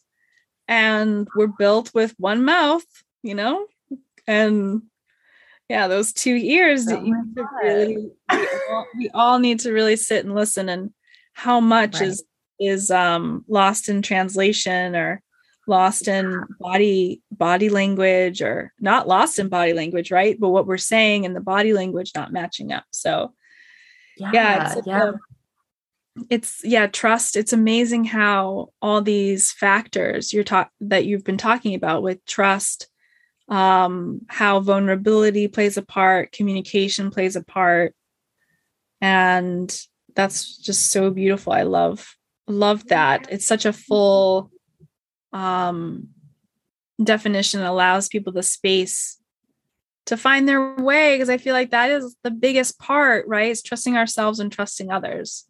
And 0.68 1.26
we're 1.34 1.48
built 1.48 1.92
with 1.92 2.14
one 2.18 2.44
mouth, 2.44 2.84
you 3.24 3.34
know? 3.34 3.66
And 4.28 4.82
yeah, 5.68 5.88
those 5.88 6.12
two 6.12 6.36
ears 6.36 6.86
oh 6.88 7.00
really, 7.64 7.96
we, 8.30 8.48
all, 8.70 8.86
we 8.96 9.10
all 9.12 9.38
need 9.40 9.58
to 9.60 9.72
really 9.72 9.96
sit 9.96 10.24
and 10.24 10.36
listen 10.36 10.68
and 10.68 10.92
how 11.32 11.58
much 11.58 11.94
right. 11.94 12.10
is 12.10 12.22
is 12.60 12.92
um 12.92 13.44
lost 13.48 13.88
in 13.88 14.02
translation 14.02 14.94
or 14.94 15.20
lost 15.68 16.08
in 16.08 16.42
body 16.58 17.22
body 17.30 17.68
language 17.68 18.42
or 18.42 18.72
not 18.80 19.06
lost 19.06 19.38
in 19.38 19.48
body 19.48 19.72
language 19.72 20.10
right? 20.10 20.38
But 20.38 20.48
what 20.48 20.66
we're 20.66 20.78
saying 20.78 21.26
and 21.26 21.36
the 21.36 21.40
body 21.40 21.72
language 21.72 22.12
not 22.14 22.32
matching 22.32 22.72
up. 22.72 22.84
So 22.90 23.34
yeah, 24.16 24.30
yeah 24.32 24.72
it's, 24.76 24.86
yeah. 24.86 25.12
it's 26.30 26.60
yeah 26.64 26.86
trust. 26.86 27.36
It's 27.36 27.52
amazing 27.52 28.04
how 28.04 28.68
all 28.82 29.02
these 29.02 29.52
factors 29.52 30.32
you're 30.32 30.44
talk 30.44 30.70
that 30.80 31.04
you've 31.04 31.24
been 31.24 31.38
talking 31.38 31.74
about 31.74 32.02
with 32.02 32.24
trust 32.24 32.88
um 33.48 34.20
how 34.28 34.60
vulnerability 34.60 35.48
plays 35.48 35.78
a 35.78 35.82
part 35.82 36.32
communication 36.32 37.10
plays 37.10 37.36
a 37.36 37.44
part. 37.44 37.94
And 39.00 39.74
that's 40.14 40.56
just 40.56 40.90
so 40.90 41.10
beautiful. 41.10 41.52
I 41.52 41.62
love 41.62 42.16
love 42.48 42.88
that. 42.88 43.28
It's 43.30 43.46
such 43.46 43.66
a 43.66 43.72
full 43.72 44.50
um, 45.32 46.08
definition 47.02 47.62
allows 47.62 48.08
people 48.08 48.32
the 48.32 48.42
space 48.42 49.20
to 50.06 50.16
find 50.16 50.48
their 50.48 50.74
way 50.76 51.14
because 51.14 51.28
I 51.28 51.38
feel 51.38 51.52
like 51.52 51.70
that 51.70 51.90
is 51.90 52.16
the 52.22 52.30
biggest 52.30 52.78
part, 52.78 53.26
right? 53.28 53.50
Is 53.50 53.62
trusting 53.62 53.96
ourselves 53.96 54.40
and 54.40 54.50
trusting 54.50 54.90
others. 54.90 55.44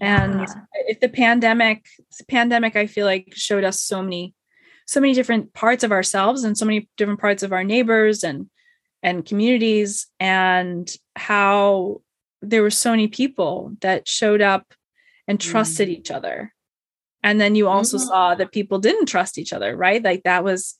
Yeah. 0.00 0.24
And 0.24 0.48
if 0.86 1.00
the 1.00 1.08
pandemic, 1.08 1.86
the 2.18 2.24
pandemic, 2.26 2.76
I 2.76 2.86
feel 2.86 3.06
like 3.06 3.32
showed 3.34 3.64
us 3.64 3.82
so 3.82 4.02
many, 4.02 4.34
so 4.86 5.00
many 5.00 5.14
different 5.14 5.54
parts 5.54 5.84
of 5.84 5.92
ourselves 5.92 6.44
and 6.44 6.56
so 6.56 6.66
many 6.66 6.88
different 6.96 7.20
parts 7.20 7.42
of 7.42 7.52
our 7.52 7.64
neighbors 7.64 8.22
and 8.24 8.48
and 9.02 9.24
communities 9.24 10.06
and 10.18 10.92
how 11.14 12.02
there 12.42 12.62
were 12.62 12.70
so 12.70 12.90
many 12.90 13.08
people 13.08 13.72
that 13.80 14.08
showed 14.08 14.42
up 14.42 14.74
and 15.26 15.40
trusted 15.40 15.88
mm. 15.88 15.92
each 15.92 16.10
other 16.10 16.52
and 17.22 17.40
then 17.40 17.54
you 17.54 17.68
also 17.68 17.96
mm-hmm. 17.96 18.06
saw 18.06 18.34
that 18.34 18.52
people 18.52 18.78
didn't 18.78 19.06
trust 19.06 19.38
each 19.38 19.52
other 19.52 19.76
right 19.76 20.02
like 20.02 20.22
that 20.24 20.44
was 20.44 20.76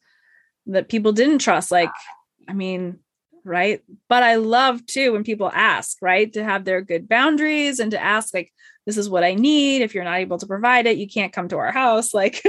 that 0.66 0.88
people 0.88 1.12
didn't 1.12 1.38
trust 1.38 1.70
like 1.70 1.90
i 2.48 2.52
mean 2.52 2.98
right 3.44 3.82
but 4.08 4.22
i 4.22 4.36
love 4.36 4.84
too 4.86 5.12
when 5.12 5.24
people 5.24 5.50
ask 5.54 5.98
right 6.02 6.32
to 6.32 6.44
have 6.44 6.64
their 6.64 6.80
good 6.80 7.08
boundaries 7.08 7.78
and 7.78 7.92
to 7.92 8.02
ask 8.02 8.34
like 8.34 8.52
this 8.86 8.96
is 8.96 9.08
what 9.08 9.24
i 9.24 9.34
need 9.34 9.82
if 9.82 9.94
you're 9.94 10.04
not 10.04 10.18
able 10.18 10.38
to 10.38 10.46
provide 10.46 10.86
it 10.86 10.98
you 10.98 11.08
can't 11.08 11.32
come 11.32 11.48
to 11.48 11.56
our 11.56 11.72
house 11.72 12.12
like 12.18 12.42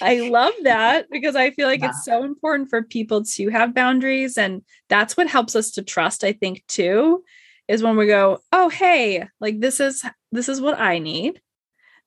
I 0.00 0.28
love 0.28 0.52
that 0.62 1.06
because 1.10 1.36
I 1.36 1.50
feel 1.50 1.66
like 1.66 1.80
yeah. 1.80 1.88
it's 1.88 2.04
so 2.04 2.22
important 2.22 2.70
for 2.70 2.82
people 2.82 3.24
to 3.24 3.48
have 3.48 3.74
boundaries. 3.74 4.38
And 4.38 4.62
that's 4.88 5.16
what 5.16 5.28
helps 5.28 5.56
us 5.56 5.72
to 5.72 5.82
trust, 5.82 6.24
I 6.24 6.32
think, 6.32 6.64
too, 6.68 7.24
is 7.68 7.82
when 7.82 7.96
we 7.96 8.06
go, 8.06 8.40
oh, 8.52 8.68
hey, 8.68 9.26
like 9.40 9.60
this 9.60 9.80
is 9.80 10.04
this 10.32 10.48
is 10.48 10.60
what 10.60 10.78
I 10.78 10.98
need. 10.98 11.40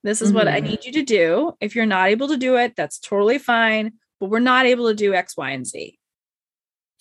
This 0.04 0.22
is 0.22 0.30
mm-hmm. 0.30 0.38
what 0.38 0.48
I 0.48 0.60
mm-hmm. 0.60 0.70
need 0.70 0.86
you 0.86 0.92
to 0.94 1.04
do. 1.04 1.54
If 1.60 1.76
you're 1.76 1.86
not 1.86 2.10
able 2.10 2.30
to 2.30 2.38
do 2.38 2.56
it, 2.58 2.76
that's 2.76 3.00
totally 3.00 3.38
fine. 3.38 3.94
But 4.20 4.30
we're 4.30 4.40
not 4.40 4.66
able 4.66 4.88
to 4.90 4.96
do 4.96 5.14
X, 5.14 5.38
Y, 5.38 5.52
and 5.52 5.66
Z. 5.66 5.98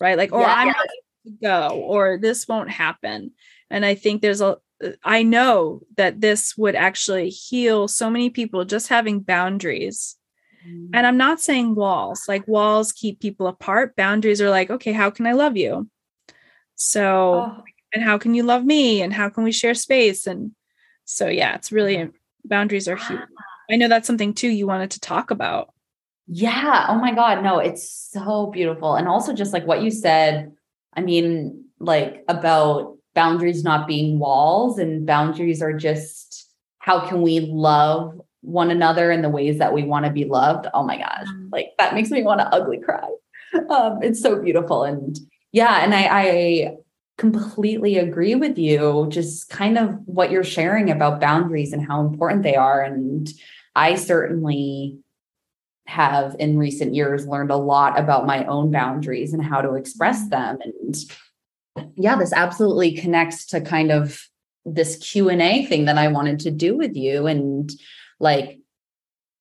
Right. 0.00 0.16
Like, 0.16 0.32
or 0.32 0.40
yeah, 0.40 0.54
I'm 0.54 0.66
yeah. 0.68 0.72
not 0.72 0.86
able 0.86 1.36
to 1.36 1.42
go, 1.42 1.80
or 1.80 2.18
this 2.20 2.46
won't 2.46 2.70
happen. 2.70 3.32
And 3.70 3.84
I 3.84 3.94
think 3.94 4.22
there's 4.22 4.40
a, 4.40 4.58
I 5.02 5.24
know 5.24 5.82
that 5.96 6.20
this 6.20 6.56
would 6.56 6.76
actually 6.76 7.30
heal 7.30 7.88
so 7.88 8.08
many 8.08 8.30
people 8.30 8.64
just 8.64 8.88
having 8.88 9.20
boundaries. 9.20 10.16
Mm-hmm. 10.66 10.94
And 10.94 11.06
I'm 11.06 11.16
not 11.16 11.40
saying 11.40 11.74
walls, 11.74 12.24
like 12.28 12.46
walls 12.46 12.92
keep 12.92 13.20
people 13.20 13.48
apart. 13.48 13.96
Boundaries 13.96 14.40
are 14.40 14.50
like, 14.50 14.70
okay, 14.70 14.92
how 14.92 15.10
can 15.10 15.26
I 15.26 15.32
love 15.32 15.56
you? 15.56 15.88
So, 16.76 17.56
oh. 17.58 17.64
and 17.92 18.04
how 18.04 18.18
can 18.18 18.34
you 18.34 18.44
love 18.44 18.64
me? 18.64 19.02
And 19.02 19.12
how 19.12 19.28
can 19.28 19.42
we 19.42 19.50
share 19.50 19.74
space? 19.74 20.28
And 20.28 20.52
so, 21.04 21.28
yeah, 21.28 21.56
it's 21.56 21.72
really 21.72 22.10
boundaries 22.48 22.88
are 22.88 22.96
huge. 22.96 23.20
I 23.70 23.76
know 23.76 23.88
that's 23.88 24.06
something 24.06 24.34
too 24.34 24.48
you 24.48 24.66
wanted 24.66 24.90
to 24.92 25.00
talk 25.00 25.30
about. 25.30 25.72
Yeah. 26.26 26.86
Oh 26.88 26.96
my 26.96 27.14
God. 27.14 27.42
No, 27.42 27.58
it's 27.58 27.90
so 28.12 28.46
beautiful. 28.46 28.96
And 28.96 29.08
also, 29.08 29.32
just 29.32 29.52
like 29.52 29.66
what 29.66 29.82
you 29.82 29.90
said, 29.90 30.52
I 30.94 31.00
mean, 31.00 31.64
like 31.78 32.24
about 32.28 32.96
boundaries 33.14 33.64
not 33.64 33.86
being 33.86 34.18
walls 34.18 34.78
and 34.78 35.06
boundaries 35.06 35.62
are 35.62 35.72
just 35.72 36.50
how 36.78 37.06
can 37.06 37.22
we 37.22 37.40
love 37.40 38.20
one 38.42 38.70
another 38.70 39.10
in 39.10 39.22
the 39.22 39.28
ways 39.28 39.58
that 39.58 39.72
we 39.72 39.82
want 39.82 40.06
to 40.06 40.12
be 40.12 40.24
loved. 40.24 40.66
Oh 40.72 40.84
my 40.84 40.98
gosh. 40.98 41.26
Mm. 41.26 41.48
Like 41.50 41.70
that 41.78 41.94
makes 41.94 42.10
me 42.10 42.22
want 42.22 42.40
to 42.40 42.46
ugly 42.48 42.78
cry. 42.78 43.08
Um, 43.70 44.02
it's 44.02 44.20
so 44.20 44.40
beautiful. 44.40 44.84
And 44.84 45.18
yeah, 45.52 45.82
and 45.82 45.94
I, 45.94 46.08
I 46.10 46.76
completely 47.18 47.98
agree 47.98 48.36
with 48.36 48.56
you 48.56 49.06
just 49.10 49.50
kind 49.50 49.76
of 49.76 49.98
what 50.06 50.30
you're 50.30 50.44
sharing 50.44 50.88
about 50.88 51.20
boundaries 51.20 51.72
and 51.72 51.86
how 51.86 52.00
important 52.00 52.42
they 52.42 52.54
are. 52.54 52.80
And 52.80 53.28
i 53.74 53.96
certainly 53.96 54.98
have 55.86 56.36
in 56.38 56.58
recent 56.58 56.94
years 56.94 57.26
learned 57.26 57.50
a 57.50 57.56
lot 57.56 57.98
about 57.98 58.26
my 58.26 58.44
own 58.46 58.70
boundaries 58.70 59.32
and 59.32 59.44
how 59.44 59.60
to 59.60 59.74
express 59.74 60.28
them. 60.28 60.58
And 60.64 60.96
yeah 61.96 62.16
this 62.16 62.32
absolutely 62.32 62.92
connects 62.92 63.46
to 63.46 63.60
kind 63.60 63.90
of 63.90 64.22
this 64.64 64.96
q&a 64.96 65.64
thing 65.66 65.86
that 65.86 65.96
i 65.96 66.08
wanted 66.08 66.38
to 66.40 66.50
do 66.50 66.76
with 66.76 66.96
you. 66.96 67.26
And 67.26 67.70
like 68.20 68.60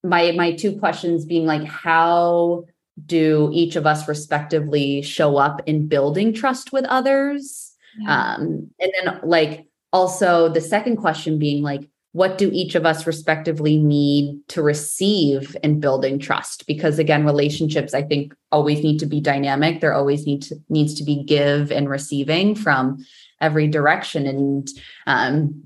my 0.03 0.31
my 0.31 0.53
two 0.53 0.77
questions 0.79 1.25
being 1.25 1.45
like 1.45 1.63
how 1.63 2.65
do 3.05 3.51
each 3.53 3.75
of 3.75 3.85
us 3.85 4.07
respectively 4.07 5.03
show 5.03 5.37
up 5.37 5.61
in 5.67 5.87
building 5.87 6.33
trust 6.33 6.73
with 6.73 6.85
others 6.85 7.66
Um, 8.07 8.69
and 8.79 8.91
then 8.99 9.19
like 9.23 9.67
also 9.93 10.49
the 10.49 10.61
second 10.61 10.97
question 10.97 11.39
being 11.39 11.63
like, 11.63 11.89
what 12.13 12.37
do 12.37 12.49
each 12.51 12.73
of 12.73 12.85
us 12.85 13.05
respectively 13.05 13.77
need 13.77 14.39
to 14.47 14.61
receive 14.61 15.55
in 15.63 15.79
building 15.79 16.17
trust? 16.19 16.65
Because 16.65 16.99
again 16.99 17.25
relationships 17.25 17.93
i 17.93 18.01
think 18.01 18.33
always 18.51 18.81
need 18.81 18.99
to 18.99 19.05
be 19.05 19.21
dynamic. 19.21 19.81
There 19.81 19.93
always 19.93 20.25
need 20.25 20.41
to 20.43 20.55
needs 20.69 20.93
to 20.95 21.03
be 21.03 21.23
give 21.23 21.71
and 21.71 21.89
receiving 21.89 22.55
from 22.55 23.05
every 23.41 23.67
direction. 23.67 24.25
And 24.25 24.67
um, 25.05 25.63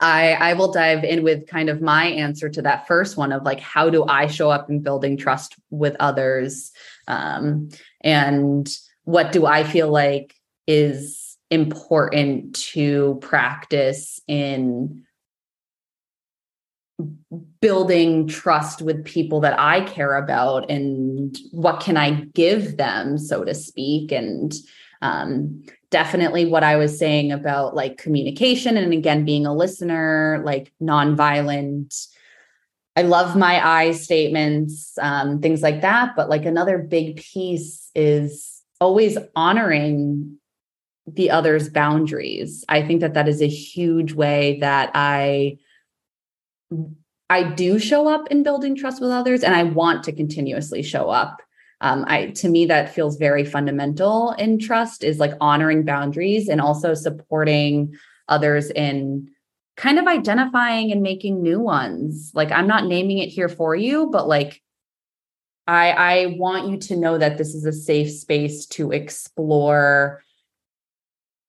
I, 0.00 0.32
I 0.32 0.54
will 0.54 0.72
dive 0.72 1.04
in 1.04 1.22
with 1.22 1.46
kind 1.46 1.68
of 1.68 1.80
my 1.80 2.06
answer 2.06 2.48
to 2.48 2.62
that 2.62 2.88
first 2.88 3.16
one 3.16 3.30
of 3.30 3.44
like 3.44 3.60
how 3.60 3.88
do 3.88 4.04
i 4.04 4.26
show 4.26 4.50
up 4.50 4.68
in 4.68 4.80
building 4.80 5.16
trust 5.16 5.54
with 5.70 5.94
others? 6.00 6.72
Um, 7.06 7.68
and 8.00 8.68
what 9.04 9.32
do 9.32 9.46
i 9.46 9.64
feel 9.64 9.88
like 9.88 10.34
is 10.66 11.21
important 11.52 12.54
to 12.54 13.18
practice 13.20 14.20
in 14.26 15.04
building 17.60 18.26
trust 18.26 18.82
with 18.82 19.04
people 19.04 19.40
that 19.40 19.58
I 19.58 19.82
care 19.82 20.16
about 20.16 20.70
and 20.70 21.36
what 21.50 21.80
can 21.80 21.96
I 21.96 22.26
give 22.34 22.76
them, 22.76 23.18
so 23.18 23.44
to 23.44 23.54
speak. 23.54 24.12
And 24.12 24.52
um, 25.00 25.62
definitely 25.90 26.46
what 26.46 26.64
I 26.64 26.76
was 26.76 26.98
saying 26.98 27.32
about 27.32 27.74
like 27.74 27.98
communication 27.98 28.76
and 28.76 28.92
again, 28.92 29.24
being 29.24 29.46
a 29.46 29.54
listener, 29.54 30.42
like 30.44 30.72
nonviolent. 30.80 32.06
I 32.94 33.02
love 33.02 33.36
my 33.36 33.66
I 33.66 33.92
statements, 33.92 34.96
um, 35.00 35.40
things 35.40 35.62
like 35.62 35.80
that. 35.80 36.14
But 36.14 36.28
like 36.28 36.44
another 36.44 36.78
big 36.78 37.16
piece 37.16 37.90
is 37.94 38.62
always 38.80 39.16
honoring 39.34 40.38
the 41.06 41.30
other's 41.30 41.68
boundaries. 41.68 42.64
I 42.68 42.82
think 42.82 43.00
that 43.00 43.14
that 43.14 43.28
is 43.28 43.42
a 43.42 43.48
huge 43.48 44.12
way 44.12 44.58
that 44.60 44.90
I 44.94 45.58
I 47.28 47.44
do 47.44 47.78
show 47.78 48.08
up 48.08 48.28
in 48.28 48.42
building 48.42 48.76
trust 48.76 49.00
with 49.00 49.10
others 49.10 49.42
and 49.42 49.54
I 49.54 49.62
want 49.62 50.04
to 50.04 50.12
continuously 50.12 50.82
show 50.82 51.08
up. 51.08 51.40
Um, 51.80 52.04
I 52.06 52.26
to 52.26 52.48
me 52.48 52.66
that 52.66 52.94
feels 52.94 53.16
very 53.16 53.44
fundamental 53.44 54.32
in 54.32 54.58
trust 54.58 55.02
is 55.02 55.18
like 55.18 55.32
honoring 55.40 55.84
boundaries 55.84 56.48
and 56.48 56.60
also 56.60 56.94
supporting 56.94 57.94
others 58.28 58.70
in 58.70 59.28
kind 59.76 59.98
of 59.98 60.06
identifying 60.06 60.92
and 60.92 61.02
making 61.02 61.42
new 61.42 61.58
ones. 61.58 62.30
Like 62.34 62.52
I'm 62.52 62.68
not 62.68 62.86
naming 62.86 63.18
it 63.18 63.28
here 63.28 63.48
for 63.48 63.74
you, 63.74 64.08
but 64.12 64.28
like 64.28 64.62
I 65.66 65.90
I 65.90 66.26
want 66.38 66.68
you 66.68 66.76
to 66.76 66.96
know 66.96 67.18
that 67.18 67.38
this 67.38 67.54
is 67.54 67.64
a 67.64 67.72
safe 67.72 68.10
space 68.12 68.66
to 68.66 68.92
explore 68.92 70.22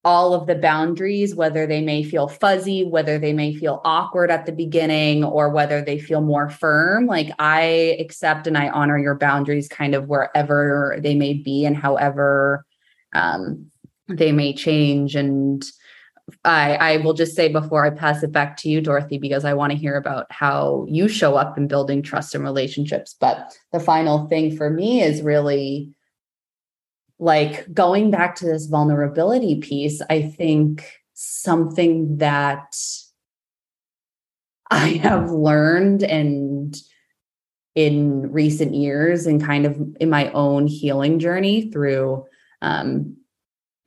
all 0.05 0.33
of 0.33 0.47
the 0.47 0.55
boundaries, 0.55 1.33
whether 1.33 1.65
they 1.65 1.81
may 1.81 2.03
feel 2.03 2.27
fuzzy, 2.27 2.83
whether 2.83 3.17
they 3.17 3.31
may 3.31 3.53
feel 3.53 3.81
awkward 3.85 4.29
at 4.29 4.45
the 4.45 4.51
beginning, 4.51 5.23
or 5.23 5.49
whether 5.49 5.81
they 5.81 5.97
feel 5.97 6.21
more 6.21 6.49
firm. 6.49 7.05
Like 7.05 7.31
I 7.39 7.95
accept 7.99 8.45
and 8.47 8.57
I 8.57 8.69
honor 8.69 8.97
your 8.97 9.15
boundaries 9.15 9.69
kind 9.69 9.95
of 9.95 10.07
wherever 10.07 10.97
they 10.99 11.15
may 11.15 11.33
be 11.33 11.65
and 11.65 11.77
however 11.77 12.65
um, 13.15 13.71
they 14.09 14.31
may 14.33 14.53
change. 14.53 15.15
And 15.15 15.63
I, 16.43 16.75
I 16.75 16.97
will 16.97 17.13
just 17.13 17.35
say 17.35 17.47
before 17.47 17.85
I 17.85 17.89
pass 17.89 18.23
it 18.23 18.31
back 18.31 18.57
to 18.57 18.69
you, 18.69 18.81
Dorothy, 18.81 19.17
because 19.17 19.45
I 19.45 19.53
want 19.53 19.71
to 19.71 19.77
hear 19.77 19.95
about 19.95 20.25
how 20.31 20.85
you 20.89 21.07
show 21.07 21.35
up 21.35 21.57
in 21.57 21.67
building 21.67 22.01
trust 22.01 22.35
and 22.35 22.43
relationships. 22.43 23.15
But 23.17 23.57
the 23.71 23.79
final 23.79 24.27
thing 24.27 24.55
for 24.55 24.69
me 24.69 25.01
is 25.01 25.21
really 25.21 25.93
like 27.23 27.73
going 27.73 28.11
back 28.11 28.35
to 28.35 28.45
this 28.45 28.65
vulnerability 28.65 29.61
piece, 29.61 30.01
I 30.09 30.23
think 30.23 30.85
something 31.13 32.17
that 32.17 32.75
I 34.69 34.89
have 35.03 35.31
learned 35.31 36.03
and 36.03 36.75
in 37.75 38.29
recent 38.33 38.75
years 38.75 39.25
and 39.25 39.41
kind 39.41 39.65
of 39.65 39.79
in 40.01 40.09
my 40.09 40.31
own 40.31 40.67
healing 40.67 41.17
journey 41.17 41.71
through 41.71 42.25
um, 42.61 43.15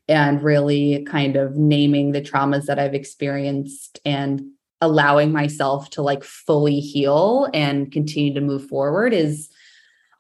and 0.08 0.42
really 0.42 1.04
kind 1.04 1.36
of 1.36 1.56
naming 1.56 2.12
the 2.12 2.22
traumas 2.22 2.64
that 2.64 2.78
I've 2.78 2.94
experienced 2.94 4.00
and 4.06 4.40
allowing 4.80 5.30
myself 5.30 5.90
to 5.90 6.00
like 6.00 6.24
fully 6.24 6.80
heal 6.80 7.50
and 7.52 7.92
continue 7.92 8.32
to 8.32 8.40
move 8.40 8.66
forward 8.66 9.12
is 9.12 9.50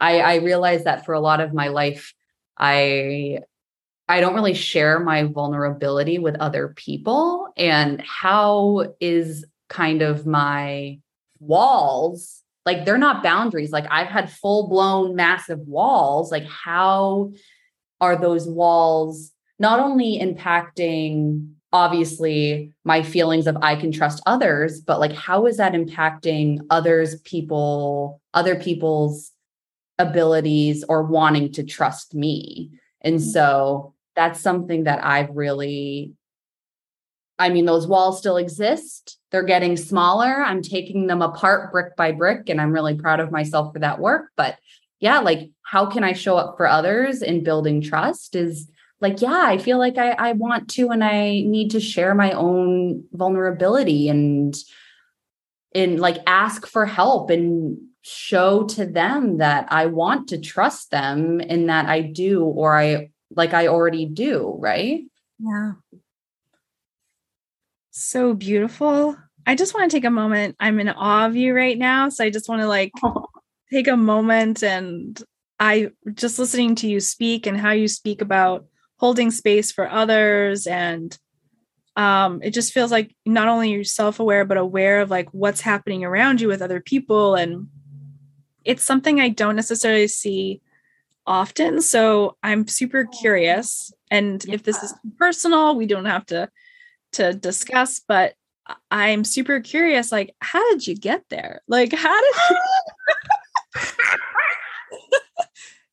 I, 0.00 0.20
I 0.20 0.34
realize 0.36 0.84
that 0.84 1.06
for 1.06 1.14
a 1.14 1.20
lot 1.20 1.40
of 1.40 1.54
my 1.54 1.68
life 1.68 2.12
I 2.58 3.40
I 4.08 4.20
don't 4.20 4.34
really 4.34 4.54
share 4.54 5.00
my 5.00 5.24
vulnerability 5.24 6.18
with 6.18 6.36
other 6.36 6.68
people 6.68 7.52
and 7.56 8.00
how 8.02 8.94
is 9.00 9.44
kind 9.68 10.02
of 10.02 10.26
my 10.26 11.00
walls 11.40 12.44
like 12.66 12.84
they're 12.84 12.98
not 12.98 13.22
boundaries. 13.22 13.70
Like 13.70 13.86
I've 13.90 14.08
had 14.08 14.30
full 14.30 14.68
blown 14.68 15.14
massive 15.14 15.60
walls. 15.60 16.32
Like 16.32 16.46
how 16.46 17.32
are 18.00 18.20
those 18.20 18.46
walls 18.46 19.32
not 19.58 19.80
only 19.80 20.18
impacting 20.20 21.52
obviously 21.72 22.72
my 22.84 23.02
feelings 23.02 23.46
of 23.46 23.56
I 23.60 23.76
can 23.76 23.90
trust 23.90 24.22
others 24.26 24.80
but 24.80 25.00
like 25.00 25.12
how 25.12 25.46
is 25.46 25.56
that 25.56 25.72
impacting 25.72 26.60
others 26.70 27.20
people 27.22 28.20
other 28.34 28.54
people's 28.54 29.32
abilities 29.98 30.84
or 30.88 31.02
wanting 31.02 31.52
to 31.52 31.64
trust 31.64 32.14
me. 32.14 32.70
And 33.00 33.16
mm-hmm. 33.16 33.30
so 33.30 33.94
that's 34.14 34.40
something 34.40 34.84
that 34.84 35.04
I've 35.04 35.30
really, 35.30 36.12
I 37.38 37.50
mean, 37.50 37.66
those 37.66 37.86
walls 37.86 38.18
still 38.18 38.36
exist. 38.36 39.18
They're 39.30 39.42
getting 39.42 39.76
smaller. 39.76 40.42
I'm 40.42 40.62
taking 40.62 41.06
them 41.06 41.22
apart 41.22 41.72
brick 41.72 41.96
by 41.96 42.12
brick, 42.12 42.48
and 42.48 42.60
I'm 42.60 42.72
really 42.72 42.94
proud 42.94 43.20
of 43.20 43.30
myself 43.30 43.72
for 43.72 43.80
that 43.80 44.00
work. 44.00 44.30
But 44.36 44.56
yeah, 45.00 45.18
like, 45.20 45.50
how 45.62 45.86
can 45.86 46.04
I 46.04 46.14
show 46.14 46.36
up 46.36 46.56
for 46.56 46.66
others 46.66 47.22
in 47.22 47.44
building 47.44 47.82
trust 47.82 48.34
is 48.34 48.70
like, 49.00 49.20
yeah, 49.20 49.42
I 49.44 49.58
feel 49.58 49.78
like 49.78 49.98
I, 49.98 50.12
I 50.12 50.32
want 50.32 50.70
to 50.70 50.88
and 50.88 51.04
I 51.04 51.42
need 51.42 51.72
to 51.72 51.80
share 51.80 52.14
my 52.14 52.32
own 52.32 53.04
vulnerability 53.12 54.08
and 54.08 54.56
and 55.74 56.00
like 56.00 56.16
ask 56.26 56.66
for 56.66 56.86
help 56.86 57.28
and 57.28 57.76
show 58.08 58.62
to 58.62 58.86
them 58.86 59.38
that 59.38 59.66
I 59.72 59.86
want 59.86 60.28
to 60.28 60.38
trust 60.38 60.92
them 60.92 61.40
and 61.40 61.68
that 61.68 61.86
I 61.86 62.02
do, 62.02 62.44
or 62.44 62.78
I 62.78 63.10
like 63.34 63.52
I 63.52 63.66
already 63.66 64.06
do, 64.06 64.56
right? 64.60 65.04
Yeah. 65.40 65.72
So 67.90 68.32
beautiful. 68.32 69.16
I 69.44 69.56
just 69.56 69.74
want 69.74 69.90
to 69.90 69.96
take 69.96 70.04
a 70.04 70.10
moment. 70.10 70.54
I'm 70.60 70.78
in 70.78 70.88
awe 70.88 71.26
of 71.26 71.34
you 71.34 71.52
right 71.52 71.76
now. 71.76 72.08
So 72.08 72.24
I 72.24 72.30
just 72.30 72.48
want 72.48 72.62
to 72.62 72.68
like 72.68 72.92
take 73.72 73.88
a 73.88 73.96
moment 73.96 74.62
and 74.62 75.20
I 75.58 75.90
just 76.14 76.38
listening 76.38 76.76
to 76.76 76.88
you 76.88 77.00
speak 77.00 77.46
and 77.46 77.58
how 77.58 77.72
you 77.72 77.88
speak 77.88 78.20
about 78.20 78.66
holding 78.98 79.32
space 79.32 79.72
for 79.72 79.90
others 79.90 80.66
and 80.68 81.16
um, 81.96 82.40
it 82.42 82.50
just 82.50 82.72
feels 82.72 82.92
like 82.92 83.16
not 83.24 83.48
only 83.48 83.70
you're 83.70 83.84
self-aware 83.84 84.44
but 84.44 84.58
aware 84.58 85.00
of 85.00 85.10
like 85.10 85.28
what's 85.32 85.62
happening 85.62 86.04
around 86.04 86.40
you 86.40 86.48
with 86.48 86.62
other 86.62 86.80
people 86.80 87.34
and 87.34 87.68
it's 88.66 88.82
something 88.82 89.20
I 89.20 89.28
don't 89.30 89.56
necessarily 89.56 90.08
see 90.08 90.60
often. 91.26 91.80
So 91.80 92.36
I'm 92.42 92.66
super 92.68 93.04
curious. 93.04 93.92
And 94.10 94.44
yeah. 94.44 94.54
if 94.54 94.62
this 94.64 94.82
is 94.82 94.94
personal, 95.18 95.76
we 95.76 95.86
don't 95.86 96.04
have 96.04 96.26
to 96.26 96.50
to 97.12 97.32
discuss, 97.32 98.00
but 98.06 98.34
I'm 98.90 99.22
super 99.24 99.60
curious 99.60 100.10
like 100.10 100.34
how 100.40 100.68
did 100.70 100.86
you 100.86 100.96
get 100.96 101.24
there? 101.30 101.62
Like 101.68 101.92
how 101.92 102.20
did 102.20 102.34
you 102.50 102.56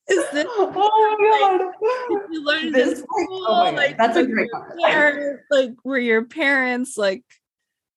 Is 0.10 0.30
this 0.32 0.46
oh 0.50 0.70
my 0.76 1.40
god! 1.40 1.62
Like, 1.62 2.30
you 2.30 2.44
learn 2.44 2.74
this, 2.74 3.00
school? 3.00 3.46
Oh 3.48 3.72
like, 3.74 3.98
that's 3.98 4.18
a 4.18 4.26
great 4.26 4.50
parents, 4.82 5.44
like 5.50 5.72
were 5.86 5.98
your 5.98 6.26
parents 6.26 6.98
like 6.98 7.24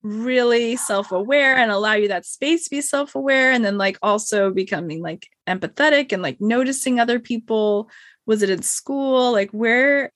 really 0.06 0.76
self-aware 0.76 1.56
and 1.56 1.70
allow 1.70 1.94
you 1.94 2.08
that 2.08 2.26
space 2.26 2.64
to 2.64 2.70
be 2.70 2.80
self-aware 2.80 3.52
and 3.52 3.64
then 3.64 3.78
like 3.78 3.98
also 4.02 4.50
becoming 4.50 5.02
like 5.02 5.28
empathetic 5.46 6.12
and 6.12 6.22
like 6.22 6.40
noticing 6.40 7.00
other 7.00 7.18
people. 7.18 7.90
Was 8.26 8.42
it 8.42 8.50
in 8.50 8.62
school? 8.62 9.32
Like 9.32 9.50
where 9.50 10.12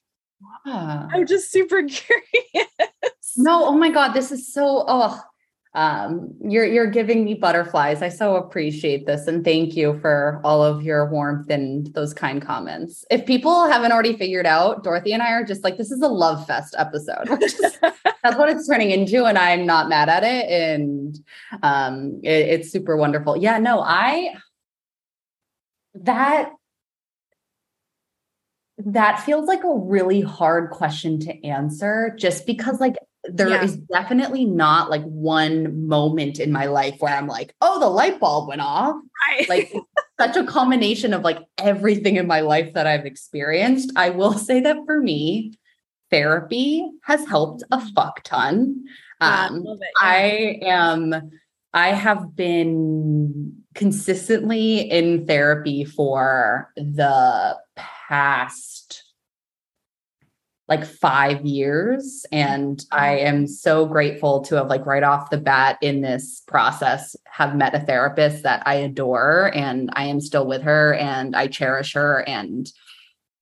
yeah. 0.65 1.07
i'm 1.13 1.27
just 1.27 1.51
super 1.51 1.83
curious. 1.89 2.69
No 3.37 3.67
oh 3.67 3.77
my 3.77 3.91
god 3.91 4.13
this 4.13 4.33
is 4.33 4.53
so 4.53 4.85
oh 4.89 5.21
um, 5.75 6.35
you're 6.43 6.65
you're 6.65 6.89
giving 6.89 7.25
me 7.25 7.35
butterflies. 7.35 8.03
I 8.03 8.09
so 8.09 8.35
appreciate 8.35 9.07
this 9.07 9.29
and 9.29 9.45
thank 9.45 9.77
you 9.77 9.99
for 10.01 10.41
all 10.43 10.65
of 10.65 10.83
your 10.83 11.09
warmth 11.09 11.49
and 11.49 11.87
those 11.95 12.13
kind 12.13 12.43
comments. 12.43 13.05
If 13.09 13.25
people 13.25 13.67
haven't 13.69 13.93
already 13.93 14.17
figured 14.17 14.47
out, 14.47 14.83
Dorothy 14.83 15.13
and 15.13 15.23
I 15.23 15.31
are 15.31 15.45
just 15.45 15.63
like 15.63 15.77
this 15.77 15.93
is 15.93 16.03
a 16.03 16.09
love 16.09 16.45
fest 16.45 16.75
episode. 16.77 17.29
Just, 17.41 17.79
that's 17.83 18.37
what 18.37 18.51
it's 18.51 18.67
turning 18.67 18.91
into, 18.91 19.27
and 19.27 19.39
I'm 19.39 19.65
not 19.65 19.89
mad 19.89 20.09
at 20.09 20.25
it. 20.25 20.51
And 20.51 21.17
um, 21.63 22.21
it, 22.25 22.49
it's 22.49 22.73
super 22.73 22.97
wonderful. 22.97 23.37
Yeah, 23.37 23.59
no, 23.59 23.81
I 23.81 24.35
that 25.95 26.51
that 28.79 29.21
feels 29.21 29.47
like 29.47 29.63
a 29.63 29.75
really 29.75 30.21
hard 30.21 30.71
question 30.71 31.21
to 31.21 31.47
answer 31.47 32.15
just 32.19 32.47
because 32.47 32.81
like 32.81 32.97
there 33.25 33.51
yeah. 33.51 33.63
is 33.63 33.77
definitely 33.77 34.45
not 34.45 34.91
like 34.91 35.03
one 35.03 35.87
moment 35.87 36.39
in 36.41 36.51
my 36.51 36.67
life 36.67 36.97
where 37.01 37.15
I'm 37.15 37.27
like, 37.27 37.55
oh, 37.61 37.79
the 37.79 37.89
light 37.89 38.19
bulb 38.19 38.49
went 38.49 38.63
off. 38.63 38.97
Right. 39.29 39.49
Like 39.49 39.75
such 40.21 40.37
a 40.37 40.45
combination 40.45 41.13
of 41.13 41.23
like 41.23 41.39
everything 41.59 42.17
in 42.17 42.27
my 42.27 42.41
life 42.41 42.73
that 42.75 42.87
I've 42.87 43.07
experienced. 43.07 43.93
I 43.97 44.11
will 44.11 44.35
say 44.35 44.61
that 44.61 44.79
for 44.87 45.01
me, 45.01 45.53
therapy 46.11 46.89
has 47.05 47.27
helped 47.29 47.63
a 47.71 47.81
fuck 47.93 48.23
ton. 48.25 48.85
Um, 49.21 49.65
yeah, 49.67 49.75
I 50.01 50.59
am, 50.63 51.31
I 51.75 51.89
have 51.89 52.35
been 52.35 53.63
consistently 53.75 54.81
in 54.81 55.27
therapy 55.27 55.85
for 55.85 56.73
the 56.77 57.59
past 57.77 58.80
like 60.71 60.87
five 60.87 61.45
years. 61.45 62.25
And 62.31 62.83
I 62.93 63.19
am 63.19 63.49
so 63.49 63.85
grateful 63.87 64.41
to 64.43 64.55
have, 64.55 64.69
like, 64.69 64.87
right 64.87 65.03
off 65.03 65.29
the 65.31 65.37
bat 65.37 65.77
in 65.83 66.01
this 66.01 66.43
process, 66.47 67.17
have 67.27 67.57
met 67.57 67.75
a 67.75 67.81
therapist 67.81 68.45
that 68.45 68.63
I 68.65 68.75
adore 68.77 69.51
and 69.53 69.91
I 69.95 70.05
am 70.05 70.21
still 70.21 70.47
with 70.47 70.63
her 70.63 70.95
and 70.95 71.35
I 71.35 71.49
cherish 71.49 71.93
her. 71.95 72.23
And 72.29 72.73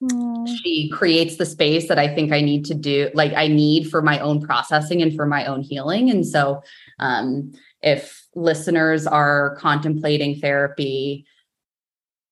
Aww. 0.03 0.49
she 0.63 0.89
creates 0.89 1.37
the 1.37 1.45
space 1.45 1.89
that 1.89 1.99
I 1.99 2.09
think 2.13 2.33
I 2.33 2.41
need 2.41 2.65
to 2.65 2.75
do, 2.75 3.11
like, 3.13 3.35
I 3.35 3.47
need 3.49 3.91
for 3.91 4.01
my 4.01 4.19
own 4.21 4.41
processing 4.41 5.03
and 5.03 5.15
for 5.15 5.27
my 5.27 5.45
own 5.45 5.61
healing. 5.61 6.09
And 6.09 6.27
so, 6.27 6.63
um, 6.99 7.53
if 7.83 8.27
listeners 8.35 9.07
are 9.07 9.55
contemplating 9.57 10.41
therapy, 10.41 11.27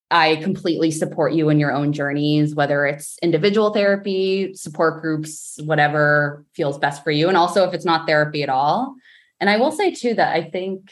I 0.09 0.37
completely 0.37 0.91
support 0.91 1.33
you 1.33 1.49
in 1.49 1.59
your 1.59 1.73
own 1.73 1.91
journeys, 1.91 2.55
whether 2.55 2.85
it's 2.85 3.17
individual 3.21 3.73
therapy, 3.73 4.53
support 4.53 5.01
groups, 5.01 5.59
whatever 5.65 6.45
feels 6.53 6.77
best 6.77 7.03
for 7.03 7.11
you. 7.11 7.27
And 7.27 7.35
also 7.35 7.67
if 7.67 7.73
it's 7.73 7.85
not 7.85 8.07
therapy 8.07 8.41
at 8.41 8.49
all. 8.49 8.95
And 9.39 9.49
I 9.49 9.57
will 9.57 9.71
say 9.71 9.91
too 9.91 10.13
that 10.13 10.33
I 10.33 10.49
think 10.49 10.91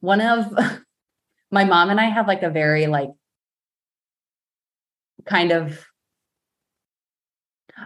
one 0.00 0.20
of 0.20 0.46
my 1.50 1.64
mom 1.64 1.90
and 1.90 2.00
I 2.00 2.04
have 2.04 2.28
like 2.28 2.42
a 2.42 2.50
very 2.50 2.86
like 2.86 3.10
kind 5.24 5.52
of 5.52 5.84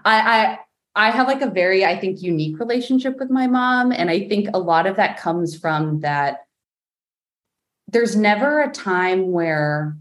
I 0.04 0.58
I 0.94 1.08
I 1.08 1.10
have 1.10 1.26
like 1.26 1.42
a 1.42 1.50
very, 1.50 1.84
I 1.84 1.98
think, 1.98 2.22
unique 2.22 2.58
relationship 2.58 3.18
with 3.18 3.30
my 3.30 3.46
mom. 3.46 3.92
And 3.92 4.08
I 4.08 4.26
think 4.28 4.48
a 4.54 4.58
lot 4.58 4.86
of 4.86 4.96
that 4.96 5.20
comes 5.20 5.56
from 5.56 6.00
that 6.00 6.46
there's 7.88 8.16
never 8.16 8.62
a 8.62 8.72
time 8.72 9.30
where 9.30 9.96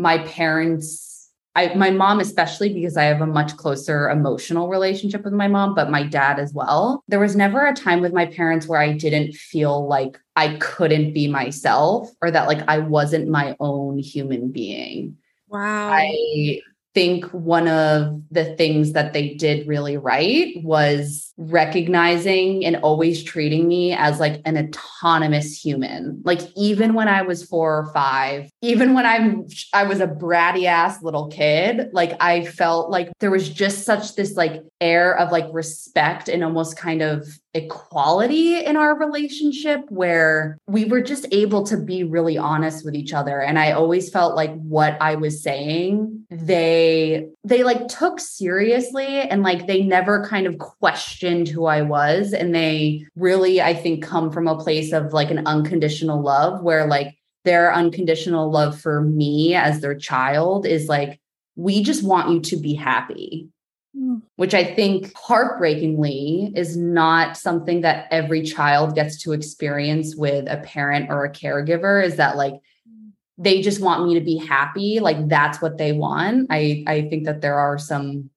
my 0.00 0.18
parents 0.18 1.30
I 1.56 1.74
my 1.74 1.90
mom 1.90 2.20
especially 2.20 2.72
because 2.72 2.96
I 2.96 3.04
have 3.04 3.20
a 3.20 3.26
much 3.26 3.56
closer 3.56 4.08
emotional 4.08 4.68
relationship 4.68 5.24
with 5.24 5.32
my 5.32 5.48
mom 5.48 5.74
but 5.74 5.90
my 5.90 6.04
dad 6.04 6.38
as 6.38 6.54
well. 6.54 7.02
There 7.08 7.20
was 7.20 7.34
never 7.34 7.66
a 7.66 7.74
time 7.74 8.00
with 8.00 8.12
my 8.12 8.26
parents 8.26 8.66
where 8.66 8.80
I 8.80 8.92
didn't 8.92 9.34
feel 9.34 9.86
like 9.86 10.18
I 10.36 10.56
couldn't 10.58 11.12
be 11.12 11.26
myself 11.28 12.08
or 12.22 12.30
that 12.30 12.46
like 12.46 12.62
I 12.68 12.78
wasn't 12.78 13.28
my 13.28 13.56
own 13.58 13.98
human 13.98 14.52
being. 14.52 15.16
Wow. 15.48 15.90
I 15.92 16.60
think 16.94 17.24
one 17.26 17.68
of 17.68 18.20
the 18.30 18.56
things 18.56 18.92
that 18.92 19.12
they 19.12 19.34
did 19.34 19.66
really 19.66 19.96
right 19.96 20.54
was 20.62 21.32
recognizing 21.36 22.64
and 22.64 22.76
always 22.76 23.22
treating 23.22 23.68
me 23.68 23.92
as 23.92 24.20
like 24.20 24.40
an 24.44 24.58
autonomous 24.58 25.58
human. 25.58 26.20
Like 26.24 26.40
even 26.56 26.94
when 26.94 27.08
I 27.08 27.22
was 27.22 27.44
4 27.44 27.78
or 27.78 27.92
5, 27.92 28.50
even 28.62 28.94
when 28.94 29.06
I'm 29.06 29.46
I 29.72 29.84
was 29.84 30.00
a 30.00 30.06
bratty 30.06 30.64
ass 30.64 31.02
little 31.02 31.28
kid, 31.28 31.88
like 31.92 32.12
I 32.20 32.44
felt 32.44 32.90
like 32.90 33.10
there 33.20 33.30
was 33.30 33.48
just 33.48 33.84
such 33.84 34.16
this 34.16 34.34
like 34.34 34.62
air 34.80 35.16
of 35.16 35.30
like 35.30 35.46
respect 35.52 36.28
and 36.28 36.42
almost 36.42 36.76
kind 36.76 37.02
of 37.02 37.26
equality 37.54 38.64
in 38.64 38.76
our 38.76 38.96
relationship 38.96 39.80
where 39.88 40.56
we 40.66 40.84
were 40.84 41.00
just 41.00 41.26
able 41.32 41.64
to 41.64 41.76
be 41.76 42.04
really 42.04 42.38
honest 42.38 42.84
with 42.84 42.94
each 42.94 43.12
other 43.12 43.40
and 43.40 43.58
i 43.58 43.72
always 43.72 44.08
felt 44.08 44.36
like 44.36 44.54
what 44.62 44.96
i 45.00 45.16
was 45.16 45.42
saying 45.42 46.24
they 46.30 47.26
they 47.42 47.64
like 47.64 47.88
took 47.88 48.20
seriously 48.20 49.22
and 49.22 49.42
like 49.42 49.66
they 49.66 49.82
never 49.82 50.24
kind 50.24 50.46
of 50.46 50.58
questioned 50.58 51.48
who 51.48 51.66
i 51.66 51.82
was 51.82 52.32
and 52.32 52.54
they 52.54 53.04
really 53.16 53.60
i 53.60 53.74
think 53.74 54.04
come 54.04 54.30
from 54.30 54.46
a 54.46 54.58
place 54.58 54.92
of 54.92 55.12
like 55.12 55.30
an 55.32 55.44
unconditional 55.46 56.22
love 56.22 56.62
where 56.62 56.86
like 56.86 57.16
their 57.44 57.74
unconditional 57.74 58.50
love 58.50 58.78
for 58.78 59.02
me 59.02 59.54
as 59.54 59.80
their 59.80 59.96
child 59.96 60.66
is 60.66 60.88
like 60.88 61.20
we 61.56 61.82
just 61.82 62.02
want 62.02 62.30
you 62.30 62.40
to 62.40 62.56
be 62.56 62.74
happy. 62.74 63.48
Mm. 63.96 64.22
which 64.36 64.54
I 64.54 64.62
think 64.62 65.12
heartbreakingly 65.16 66.52
is 66.54 66.76
not 66.76 67.36
something 67.36 67.80
that 67.80 68.06
every 68.12 68.42
child 68.42 68.94
gets 68.94 69.20
to 69.22 69.32
experience 69.32 70.14
with 70.14 70.46
a 70.48 70.58
parent 70.58 71.10
or 71.10 71.24
a 71.24 71.32
caregiver 71.32 72.04
is 72.04 72.14
that 72.14 72.36
like 72.36 72.52
mm. 72.52 73.10
they 73.36 73.60
just 73.60 73.80
want 73.80 74.06
me 74.06 74.14
to 74.14 74.20
be 74.20 74.36
happy 74.36 75.00
like 75.00 75.28
that's 75.28 75.60
what 75.60 75.76
they 75.76 75.90
want. 75.90 76.46
I 76.50 76.84
i 76.86 77.08
think 77.08 77.24
that 77.24 77.40
there 77.40 77.58
are 77.58 77.78
some 77.78 78.30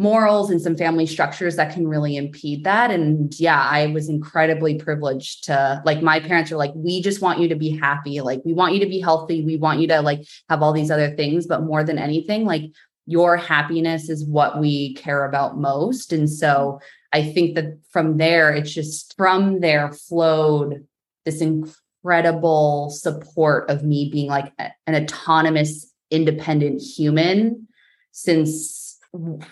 morals 0.00 0.50
and 0.50 0.62
some 0.62 0.76
family 0.76 1.06
structures 1.06 1.56
that 1.56 1.72
can 1.72 1.86
really 1.86 2.16
impede 2.16 2.64
that 2.64 2.90
and 2.90 3.34
yeah 3.38 3.60
i 3.60 3.86
was 3.86 4.08
incredibly 4.08 4.78
privileged 4.78 5.44
to 5.44 5.82
like 5.84 6.02
my 6.02 6.20
parents 6.20 6.52
are 6.52 6.56
like 6.56 6.70
we 6.74 7.02
just 7.02 7.20
want 7.20 7.40
you 7.40 7.48
to 7.48 7.56
be 7.56 7.70
happy 7.70 8.20
like 8.20 8.40
we 8.44 8.52
want 8.52 8.74
you 8.74 8.80
to 8.80 8.86
be 8.86 9.00
healthy 9.00 9.44
we 9.44 9.56
want 9.56 9.80
you 9.80 9.88
to 9.88 10.00
like 10.00 10.20
have 10.48 10.62
all 10.62 10.72
these 10.72 10.90
other 10.90 11.16
things 11.16 11.48
but 11.48 11.64
more 11.64 11.82
than 11.82 11.98
anything 11.98 12.44
like 12.44 12.62
your 13.08 13.38
happiness 13.38 14.10
is 14.10 14.26
what 14.26 14.60
we 14.60 14.92
care 14.92 15.24
about 15.24 15.56
most. 15.56 16.12
And 16.12 16.28
so 16.28 16.78
I 17.10 17.22
think 17.22 17.54
that 17.54 17.78
from 17.90 18.18
there, 18.18 18.52
it's 18.52 18.70
just 18.70 19.16
from 19.16 19.60
there 19.60 19.90
flowed 19.92 20.86
this 21.24 21.40
incredible 21.40 22.90
support 22.90 23.70
of 23.70 23.82
me 23.82 24.10
being 24.12 24.28
like 24.28 24.52
an 24.58 24.94
autonomous, 24.94 25.90
independent 26.10 26.82
human 26.82 27.66
since 28.12 28.98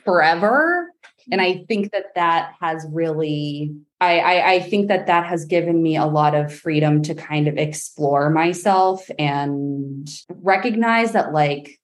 forever. 0.05 0.93
And 1.33 1.41
I 1.41 1.65
think 1.67 1.93
that 1.93 2.15
that 2.15 2.53
has 2.61 2.87
really, 2.93 3.75
I, 4.03 4.19
I, 4.19 4.51
I 4.53 4.61
think 4.61 4.89
that 4.89 5.07
that 5.07 5.25
has 5.25 5.47
given 5.47 5.83
me 5.83 5.97
a 5.97 6.05
lot 6.05 6.35
of 6.35 6.55
freedom 6.55 7.03
to 7.05 7.15
kind 7.15 7.49
of 7.49 7.57
explore 7.57 8.29
myself 8.29 9.11
and 9.19 10.07
recognize 10.29 11.13
that 11.13 11.33
like 11.33 11.81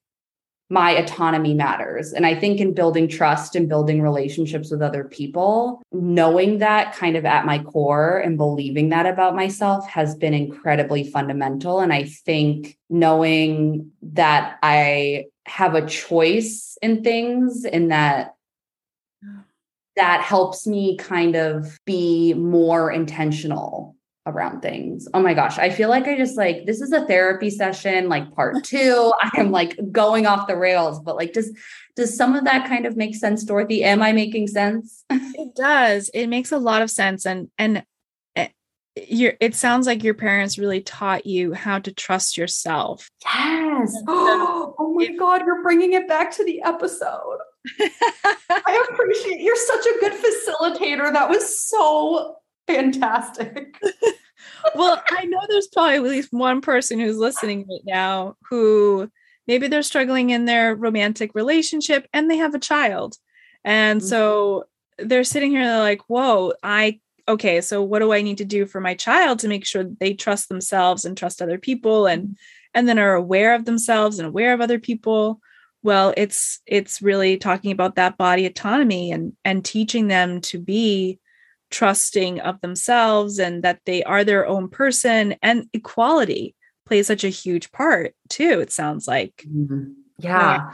my 0.72 0.92
autonomy 0.92 1.52
matters. 1.52 2.14
And 2.14 2.24
I 2.24 2.34
think 2.34 2.58
in 2.58 2.72
building 2.72 3.06
trust 3.06 3.54
and 3.54 3.68
building 3.68 4.00
relationships 4.00 4.70
with 4.70 4.80
other 4.80 5.04
people, 5.04 5.82
knowing 5.92 6.58
that 6.58 6.96
kind 6.96 7.14
of 7.14 7.26
at 7.26 7.44
my 7.44 7.58
core 7.58 8.16
and 8.16 8.38
believing 8.38 8.88
that 8.88 9.04
about 9.04 9.36
myself 9.36 9.86
has 9.86 10.14
been 10.14 10.32
incredibly 10.32 11.04
fundamental. 11.04 11.80
And 11.80 11.92
I 11.92 12.04
think 12.04 12.78
knowing 12.88 13.90
that 14.00 14.58
I 14.62 15.26
have 15.44 15.74
a 15.74 15.86
choice 15.86 16.78
in 16.80 17.04
things 17.04 17.66
and 17.66 17.90
that 17.90 18.34
that 19.96 20.22
helps 20.22 20.66
me 20.66 20.96
kind 20.96 21.36
of 21.36 21.78
be 21.84 22.32
more 22.32 22.90
intentional 22.90 23.94
around 24.26 24.60
things. 24.60 25.08
Oh 25.12 25.20
my 25.20 25.34
gosh, 25.34 25.58
I 25.58 25.70
feel 25.70 25.88
like 25.88 26.06
I 26.06 26.16
just 26.16 26.36
like 26.36 26.64
this 26.66 26.80
is 26.80 26.92
a 26.92 27.06
therapy 27.06 27.50
session 27.50 28.08
like 28.08 28.32
part 28.34 28.56
2. 28.64 29.12
I 29.20 29.30
am 29.40 29.50
like 29.50 29.76
going 29.90 30.26
off 30.26 30.46
the 30.46 30.56
rails, 30.56 31.00
but 31.00 31.16
like 31.16 31.32
does 31.32 31.52
does 31.96 32.16
some 32.16 32.34
of 32.34 32.44
that 32.44 32.68
kind 32.68 32.86
of 32.86 32.96
make 32.96 33.14
sense 33.14 33.44
Dorothy? 33.44 33.84
Am 33.84 34.02
I 34.02 34.12
making 34.12 34.48
sense? 34.48 35.04
it 35.10 35.54
does. 35.54 36.10
It 36.14 36.28
makes 36.28 36.52
a 36.52 36.58
lot 36.58 36.82
of 36.82 36.90
sense 36.90 37.26
and 37.26 37.50
and 37.58 37.84
eh, 38.36 38.48
your 38.96 39.34
it 39.40 39.54
sounds 39.54 39.86
like 39.86 40.04
your 40.04 40.14
parents 40.14 40.58
really 40.58 40.80
taught 40.80 41.26
you 41.26 41.52
how 41.52 41.80
to 41.80 41.92
trust 41.92 42.36
yourself. 42.36 43.10
Yes. 43.24 43.94
oh 44.08 44.94
my 44.96 45.08
god, 45.16 45.42
you're 45.44 45.62
bringing 45.62 45.94
it 45.94 46.06
back 46.06 46.30
to 46.36 46.44
the 46.44 46.62
episode. 46.62 47.38
I 48.50 48.86
appreciate 48.90 49.40
you're 49.40 49.56
such 49.56 49.86
a 49.86 50.00
good 50.00 50.12
facilitator. 50.12 51.12
That 51.12 51.28
was 51.28 51.60
so 51.60 52.36
fantastic. 52.66 53.76
well, 54.74 55.02
I 55.10 55.24
know 55.24 55.40
there's 55.48 55.68
probably 55.68 55.96
at 55.96 56.02
least 56.02 56.32
one 56.32 56.60
person 56.60 57.00
who's 57.00 57.16
listening 57.16 57.66
right 57.68 57.80
now 57.84 58.36
who 58.48 59.10
maybe 59.46 59.68
they're 59.68 59.82
struggling 59.82 60.30
in 60.30 60.44
their 60.44 60.74
romantic 60.74 61.34
relationship 61.34 62.06
and 62.12 62.30
they 62.30 62.36
have 62.36 62.54
a 62.54 62.60
child. 62.60 63.16
And 63.64 64.00
mm-hmm. 64.00 64.08
so 64.08 64.64
they're 64.98 65.24
sitting 65.24 65.50
here 65.50 65.60
and 65.60 65.68
they're 65.68 65.78
like, 65.80 66.02
whoa, 66.08 66.54
I 66.62 67.00
okay, 67.28 67.60
so 67.60 67.82
what 67.82 68.00
do 68.00 68.12
I 68.12 68.22
need 68.22 68.38
to 68.38 68.44
do 68.44 68.66
for 68.66 68.80
my 68.80 68.94
child 68.94 69.38
to 69.40 69.48
make 69.48 69.64
sure 69.64 69.84
they 69.84 70.12
trust 70.12 70.48
themselves 70.48 71.04
and 71.04 71.16
trust 71.16 71.40
other 71.40 71.58
people 71.58 72.06
and 72.06 72.22
mm-hmm. 72.24 72.32
and 72.74 72.88
then 72.88 72.98
are 72.98 73.14
aware 73.14 73.54
of 73.54 73.64
themselves 73.64 74.18
and 74.18 74.28
aware 74.28 74.52
of 74.52 74.60
other 74.60 74.78
people? 74.78 75.40
Well, 75.82 76.14
it's 76.16 76.60
it's 76.66 77.02
really 77.02 77.36
talking 77.36 77.72
about 77.72 77.96
that 77.96 78.16
body 78.16 78.46
autonomy 78.46 79.10
and 79.10 79.34
and 79.44 79.64
teaching 79.64 80.08
them 80.08 80.40
to 80.42 80.58
be 80.58 81.18
trusting 81.72 82.40
of 82.40 82.60
themselves 82.60 83.38
and 83.38 83.62
that 83.64 83.80
they 83.86 84.02
are 84.04 84.24
their 84.24 84.46
own 84.46 84.68
person 84.68 85.34
and 85.42 85.66
equality 85.72 86.54
plays 86.86 87.06
such 87.06 87.24
a 87.24 87.28
huge 87.28 87.72
part 87.72 88.14
too 88.28 88.60
it 88.60 88.70
sounds 88.70 89.08
like 89.08 89.44
mm-hmm. 89.48 89.92
yeah 90.18 90.72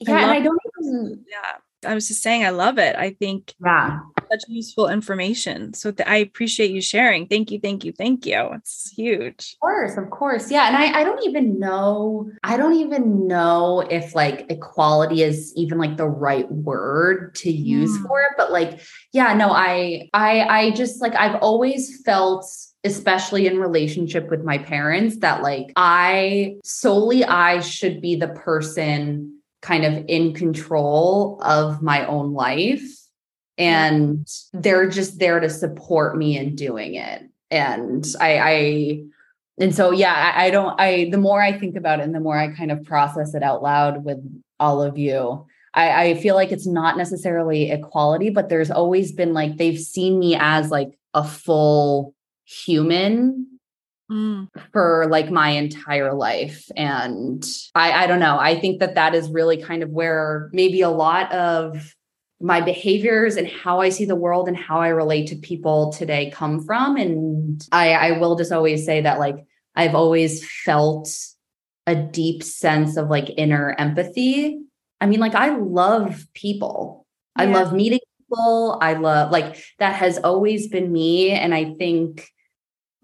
yeah, 0.00 0.18
yeah 0.18 0.26
I, 0.26 0.36
I 0.36 0.40
don't 0.40 0.60
even 0.82 1.24
yeah 1.30 1.56
I 1.86 1.94
was 1.94 2.08
just 2.08 2.22
saying, 2.22 2.44
I 2.44 2.50
love 2.50 2.78
it. 2.78 2.96
I 2.96 3.10
think 3.10 3.54
yeah, 3.64 4.00
such 4.30 4.44
useful 4.48 4.88
information. 4.88 5.74
So 5.74 5.90
th- 5.90 6.08
I 6.08 6.16
appreciate 6.16 6.70
you 6.70 6.80
sharing. 6.80 7.26
Thank 7.26 7.50
you, 7.50 7.60
thank 7.60 7.84
you, 7.84 7.92
thank 7.92 8.26
you. 8.26 8.50
It's 8.54 8.90
huge. 8.90 9.56
Of 9.56 9.60
course, 9.60 9.96
of 9.96 10.10
course. 10.10 10.50
Yeah. 10.50 10.68
And 10.68 10.76
I, 10.76 11.00
I 11.00 11.04
don't 11.04 11.24
even 11.24 11.58
know, 11.58 12.30
I 12.42 12.56
don't 12.56 12.74
even 12.74 13.26
know 13.26 13.80
if 13.90 14.14
like 14.14 14.46
equality 14.50 15.22
is 15.22 15.52
even 15.56 15.78
like 15.78 15.96
the 15.96 16.08
right 16.08 16.50
word 16.50 17.34
to 17.36 17.50
use 17.50 17.96
mm. 17.98 18.06
for 18.06 18.20
it. 18.22 18.32
But 18.36 18.52
like, 18.52 18.80
yeah, 19.12 19.34
no, 19.34 19.50
I 19.50 20.08
I 20.12 20.40
I 20.42 20.70
just 20.72 21.00
like 21.00 21.14
I've 21.14 21.36
always 21.36 22.02
felt 22.02 22.46
especially 22.84 23.46
in 23.46 23.58
relationship 23.58 24.30
with 24.30 24.44
my 24.44 24.58
parents 24.58 25.18
that 25.18 25.42
like 25.42 25.72
I 25.76 26.56
solely 26.62 27.24
I 27.24 27.60
should 27.60 28.00
be 28.00 28.16
the 28.16 28.28
person 28.28 29.40
kind 29.60 29.84
of 29.84 30.04
in 30.06 30.32
control 30.32 31.40
of 31.42 31.82
my 31.82 32.06
own 32.06 32.32
life 32.32 32.82
and 33.58 34.26
they're 34.52 34.88
just 34.88 35.18
there 35.18 35.40
to 35.40 35.48
support 35.48 36.16
me 36.16 36.36
in 36.38 36.54
doing 36.54 36.94
it. 36.94 37.22
And 37.50 38.04
I, 38.20 38.38
I 38.38 39.02
and 39.58 39.74
so 39.74 39.90
yeah, 39.90 40.32
I, 40.36 40.46
I 40.46 40.50
don't 40.50 40.80
I 40.80 41.08
the 41.10 41.18
more 41.18 41.40
I 41.40 41.58
think 41.58 41.76
about 41.76 42.00
it 42.00 42.04
and 42.04 42.14
the 42.14 42.20
more 42.20 42.38
I 42.38 42.54
kind 42.54 42.70
of 42.70 42.84
process 42.84 43.34
it 43.34 43.42
out 43.42 43.62
loud 43.62 44.04
with 44.04 44.18
all 44.60 44.82
of 44.82 44.98
you, 44.98 45.46
I, 45.74 46.04
I 46.04 46.14
feel 46.14 46.34
like 46.34 46.52
it's 46.52 46.66
not 46.66 46.96
necessarily 46.96 47.70
equality, 47.70 48.30
but 48.30 48.48
there's 48.48 48.70
always 48.70 49.12
been 49.12 49.32
like 49.32 49.56
they've 49.56 49.78
seen 49.78 50.18
me 50.18 50.36
as 50.38 50.70
like 50.70 50.98
a 51.14 51.24
full 51.24 52.14
human 52.44 53.46
Mm. 54.08 54.46
for 54.72 55.08
like 55.10 55.32
my 55.32 55.48
entire 55.48 56.14
life 56.14 56.70
and 56.76 57.44
I, 57.74 58.04
I 58.04 58.06
don't 58.06 58.20
know 58.20 58.38
i 58.38 58.56
think 58.56 58.78
that 58.78 58.94
that 58.94 59.16
is 59.16 59.28
really 59.28 59.60
kind 59.60 59.82
of 59.82 59.90
where 59.90 60.48
maybe 60.52 60.80
a 60.82 60.90
lot 60.90 61.32
of 61.32 61.95
my 62.40 62.60
behaviors 62.60 63.36
and 63.36 63.48
how 63.48 63.80
i 63.80 63.88
see 63.88 64.04
the 64.04 64.16
world 64.16 64.48
and 64.48 64.56
how 64.56 64.78
i 64.78 64.88
relate 64.88 65.28
to 65.28 65.36
people 65.36 65.92
today 65.92 66.30
come 66.30 66.62
from. 66.62 66.96
And 66.96 67.66
i 67.72 67.92
i 67.92 68.18
will 68.18 68.36
just 68.36 68.52
always 68.52 68.84
say 68.84 69.00
that 69.00 69.18
like 69.18 69.36
i've 69.74 69.94
always 69.94 70.48
felt 70.64 71.08
a 71.86 71.94
deep 71.94 72.42
sense 72.42 72.96
of 72.96 73.08
like 73.08 73.30
inner 73.36 73.74
empathy. 73.78 74.58
I 75.00 75.06
mean 75.06 75.20
like 75.20 75.34
i 75.34 75.56
love 75.56 76.26
people. 76.34 77.06
Yeah. 77.38 77.44
i 77.44 77.46
love 77.46 77.72
meeting 77.72 78.00
people. 78.18 78.78
I 78.82 78.94
love 78.94 79.30
like 79.30 79.62
that 79.78 79.94
has 79.94 80.18
always 80.18 80.68
been 80.68 80.92
me. 80.92 81.30
And 81.30 81.54
i 81.54 81.74
think 81.74 82.28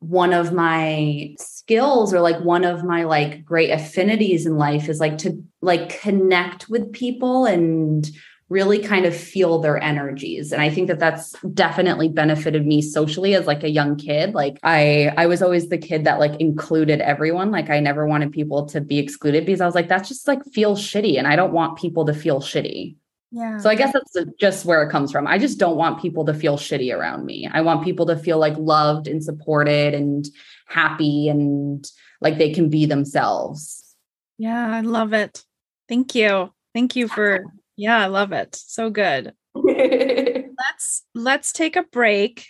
one 0.02 0.32
of 0.32 0.52
my 0.52 1.32
skills 1.38 2.12
or 2.12 2.20
like 2.20 2.40
one 2.40 2.64
of 2.64 2.82
my 2.82 3.04
like 3.04 3.44
great 3.44 3.70
affinities 3.70 4.46
in 4.46 4.56
life 4.56 4.88
is 4.88 4.98
like 4.98 5.16
to 5.16 5.40
like 5.60 6.00
connect 6.00 6.68
with 6.68 6.92
people 6.92 7.46
and 7.46 8.10
really 8.52 8.78
kind 8.78 9.06
of 9.06 9.16
feel 9.16 9.58
their 9.58 9.82
energies 9.82 10.52
and 10.52 10.60
i 10.60 10.68
think 10.68 10.86
that 10.88 10.98
that's 10.98 11.32
definitely 11.54 12.08
benefited 12.08 12.66
me 12.66 12.82
socially 12.82 13.34
as 13.34 13.46
like 13.46 13.64
a 13.64 13.70
young 13.70 13.96
kid 13.96 14.34
like 14.34 14.58
i 14.62 15.12
i 15.16 15.26
was 15.26 15.40
always 15.40 15.68
the 15.68 15.78
kid 15.78 16.04
that 16.04 16.20
like 16.20 16.38
included 16.40 17.00
everyone 17.00 17.50
like 17.50 17.70
i 17.70 17.80
never 17.80 18.06
wanted 18.06 18.30
people 18.30 18.66
to 18.66 18.80
be 18.80 18.98
excluded 18.98 19.46
because 19.46 19.62
i 19.62 19.66
was 19.66 19.74
like 19.74 19.88
that's 19.88 20.08
just 20.08 20.28
like 20.28 20.44
feel 20.52 20.76
shitty 20.76 21.18
and 21.18 21.26
i 21.26 21.34
don't 21.34 21.52
want 21.52 21.78
people 21.78 22.04
to 22.04 22.14
feel 22.14 22.40
shitty 22.40 22.94
yeah. 23.34 23.56
So 23.56 23.70
I 23.70 23.74
guess 23.76 23.94
that's 23.94 24.30
just 24.38 24.66
where 24.66 24.82
it 24.82 24.90
comes 24.90 25.10
from. 25.10 25.26
I 25.26 25.38
just 25.38 25.58
don't 25.58 25.78
want 25.78 26.02
people 26.02 26.26
to 26.26 26.34
feel 26.34 26.58
shitty 26.58 26.94
around 26.94 27.24
me. 27.24 27.48
I 27.50 27.62
want 27.62 27.82
people 27.82 28.04
to 28.06 28.16
feel 28.16 28.36
like 28.36 28.54
loved 28.58 29.08
and 29.08 29.24
supported 29.24 29.94
and 29.94 30.28
happy 30.66 31.30
and 31.30 31.90
like 32.20 32.36
they 32.36 32.52
can 32.52 32.68
be 32.68 32.84
themselves. 32.84 33.96
Yeah, 34.36 34.70
I 34.70 34.82
love 34.82 35.14
it. 35.14 35.46
Thank 35.88 36.14
you. 36.14 36.52
Thank 36.74 36.94
you 36.94 37.08
for 37.08 37.46
yeah, 37.82 37.98
I 37.98 38.06
love 38.06 38.32
it. 38.32 38.54
So 38.54 38.90
good. 38.90 39.32
let's 39.54 41.02
let's 41.14 41.52
take 41.52 41.74
a 41.74 41.82
break 41.82 42.46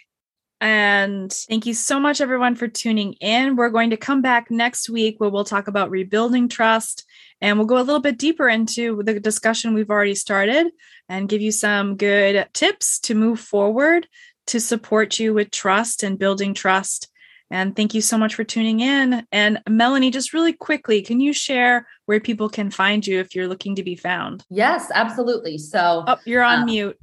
and 0.60 1.32
thank 1.32 1.64
you 1.64 1.72
so 1.72 1.98
much 1.98 2.20
everyone 2.20 2.54
for 2.54 2.68
tuning 2.68 3.14
in. 3.14 3.56
We're 3.56 3.70
going 3.70 3.90
to 3.90 3.96
come 3.96 4.20
back 4.20 4.50
next 4.50 4.90
week 4.90 5.18
where 5.18 5.30
we'll 5.30 5.44
talk 5.44 5.68
about 5.68 5.90
rebuilding 5.90 6.48
trust 6.48 7.06
and 7.40 7.58
we'll 7.58 7.66
go 7.66 7.78
a 7.78 7.82
little 7.82 8.00
bit 8.00 8.18
deeper 8.18 8.46
into 8.46 9.02
the 9.02 9.18
discussion 9.18 9.72
we've 9.72 9.90
already 9.90 10.14
started 10.14 10.68
and 11.08 11.30
give 11.30 11.40
you 11.40 11.50
some 11.50 11.96
good 11.96 12.46
tips 12.52 13.00
to 13.00 13.14
move 13.14 13.40
forward 13.40 14.06
to 14.48 14.60
support 14.60 15.18
you 15.18 15.32
with 15.32 15.50
trust 15.50 16.02
and 16.02 16.18
building 16.18 16.52
trust. 16.52 17.08
And 17.52 17.76
thank 17.76 17.92
you 17.92 18.00
so 18.00 18.16
much 18.16 18.34
for 18.34 18.44
tuning 18.44 18.80
in. 18.80 19.26
And 19.30 19.60
Melanie, 19.68 20.10
just 20.10 20.32
really 20.32 20.54
quickly, 20.54 21.02
can 21.02 21.20
you 21.20 21.34
share 21.34 21.86
where 22.06 22.18
people 22.18 22.48
can 22.48 22.70
find 22.70 23.06
you 23.06 23.20
if 23.20 23.34
you're 23.34 23.46
looking 23.46 23.76
to 23.76 23.82
be 23.82 23.94
found? 23.94 24.42
Yes, 24.48 24.90
absolutely. 24.94 25.58
So, 25.58 26.02
oh, 26.06 26.16
you're 26.24 26.42
on 26.42 26.60
um, 26.60 26.64
mute. 26.64 26.98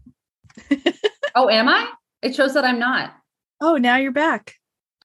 oh, 1.35 1.49
am 1.49 1.69
I? 1.69 1.87
It 2.23 2.35
shows 2.35 2.55
that 2.55 2.65
I'm 2.65 2.79
not. 2.79 3.13
Oh, 3.61 3.77
now 3.77 3.97
you're 3.97 4.11
back. 4.11 4.55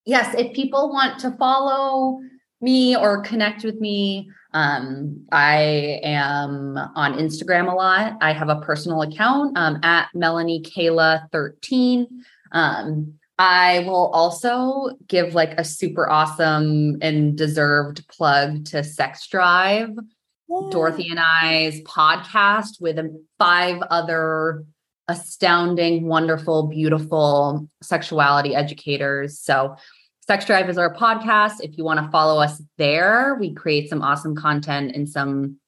Yes, 0.06 0.34
if 0.34 0.54
people 0.54 0.90
want 0.90 1.20
to 1.20 1.30
follow 1.32 2.20
me 2.62 2.96
or 2.96 3.20
connect 3.20 3.64
with 3.64 3.78
me, 3.78 4.30
um, 4.54 5.26
I 5.30 6.00
am 6.02 6.78
on 6.94 7.18
Instagram 7.18 7.70
a 7.70 7.74
lot. 7.74 8.16
I 8.22 8.32
have 8.32 8.48
a 8.48 8.60
personal 8.62 9.02
account 9.02 9.58
um, 9.58 9.78
at 9.82 10.08
Melanie 10.14 10.62
Kayla 10.62 11.30
13. 11.32 12.24
Um, 12.52 13.18
I 13.38 13.80
will 13.80 14.10
also 14.12 14.90
give 15.08 15.34
like 15.34 15.58
a 15.58 15.64
super 15.64 16.08
awesome 16.08 16.98
and 17.02 17.36
deserved 17.36 18.06
plug 18.08 18.66
to 18.66 18.84
Sex 18.84 19.26
Drive. 19.28 19.90
Dorothy 20.70 21.08
and 21.10 21.18
I's 21.18 21.80
podcast 21.82 22.80
with 22.80 22.98
um, 22.98 23.24
five 23.38 23.80
other 23.90 24.64
astounding, 25.08 26.06
wonderful, 26.06 26.68
beautiful 26.68 27.68
sexuality 27.82 28.54
educators. 28.54 29.40
So 29.40 29.76
Sex 30.26 30.44
Drive 30.44 30.70
is 30.70 30.78
our 30.78 30.94
podcast. 30.94 31.54
If 31.60 31.76
you 31.76 31.84
want 31.84 32.00
to 32.00 32.10
follow 32.10 32.40
us 32.40 32.62
there, 32.78 33.36
we 33.40 33.52
create 33.52 33.90
some 33.90 34.02
awesome 34.02 34.34
content 34.36 34.94
and 34.94 35.08
some 35.08 35.58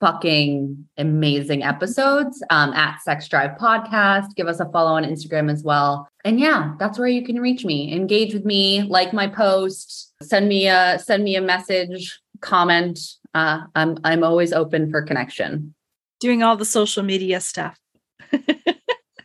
fucking 0.00 0.88
amazing 0.96 1.62
episodes 1.62 2.42
um, 2.50 2.72
at 2.72 3.00
Sex 3.02 3.28
Drive 3.28 3.58
Podcast. 3.58 4.34
Give 4.34 4.48
us 4.48 4.60
a 4.60 4.70
follow 4.70 4.92
on 4.92 5.04
Instagram 5.04 5.50
as 5.50 5.62
well. 5.62 6.08
And 6.24 6.40
yeah, 6.40 6.74
that's 6.78 6.98
where 6.98 7.08
you 7.08 7.24
can 7.24 7.40
reach 7.40 7.64
me. 7.64 7.92
Engage 7.92 8.32
with 8.32 8.44
me, 8.44 8.82
like 8.82 9.12
my 9.12 9.26
post, 9.26 10.14
send 10.22 10.48
me 10.48 10.68
a 10.68 10.98
send 10.98 11.24
me 11.24 11.36
a 11.36 11.42
message, 11.42 12.20
comment. 12.40 12.98
Uh, 13.34 13.62
I'm 13.74 13.98
I'm 14.04 14.24
always 14.24 14.52
open 14.52 14.90
for 14.90 15.02
connection. 15.02 15.74
Doing 16.18 16.42
all 16.42 16.56
the 16.56 16.64
social 16.64 17.02
media 17.02 17.40
stuff. 17.40 17.78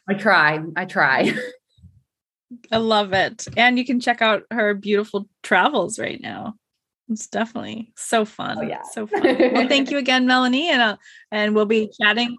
I 0.08 0.14
try. 0.14 0.60
I 0.76 0.86
try. 0.86 1.34
I 2.72 2.78
love 2.78 3.14
it. 3.14 3.48
And 3.58 3.78
you 3.78 3.86
can 3.86 4.00
check 4.00 4.22
out 4.22 4.44
her 4.52 4.74
beautiful 4.74 5.28
travels 5.44 6.00
right 6.00 6.22
now. 6.22 6.56
It's 7.10 7.28
definitely 7.28 7.92
so 7.96 8.26
fun. 8.26 8.58
Oh, 8.60 8.62
yeah. 8.64 8.82
So 8.92 9.06
fun. 9.06 9.22
well, 9.24 9.68
thank 9.68 9.92
you 9.92 9.98
again, 10.06 10.26
Melanie. 10.26 10.70
And, 10.70 10.82
uh, 10.82 10.98
and 11.32 11.56
we'll 11.56 11.66
be 11.66 11.92
chatting. 12.02 12.38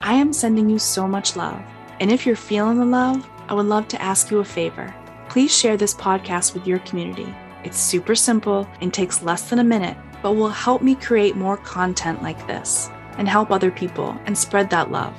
I 0.00 0.14
am 0.14 0.32
sending 0.32 0.68
you 0.68 0.78
so 0.78 1.06
much 1.06 1.36
love. 1.36 1.62
And 2.00 2.10
if 2.10 2.26
you're 2.26 2.36
feeling 2.36 2.78
the 2.78 2.84
love, 2.84 3.28
I 3.48 3.54
would 3.54 3.66
love 3.66 3.88
to 3.88 4.02
ask 4.02 4.30
you 4.30 4.38
a 4.40 4.44
favor. 4.44 4.94
Please 5.28 5.56
share 5.56 5.76
this 5.76 5.94
podcast 5.94 6.54
with 6.54 6.66
your 6.66 6.80
community. 6.80 7.32
It's 7.62 7.78
super 7.78 8.14
simple 8.14 8.68
and 8.80 8.92
takes 8.92 9.22
less 9.22 9.48
than 9.48 9.58
a 9.58 9.64
minute, 9.64 9.96
but 10.22 10.32
will 10.32 10.48
help 10.48 10.82
me 10.82 10.94
create 10.94 11.36
more 11.36 11.56
content 11.58 12.22
like 12.22 12.46
this 12.46 12.90
and 13.16 13.28
help 13.28 13.50
other 13.50 13.70
people 13.70 14.18
and 14.26 14.36
spread 14.36 14.70
that 14.70 14.90
love. 14.90 15.14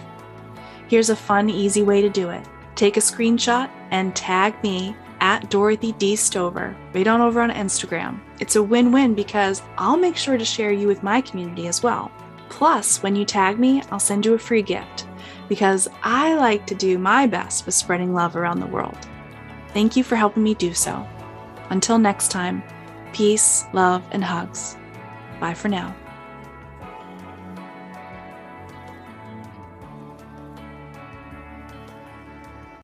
Here's 0.88 1.10
a 1.10 1.16
fun, 1.16 1.50
easy 1.50 1.82
way 1.82 2.02
to 2.02 2.10
do 2.10 2.30
it 2.30 2.46
take 2.76 2.98
a 2.98 3.00
screenshot 3.00 3.70
and 3.92 4.14
tag 4.16 4.62
me 4.62 4.96
at 5.26 5.50
Dorothy 5.50 5.92
D. 5.94 6.16
Stover 6.16 6.78
right 6.94 7.08
on 7.08 7.20
over 7.20 7.42
on 7.42 7.50
Instagram. 7.50 8.20
It's 8.40 8.58
a 8.58 8.62
win 8.62 8.92
win 8.92 9.16
because 9.16 9.64
I'll 9.76 9.98
make 9.98 10.16
sure 10.16 10.38
to 10.38 10.46
share 10.46 10.72
you 10.72 10.88
with 10.88 11.02
my 11.02 11.20
community 11.20 11.66
as 11.66 11.82
well. 11.82 12.12
Plus, 12.50 13.02
when 13.02 13.16
you 13.16 13.26
tag 13.26 13.58
me, 13.58 13.82
I'll 13.90 14.00
send 14.00 14.24
you 14.24 14.36
a 14.36 14.40
free 14.40 14.62
gift 14.62 15.08
because 15.50 15.88
I 16.04 16.36
like 16.36 16.68
to 16.68 16.76
do 16.76 17.00
my 17.00 17.26
best 17.26 17.66
with 17.66 17.74
spreading 17.74 18.14
love 18.14 18.36
around 18.36 18.60
the 18.60 18.68
world. 18.68 18.98
Thank 19.74 19.96
you 19.96 20.04
for 20.04 20.16
helping 20.16 20.44
me 20.44 20.54
do 20.54 20.76
so. 20.76 21.04
Until 21.72 21.98
next 21.98 22.30
time, 22.30 22.62
peace, 23.12 23.66
love, 23.74 24.04
and 24.12 24.24
hugs. 24.24 24.78
Bye 25.40 25.56
for 25.56 25.70
now. 25.70 25.96